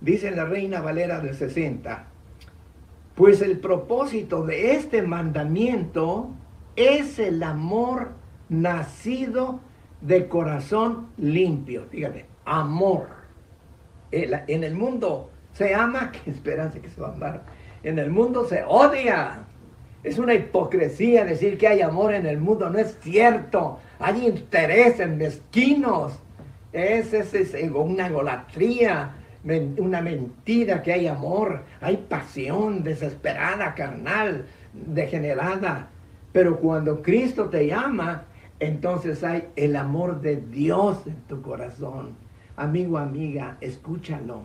Dice 0.00 0.30
la 0.30 0.44
Reina 0.44 0.80
Valera 0.80 1.20
del 1.20 1.34
60. 1.34 2.06
Pues 3.14 3.42
el 3.42 3.58
propósito 3.58 4.44
de 4.44 4.76
este 4.76 5.02
mandamiento 5.02 6.30
es 6.76 7.18
el 7.18 7.42
amor 7.42 8.12
nacido 8.48 9.60
de 10.00 10.28
corazón 10.28 11.08
limpio. 11.16 11.86
Fíjate, 11.90 12.26
amor. 12.44 13.08
En 14.12 14.64
el 14.64 14.74
mundo 14.74 15.30
se 15.52 15.74
ama, 15.74 16.12
qué 16.24 16.30
esperanza 16.30 16.80
que 16.80 16.90
se 16.90 17.00
va 17.00 17.08
a 17.08 17.12
amar. 17.12 17.42
En 17.82 17.98
el 17.98 18.10
mundo 18.10 18.44
se 18.46 18.64
odia. 18.64 19.40
Es 20.02 20.18
una 20.18 20.34
hipocresía 20.34 21.24
decir 21.24 21.58
que 21.58 21.68
hay 21.68 21.82
amor 21.82 22.14
en 22.14 22.26
el 22.26 22.38
mundo, 22.38 22.70
no 22.70 22.78
es 22.78 22.96
cierto. 23.00 23.78
Hay 23.98 24.26
intereses 24.26 25.08
mezquinos. 25.08 26.18
Es, 26.72 27.12
es, 27.12 27.34
es 27.34 27.54
una 27.70 28.06
egolatría, 28.08 29.14
una 29.78 30.00
mentira 30.00 30.82
que 30.82 30.92
hay 30.92 31.06
amor, 31.06 31.62
hay 31.80 31.96
pasión 31.96 32.82
desesperada, 32.82 33.74
carnal, 33.74 34.46
degenerada. 34.72 35.88
Pero 36.32 36.58
cuando 36.58 37.02
Cristo 37.02 37.48
te 37.48 37.66
llama, 37.66 38.24
entonces 38.60 39.24
hay 39.24 39.48
el 39.56 39.76
amor 39.76 40.20
de 40.20 40.36
Dios 40.36 41.06
en 41.06 41.16
tu 41.22 41.40
corazón. 41.42 42.16
Amigo, 42.56 42.98
amiga, 42.98 43.56
escúchalo. 43.60 44.42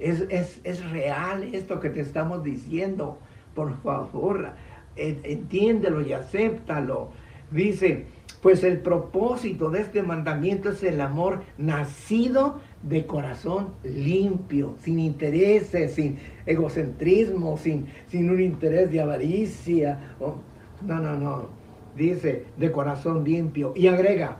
Es, 0.00 0.60
es 0.64 0.90
real 0.90 1.54
esto 1.54 1.78
que 1.78 1.90
te 1.90 2.00
estamos 2.00 2.42
diciendo. 2.42 3.18
Por 3.54 3.76
favor, 3.82 4.52
entiéndelo 4.96 6.00
y 6.02 6.12
acéptalo. 6.12 7.10
Dice, 7.50 8.06
pues 8.42 8.64
el 8.64 8.78
propósito 8.78 9.70
de 9.70 9.82
este 9.82 10.02
mandamiento 10.02 10.70
es 10.70 10.82
el 10.82 11.00
amor 11.00 11.42
nacido 11.58 12.60
de 12.82 13.04
corazón 13.06 13.74
limpio, 13.84 14.76
sin 14.82 14.98
intereses, 14.98 15.94
sin 15.94 16.18
egocentrismo, 16.46 17.58
sin, 17.58 17.88
sin 18.08 18.30
un 18.30 18.40
interés 18.40 18.90
de 18.90 19.00
avaricia. 19.00 19.98
no, 20.18 21.00
no, 21.00 21.16
no. 21.16 21.60
Dice 21.96 22.46
de 22.56 22.72
corazón 22.72 23.24
limpio. 23.24 23.72
Y 23.76 23.88
agrega, 23.88 24.38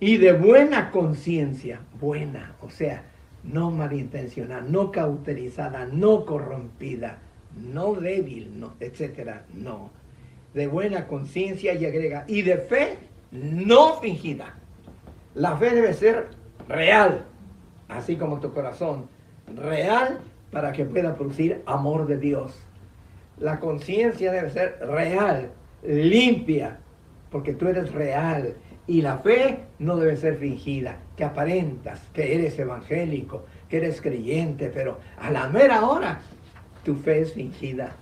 y 0.00 0.18
de 0.18 0.32
buena 0.32 0.90
conciencia, 0.90 1.80
buena, 2.00 2.56
o 2.60 2.70
sea, 2.70 3.04
no 3.44 3.70
malintencionada, 3.70 4.62
no 4.62 4.90
cauterizada, 4.90 5.86
no 5.86 6.24
corrompida, 6.24 7.18
no 7.56 7.94
débil, 7.94 8.58
no, 8.58 8.74
etcétera, 8.80 9.44
no. 9.52 9.90
De 10.54 10.66
buena 10.66 11.06
conciencia 11.06 11.74
y 11.74 11.84
agrega, 11.84 12.24
y 12.26 12.42
de 12.42 12.58
fe 12.58 12.98
no 13.30 14.00
fingida. 14.00 14.54
La 15.34 15.56
fe 15.56 15.70
debe 15.70 15.94
ser 15.94 16.28
real, 16.68 17.24
así 17.88 18.16
como 18.16 18.40
tu 18.40 18.52
corazón, 18.52 19.08
real 19.54 20.20
para 20.50 20.72
que 20.72 20.84
pueda 20.84 21.16
producir 21.16 21.62
amor 21.66 22.06
de 22.06 22.18
Dios. 22.18 22.56
La 23.38 23.58
conciencia 23.58 24.30
debe 24.30 24.50
ser 24.50 24.78
real, 24.80 25.50
limpia, 25.82 26.78
porque 27.30 27.52
tú 27.52 27.66
eres 27.66 27.92
real. 27.92 28.54
Y 28.86 29.00
la 29.00 29.18
fe 29.18 29.64
no 29.78 29.96
debe 29.96 30.16
ser 30.16 30.36
fingida, 30.36 30.98
que 31.16 31.24
aparentas 31.24 32.00
que 32.12 32.34
eres 32.34 32.58
evangélico, 32.58 33.46
que 33.68 33.78
eres 33.78 34.00
creyente, 34.00 34.70
pero 34.72 35.00
a 35.18 35.30
la 35.30 35.48
mera 35.48 35.86
hora 35.86 36.20
tu 36.84 36.94
fe 36.96 37.22
es 37.22 37.32
fingida. 37.32 37.92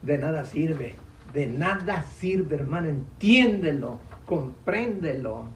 De 0.00 0.16
nada 0.18 0.44
sirve, 0.44 0.96
de 1.32 1.46
nada 1.46 2.04
sirve, 2.16 2.56
hermano, 2.56 2.88
entiéndelo, 2.88 4.00
compréndelo. 4.24 5.46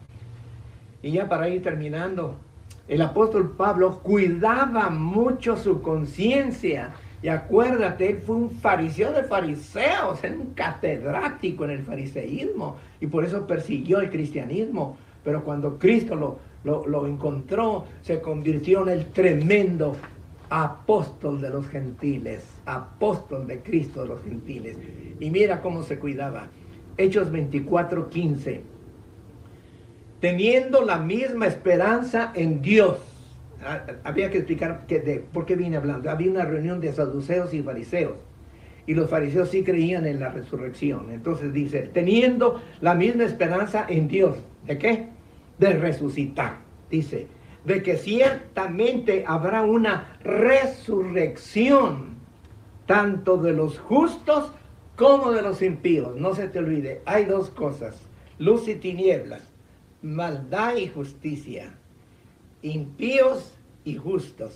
Y 1.03 1.13
ya 1.13 1.29
para 1.29 1.49
ir 1.49 1.63
terminando, 1.63 2.37
el 2.89 3.03
apóstol 3.03 3.55
Pablo 3.57 4.01
cuidaba 4.01 4.91
mucho 4.91 5.57
su 5.57 5.81
conciencia. 5.81 6.93
Y 7.23 7.29
acuérdate, 7.29 8.11
él 8.11 8.19
fue 8.19 8.37
un 8.37 8.51
fariseo 8.51 9.13
de 9.13 9.25
fariseos, 9.25 10.23
era 10.23 10.37
un 10.37 10.55
catedrático 10.55 11.65
en 11.65 11.71
el 11.71 11.83
fariseísmo 11.83 12.77
y 13.01 13.07
por 13.07 13.25
eso 13.25 13.47
persiguió 13.47 14.01
el 14.01 14.11
cristianismo. 14.11 14.97
Pero 15.25 15.43
cuando 15.43 15.79
Cristo 15.79 16.15
lo, 16.15 16.39
lo, 16.65 16.87
lo 16.87 17.07
encontró, 17.07 17.87
se 18.03 18.21
convirtió 18.21 18.83
en 18.83 18.91
el 18.91 19.07
tremendo 19.07 19.97
apóstol 20.49 21.41
de 21.41 21.51
los 21.51 21.67
gentiles, 21.69 22.45
apóstol 22.67 23.47
de 23.47 23.61
Cristo 23.61 24.03
de 24.03 24.09
los 24.09 24.23
gentiles. 24.23 24.77
Y 25.19 25.31
mira 25.31 25.61
cómo 25.61 25.83
se 25.83 25.99
cuidaba. 25.99 26.47
Hechos 26.97 27.31
24, 27.31 28.09
15 28.09 28.79
teniendo 30.21 30.83
la 30.83 30.99
misma 30.99 31.47
esperanza 31.47 32.33
en 32.35 32.61
Dios. 32.61 32.99
Ah, 33.65 33.83
había 34.05 34.31
que 34.31 34.39
explicar 34.39 34.87
que 34.87 35.01
de, 35.01 35.19
por 35.19 35.45
qué 35.47 35.57
viene 35.57 35.77
hablando. 35.77 36.11
Había 36.11 36.31
una 36.31 36.45
reunión 36.45 36.81
de 36.81 36.93
saduceos 36.93 37.53
y 37.55 37.63
fariseos. 37.63 38.17
Y 38.87 38.95
los 38.95 39.11
fariseos 39.11 39.51
sí 39.51 39.63
creían 39.65 40.07
en 40.07 40.21
la 40.21 40.31
resurrección. 40.31 41.11
Entonces 41.11 41.53
dice, 41.53 41.91
teniendo 41.93 42.63
la 42.81 42.95
misma 42.95 43.25
esperanza 43.25 43.85
en 43.89 44.09
Dios. 44.09 44.39
¿De 44.67 44.79
qué? 44.79 45.09
De 45.59 45.75
resucitar. 45.75 46.59
Dice, 46.91 47.27
de 47.65 47.83
que 47.83 47.97
ciertamente 47.97 49.25
habrá 49.27 49.63
una 49.63 50.17
resurrección, 50.23 52.17
tanto 52.87 53.37
de 53.37 53.53
los 53.53 53.79
justos 53.79 54.53
como 54.97 55.33
de 55.33 55.43
los 55.43 55.61
impíos. 55.61 56.17
No 56.17 56.35
se 56.35 56.49
te 56.49 56.61
olvide, 56.61 57.03
hay 57.05 57.27
dos 57.27 57.51
cosas, 57.51 58.01
luz 58.39 58.67
y 58.69 58.77
tinieblas 58.77 59.43
maldad 60.03 60.77
y 60.77 60.89
justicia, 60.89 61.75
impíos 62.63 63.55
y 63.85 63.97
justos, 63.97 64.55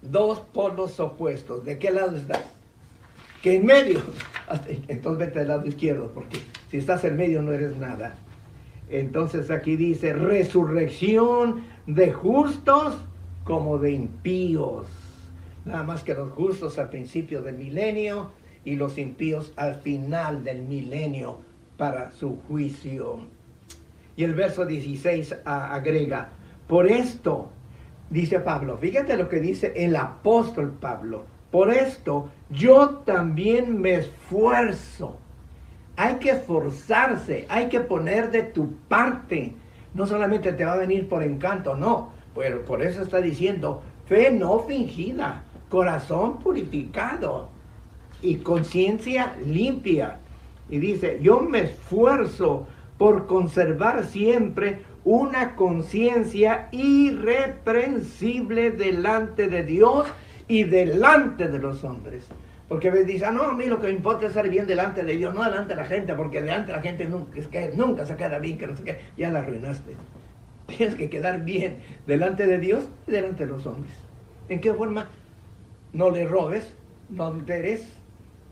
dos 0.00 0.40
polos 0.40 0.98
opuestos. 1.00 1.64
¿De 1.64 1.78
qué 1.78 1.90
lado 1.90 2.16
estás? 2.16 2.44
Que 3.42 3.56
en 3.56 3.66
medio, 3.66 4.00
entonces 4.88 5.26
vete 5.26 5.40
al 5.40 5.48
lado 5.48 5.66
izquierdo, 5.66 6.12
porque 6.12 6.38
si 6.70 6.78
estás 6.78 7.04
en 7.04 7.16
medio 7.16 7.42
no 7.42 7.52
eres 7.52 7.76
nada. 7.76 8.16
Entonces 8.88 9.50
aquí 9.50 9.76
dice, 9.76 10.12
resurrección 10.12 11.64
de 11.86 12.12
justos 12.12 12.96
como 13.44 13.78
de 13.78 13.92
impíos. 13.92 14.86
Nada 15.64 15.82
más 15.82 16.02
que 16.02 16.14
los 16.14 16.32
justos 16.32 16.78
al 16.78 16.90
principio 16.90 17.42
del 17.42 17.56
milenio 17.56 18.32
y 18.64 18.76
los 18.76 18.98
impíos 18.98 19.52
al 19.56 19.76
final 19.76 20.44
del 20.44 20.62
milenio 20.62 21.38
para 21.76 22.12
su 22.12 22.38
juicio. 22.48 23.20
Y 24.16 24.24
el 24.24 24.34
verso 24.34 24.66
16 24.66 25.36
agrega, 25.44 26.32
por 26.72 26.90
esto, 26.90 27.50
dice 28.08 28.40
Pablo, 28.40 28.78
fíjate 28.78 29.18
lo 29.18 29.28
que 29.28 29.40
dice 29.40 29.74
el 29.76 29.94
apóstol 29.94 30.72
Pablo, 30.80 31.26
por 31.50 31.70
esto 31.70 32.30
yo 32.48 33.02
también 33.04 33.78
me 33.78 33.96
esfuerzo. 33.96 35.18
Hay 35.96 36.14
que 36.14 36.30
esforzarse, 36.30 37.44
hay 37.50 37.68
que 37.68 37.80
poner 37.80 38.30
de 38.30 38.44
tu 38.44 38.72
parte. 38.88 39.52
No 39.92 40.06
solamente 40.06 40.54
te 40.54 40.64
va 40.64 40.72
a 40.72 40.78
venir 40.78 41.10
por 41.10 41.22
encanto, 41.22 41.76
no. 41.76 42.12
Pero 42.34 42.64
por 42.64 42.82
eso 42.82 43.02
está 43.02 43.20
diciendo, 43.20 43.82
fe 44.06 44.30
no 44.30 44.60
fingida, 44.60 45.42
corazón 45.68 46.38
purificado 46.38 47.50
y 48.22 48.36
conciencia 48.36 49.36
limpia. 49.44 50.20
Y 50.70 50.78
dice, 50.78 51.18
yo 51.20 51.40
me 51.40 51.64
esfuerzo 51.64 52.66
por 52.96 53.26
conservar 53.26 54.06
siempre 54.06 54.80
una 55.04 55.56
conciencia 55.56 56.68
irreprensible 56.70 58.70
delante 58.70 59.48
de 59.48 59.64
Dios 59.64 60.06
y 60.48 60.64
delante 60.64 61.48
de 61.48 61.58
los 61.58 61.84
hombres. 61.84 62.26
Porque 62.68 62.90
me 62.90 63.04
dice, 63.04 63.26
ah, 63.26 63.32
no, 63.32 63.42
a 63.42 63.54
mí 63.54 63.66
lo 63.66 63.80
que 63.80 63.88
me 63.88 63.92
importa 63.92 64.26
es 64.26 64.32
ser 64.32 64.48
bien 64.48 64.66
delante 64.66 65.02
de 65.02 65.16
Dios, 65.16 65.34
no 65.34 65.44
delante 65.44 65.74
de 65.74 65.80
la 65.80 65.86
gente, 65.86 66.14
porque 66.14 66.40
delante 66.40 66.68
de 66.68 66.76
la 66.76 66.82
gente 66.82 67.04
nunca, 67.04 67.38
es 67.38 67.48
que 67.48 67.72
nunca 67.74 68.06
se 68.06 68.16
queda 68.16 68.38
bien, 68.38 68.56
que 68.56 68.66
no 68.66 68.76
sé 68.76 68.84
qué, 68.84 69.00
ya 69.16 69.30
la 69.30 69.40
arruinaste. 69.40 69.96
Tienes 70.66 70.94
que 70.94 71.10
quedar 71.10 71.44
bien 71.44 71.78
delante 72.06 72.46
de 72.46 72.58
Dios 72.58 72.84
y 73.06 73.10
delante 73.10 73.44
de 73.44 73.52
los 73.52 73.66
hombres. 73.66 73.92
¿En 74.48 74.60
qué 74.60 74.72
forma? 74.72 75.08
No 75.92 76.10
le 76.10 76.26
robes, 76.26 76.72
no 77.10 77.24
adulteres, 77.24 77.86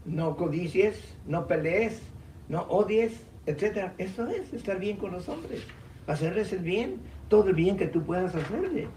no 0.05 0.36
codicies, 0.36 1.16
no 1.26 1.46
pelees, 1.46 2.03
no 2.48 2.62
odies, 2.62 3.22
etcétera. 3.46 3.94
Eso 3.96 4.28
es 4.28 4.53
estar 4.53 4.78
bien 4.78 4.96
con 4.96 5.12
los 5.12 5.28
hombres, 5.28 5.64
hacerles 6.12 6.52
el 6.52 6.61
bien, 6.61 6.96
todo 7.28 7.48
el 7.48 7.54
bien 7.54 7.76
que 7.76 7.86
tú 7.86 8.02
puedas 8.02 8.34
hacerle. 8.34 8.88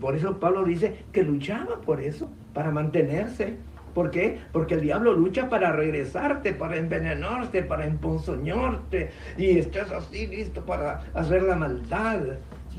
Por 0.00 0.14
eso 0.14 0.38
Pablo 0.38 0.64
dice 0.64 1.04
que 1.12 1.22
luchaba 1.22 1.80
por 1.80 2.00
eso, 2.00 2.28
para 2.54 2.70
mantenerse. 2.70 3.56
¿Por 3.94 4.10
qué? 4.10 4.38
Porque 4.52 4.74
el 4.74 4.82
diablo 4.82 5.12
lucha 5.14 5.48
para 5.48 5.72
regresarte, 5.72 6.52
para 6.52 6.76
envenenarte, 6.76 7.62
para 7.62 7.86
emponzoñarte 7.86 9.10
y 9.36 9.58
estás 9.58 9.90
así 9.90 10.26
listo 10.26 10.64
para 10.64 11.02
hacer 11.14 11.42
la 11.42 11.56
maldad. 11.56 12.20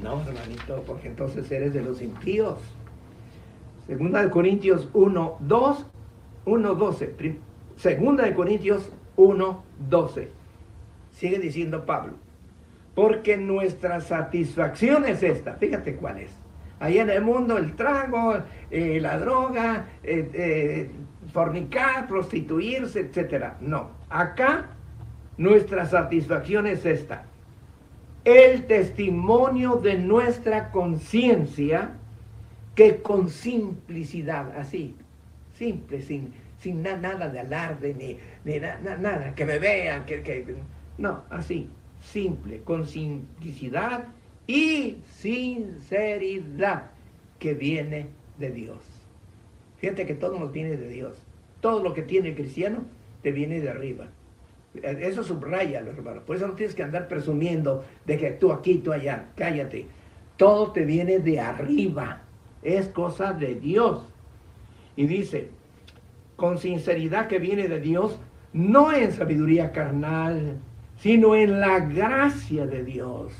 No, 0.02 0.22
hermanito, 0.22 0.82
porque 0.86 1.10
entonces 1.10 1.52
eres 1.52 1.74
de 1.74 1.82
los 1.82 2.02
impíos. 2.02 2.60
Segunda 3.86 4.22
de 4.22 4.30
Corintios 4.30 4.88
1, 4.94 5.38
2, 5.42 5.86
1, 6.46 6.76
12. 6.76 7.16
Segunda 7.76 8.24
de 8.24 8.34
Corintios 8.34 8.90
1, 9.18 9.64
12. 9.90 10.32
Sigue 11.12 11.40
diciendo 11.40 11.86
Pablo, 11.86 12.14
porque 13.00 13.38
nuestra 13.38 14.02
satisfacción 14.02 15.06
es 15.06 15.24
esta. 15.24 15.54
Fíjate 15.54 15.96
cuál 15.96 16.18
es. 16.18 16.32
Ahí 16.82 16.98
en 16.98 17.10
el 17.10 17.22
mundo 17.22 17.58
el 17.58 17.74
trago, 17.78 18.44
eh, 18.70 19.00
la 19.02 19.18
droga, 19.18 19.86
eh, 20.04 20.30
eh, 20.34 20.92
fornicar, 21.32 22.10
prostituirse, 22.10 23.00
etc. 23.00 23.54
No, 23.62 23.92
acá 24.10 24.72
nuestra 25.38 25.86
satisfacción 25.86 26.68
es 26.68 26.86
esta. 26.86 27.24
El 28.26 28.68
testimonio 28.68 29.78
de 29.78 29.98
nuestra 29.98 30.70
conciencia 30.70 31.92
que 32.76 33.02
con 33.02 33.30
simplicidad, 33.30 34.58
así, 34.58 34.94
simple, 35.54 36.02
sin, 36.02 36.34
sin 36.58 36.84
nada 36.84 37.30
de 37.30 37.40
alarde, 37.40 38.20
ni, 38.44 38.60
nada, 38.60 39.34
que 39.36 39.46
me 39.46 39.58
vean, 39.58 40.06
que, 40.06 40.22
que, 40.22 40.58
no, 40.98 41.24
así, 41.30 41.70
simple, 42.02 42.62
con 42.62 42.88
simplicidad 42.88 44.06
y 44.48 44.98
sinceridad 45.18 46.92
que 47.40 47.54
viene 47.54 48.08
de 48.38 48.52
Dios. 48.52 48.80
Fíjate 49.78 50.06
que 50.06 50.16
todo 50.16 50.40
nos 50.40 50.52
viene 50.52 50.76
de 50.76 50.90
Dios. 50.90 51.18
Todo 51.62 51.84
lo 51.84 51.94
que 51.94 52.02
tiene 52.02 52.30
el 52.30 52.36
cristiano 52.36 52.84
te 53.22 53.32
viene 53.32 53.62
de 53.62 53.70
arriba. 53.70 54.08
Eso 54.82 55.24
subraya, 55.24 55.80
hermanos. 55.80 56.24
Por 56.24 56.36
eso 56.36 56.48
no 56.48 56.54
tienes 56.54 56.76
que 56.76 56.84
andar 56.84 57.08
presumiendo 57.08 57.84
de 58.06 58.18
que 58.18 58.32
tú 58.32 58.52
aquí, 58.52 58.76
tú 58.76 58.92
allá. 58.92 59.30
Cállate. 59.36 59.88
Todo 60.38 60.72
te 60.72 60.86
viene 60.86 61.20
de 61.20 61.40
arriba. 61.40 62.22
Es 62.62 62.88
cosa 62.88 63.34
de 63.34 63.56
Dios. 63.56 64.08
Y 64.96 65.08
dice, 65.08 65.50
con 66.36 66.58
sinceridad 66.58 67.28
que 67.28 67.40
viene 67.40 67.68
de 67.68 67.80
Dios, 67.80 68.20
no 68.54 68.92
en 68.94 69.12
sabiduría 69.12 69.72
carnal, 69.72 70.60
sino 71.00 71.36
en 71.36 71.60
la 71.60 71.80
gracia 71.80 72.68
de 72.68 72.84
Dios. 72.84 73.34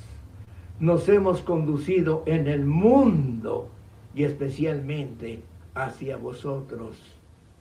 Nos 0.80 1.10
hemos 1.10 1.42
conducido 1.42 2.24
en 2.26 2.48
el 2.48 2.66
mundo 2.66 3.70
y 4.16 4.24
especialmente 4.24 5.42
hacia 5.76 6.18
vosotros. 6.18 6.98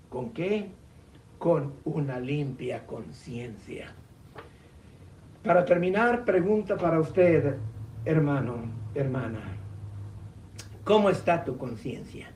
¿Con 0.09 0.31
qué? 0.31 0.69
Con 1.39 1.73
una 1.85 2.21
limpia 2.21 2.87
conciencia. 2.87 3.93
Para 5.43 5.65
terminar, 5.65 6.25
pregunta 6.25 6.77
para 6.77 7.01
usted, 7.01 7.57
hermano, 8.05 8.71
hermana. 8.95 9.41
¿Cómo 10.85 11.11
está 11.11 11.45
tu 11.45 11.59
conciencia? 11.59 12.31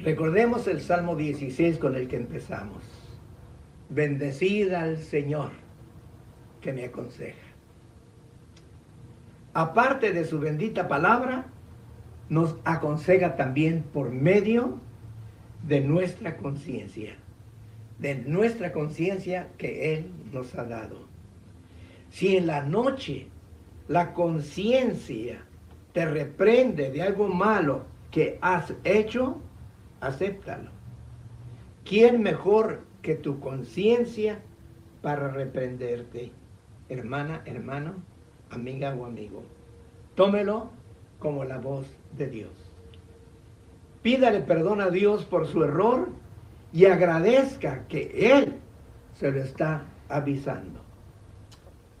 Recordemos 0.00 0.66
el 0.66 0.80
Salmo 0.80 1.14
16 1.14 1.78
con 1.78 1.94
el 1.94 2.08
que 2.08 2.16
empezamos. 2.16 3.01
Bendecida 3.94 4.80
al 4.80 4.96
Señor 4.96 5.50
que 6.62 6.72
me 6.72 6.86
aconseja. 6.86 7.36
Aparte 9.52 10.12
de 10.12 10.24
su 10.24 10.40
bendita 10.40 10.88
palabra, 10.88 11.44
nos 12.30 12.56
aconseja 12.64 13.36
también 13.36 13.82
por 13.82 14.10
medio 14.10 14.78
de 15.66 15.80
nuestra 15.82 16.38
conciencia, 16.38 17.16
de 17.98 18.14
nuestra 18.14 18.72
conciencia 18.72 19.48
que 19.58 19.92
Él 19.92 20.10
nos 20.32 20.54
ha 20.54 20.64
dado. 20.64 21.06
Si 22.08 22.34
en 22.34 22.46
la 22.46 22.62
noche 22.62 23.26
la 23.88 24.14
conciencia 24.14 25.44
te 25.92 26.06
reprende 26.06 26.90
de 26.90 27.02
algo 27.02 27.28
malo 27.28 27.84
que 28.10 28.38
has 28.40 28.72
hecho, 28.84 29.38
acéptalo. 30.00 30.70
¿Quién 31.84 32.22
mejor 32.22 32.90
que 33.02 33.14
tu 33.14 33.40
conciencia 33.40 34.40
para 35.02 35.28
reprenderte? 35.28 36.32
Hermana, 36.88 37.42
hermano, 37.44 37.94
amiga 38.50 38.94
o 38.94 39.04
amigo. 39.04 39.42
Tómelo 40.14 40.70
como 41.18 41.44
la 41.44 41.58
voz 41.58 41.86
de 42.16 42.28
Dios. 42.28 42.52
Pídale 44.02 44.40
perdón 44.40 44.80
a 44.80 44.90
Dios 44.90 45.24
por 45.24 45.46
su 45.46 45.62
error 45.64 46.08
y 46.72 46.86
agradezca 46.86 47.86
que 47.88 48.32
Él 48.32 48.54
se 49.18 49.30
lo 49.30 49.40
está 49.40 49.84
avisando. 50.08 50.80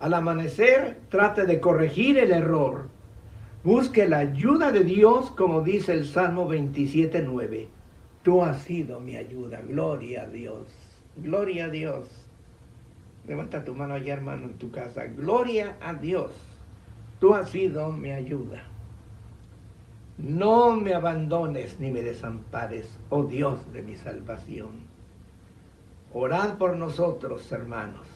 Al 0.00 0.14
amanecer, 0.14 0.98
trate 1.08 1.46
de 1.46 1.60
corregir 1.60 2.18
el 2.18 2.32
error. 2.32 2.88
Busque 3.62 4.08
la 4.08 4.18
ayuda 4.18 4.72
de 4.72 4.82
Dios, 4.82 5.30
como 5.30 5.60
dice 5.60 5.92
el 5.92 6.06
Salmo 6.06 6.50
27.9. 6.50 7.68
Tú 8.24 8.42
has 8.42 8.62
sido 8.62 8.98
mi 8.98 9.16
ayuda. 9.16 9.60
Gloria 9.60 10.22
a 10.22 10.26
Dios. 10.26 10.66
Gloria 11.16 11.66
a 11.66 11.68
Dios. 11.68 12.08
Levanta 13.26 13.64
tu 13.64 13.74
mano 13.74 13.94
allá, 13.94 14.14
hermano, 14.14 14.46
en 14.46 14.54
tu 14.54 14.70
casa. 14.70 15.04
Gloria 15.06 15.76
a 15.80 15.94
Dios. 15.94 16.32
Tú 17.20 17.34
has 17.34 17.50
sido 17.50 17.92
mi 17.92 18.10
ayuda. 18.10 18.64
No 20.18 20.76
me 20.76 20.94
abandones 20.94 21.78
ni 21.80 21.90
me 21.90 22.02
desampares, 22.02 22.86
oh 23.10 23.24
Dios 23.24 23.72
de 23.72 23.82
mi 23.82 23.96
salvación. 23.96 24.70
Orad 26.12 26.58
por 26.58 26.76
nosotros, 26.76 27.50
hermanos, 27.50 28.06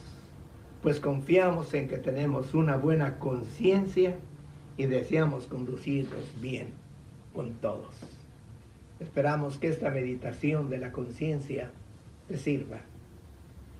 pues 0.83 0.99
confiamos 0.99 1.73
en 1.73 1.87
que 1.87 1.97
tenemos 1.97 2.53
una 2.53 2.77
buena 2.77 3.17
conciencia 3.17 4.15
y 4.77 4.85
deseamos 4.85 5.47
conducirnos 5.47 6.23
bien 6.39 6.67
con 7.33 7.53
todos. 7.55 7.95
Esperamos 8.99 9.57
que 9.57 9.69
esta 9.69 9.89
meditación 9.89 10.69
de 10.69 10.77
la 10.77 10.91
conciencia 10.91 11.71
te 12.27 12.37
sirva. 12.37 12.81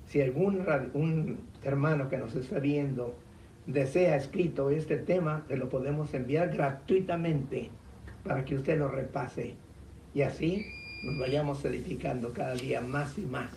Si 0.06 0.20
algún 0.22 1.38
hermano 1.62 2.08
que 2.08 2.16
nos 2.16 2.34
está 2.34 2.58
viendo 2.58 3.14
desea 3.66 4.16
escrito 4.16 4.70
este 4.70 4.96
tema, 4.96 5.44
te 5.46 5.56
lo 5.56 5.68
podemos 5.68 6.14
enviar 6.14 6.48
gratuitamente 6.48 7.70
para 8.24 8.44
que 8.44 8.56
usted 8.56 8.78
lo 8.78 8.88
repase 8.88 9.54
y 10.14 10.22
así 10.22 10.66
nos 11.04 11.18
vayamos 11.18 11.64
edificando 11.64 12.32
cada 12.32 12.54
día 12.54 12.80
más 12.80 13.18
y 13.18 13.22
más 13.22 13.50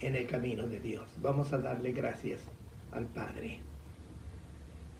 en 0.00 0.16
el 0.16 0.26
camino 0.26 0.66
de 0.66 0.80
Dios. 0.80 1.04
Vamos 1.22 1.52
a 1.52 1.58
darle 1.58 1.92
gracias 1.92 2.40
al 2.92 3.06
Padre. 3.06 3.60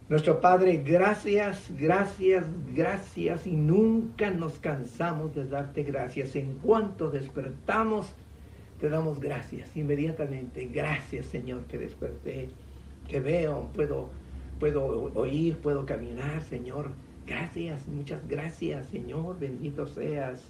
Nuestro 0.08 0.38
Padre, 0.40 0.82
gracias, 0.84 1.70
gracias, 1.78 2.44
gracias 2.74 3.46
y 3.46 3.56
nunca 3.56 4.30
nos 4.30 4.58
cansamos 4.58 5.34
de 5.34 5.46
darte 5.46 5.82
gracias. 5.82 6.36
En 6.36 6.54
cuanto 6.58 7.10
despertamos, 7.10 8.14
te 8.80 8.88
damos 8.88 9.20
gracias 9.20 9.76
inmediatamente. 9.76 10.66
Gracias 10.66 11.26
Señor 11.26 11.64
que 11.64 11.78
desperté, 11.78 12.48
que 13.08 13.20
veo, 13.20 13.68
puedo, 13.74 14.10
puedo 14.58 15.10
oír, 15.14 15.56
puedo 15.58 15.86
caminar, 15.86 16.42
Señor. 16.42 16.90
Gracias, 17.26 17.86
muchas 17.88 18.26
gracias, 18.28 18.86
Señor, 18.88 19.38
bendito 19.38 19.86
seas. 19.86 20.42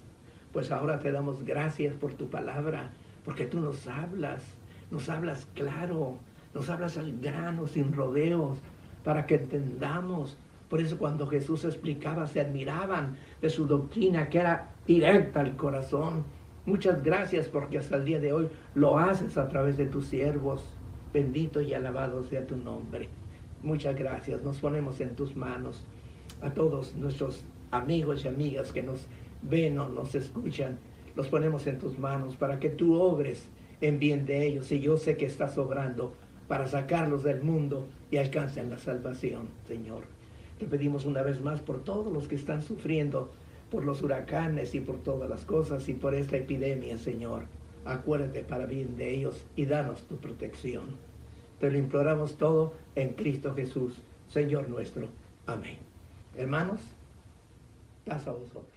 Pues 0.51 0.71
ahora 0.71 0.99
te 0.99 1.11
damos 1.11 1.43
gracias 1.43 1.93
por 1.95 2.13
tu 2.13 2.29
palabra, 2.29 2.91
porque 3.23 3.45
tú 3.45 3.61
nos 3.61 3.87
hablas, 3.87 4.43
nos 4.91 5.09
hablas 5.09 5.47
claro, 5.53 6.17
nos 6.53 6.69
hablas 6.69 6.97
al 6.97 7.17
grano, 7.19 7.67
sin 7.67 7.93
rodeos, 7.93 8.57
para 9.03 9.25
que 9.25 9.35
entendamos. 9.35 10.37
Por 10.69 10.81
eso 10.81 10.97
cuando 10.97 11.27
Jesús 11.27 11.63
explicaba, 11.63 12.27
se 12.27 12.41
admiraban 12.41 13.15
de 13.41 13.49
su 13.49 13.67
doctrina, 13.67 14.29
que 14.29 14.39
era 14.39 14.69
directa 14.85 15.41
al 15.41 15.55
corazón. 15.55 16.25
Muchas 16.65 17.03
gracias 17.03 17.47
porque 17.47 17.77
hasta 17.77 17.97
el 17.97 18.05
día 18.05 18.19
de 18.19 18.33
hoy 18.33 18.49
lo 18.73 18.97
haces 18.97 19.37
a 19.37 19.47
través 19.47 19.77
de 19.77 19.85
tus 19.85 20.07
siervos. 20.07 20.63
Bendito 21.13 21.61
y 21.61 21.73
alabado 21.73 22.23
sea 22.23 22.45
tu 22.45 22.57
nombre. 22.57 23.07
Muchas 23.61 23.95
gracias. 23.95 24.41
Nos 24.43 24.59
ponemos 24.59 24.99
en 24.99 25.15
tus 25.15 25.35
manos 25.35 25.85
a 26.41 26.51
todos 26.53 26.95
nuestros 26.95 27.45
amigos 27.71 28.25
y 28.25 28.27
amigas 28.27 28.71
que 28.71 28.83
nos 28.83 29.07
ven 29.41 29.77
o 29.79 29.89
nos 29.89 30.15
escuchan, 30.15 30.77
los 31.15 31.27
ponemos 31.27 31.67
en 31.67 31.77
tus 31.77 31.97
manos 31.99 32.35
para 32.35 32.59
que 32.59 32.69
tú 32.69 32.95
obres 32.95 33.47
en 33.81 33.99
bien 33.99 34.25
de 34.25 34.47
ellos. 34.47 34.71
Y 34.71 34.79
yo 34.79 34.97
sé 34.97 35.17
que 35.17 35.25
estás 35.25 35.57
obrando 35.57 36.13
para 36.47 36.67
sacarlos 36.67 37.23
del 37.23 37.41
mundo 37.41 37.87
y 38.11 38.17
alcancen 38.17 38.69
la 38.69 38.77
salvación, 38.77 39.49
Señor. 39.67 40.03
Te 40.59 40.65
pedimos 40.65 41.05
una 41.05 41.21
vez 41.21 41.41
más 41.41 41.61
por 41.61 41.83
todos 41.83 42.11
los 42.11 42.27
que 42.27 42.35
están 42.35 42.61
sufriendo, 42.63 43.31
por 43.75 43.83
los 43.83 44.01
huracanes 44.01 44.73
y 44.73 44.79
por 44.79 45.03
todas 45.03 45.29
las 45.29 45.43
cosas 45.43 45.89
y 45.89 45.93
por 45.93 46.15
esta 46.15 46.37
epidemia, 46.37 46.97
Señor. 46.97 47.43
Acuérdate 47.83 48.41
para 48.41 48.65
bien 48.65 48.95
de 48.95 49.13
ellos 49.13 49.43
y 49.57 49.65
danos 49.65 50.03
tu 50.03 50.15
protección. 50.15 50.95
Te 51.59 51.69
lo 51.69 51.77
imploramos 51.77 52.37
todo 52.37 52.71
en 52.95 53.09
Cristo 53.15 53.53
Jesús, 53.53 54.01
Señor 54.29 54.69
nuestro. 54.69 55.09
Amén. 55.45 55.77
Hermanos, 56.37 56.79
pasa 58.05 58.29
a 58.29 58.33
vosotros. 58.33 58.74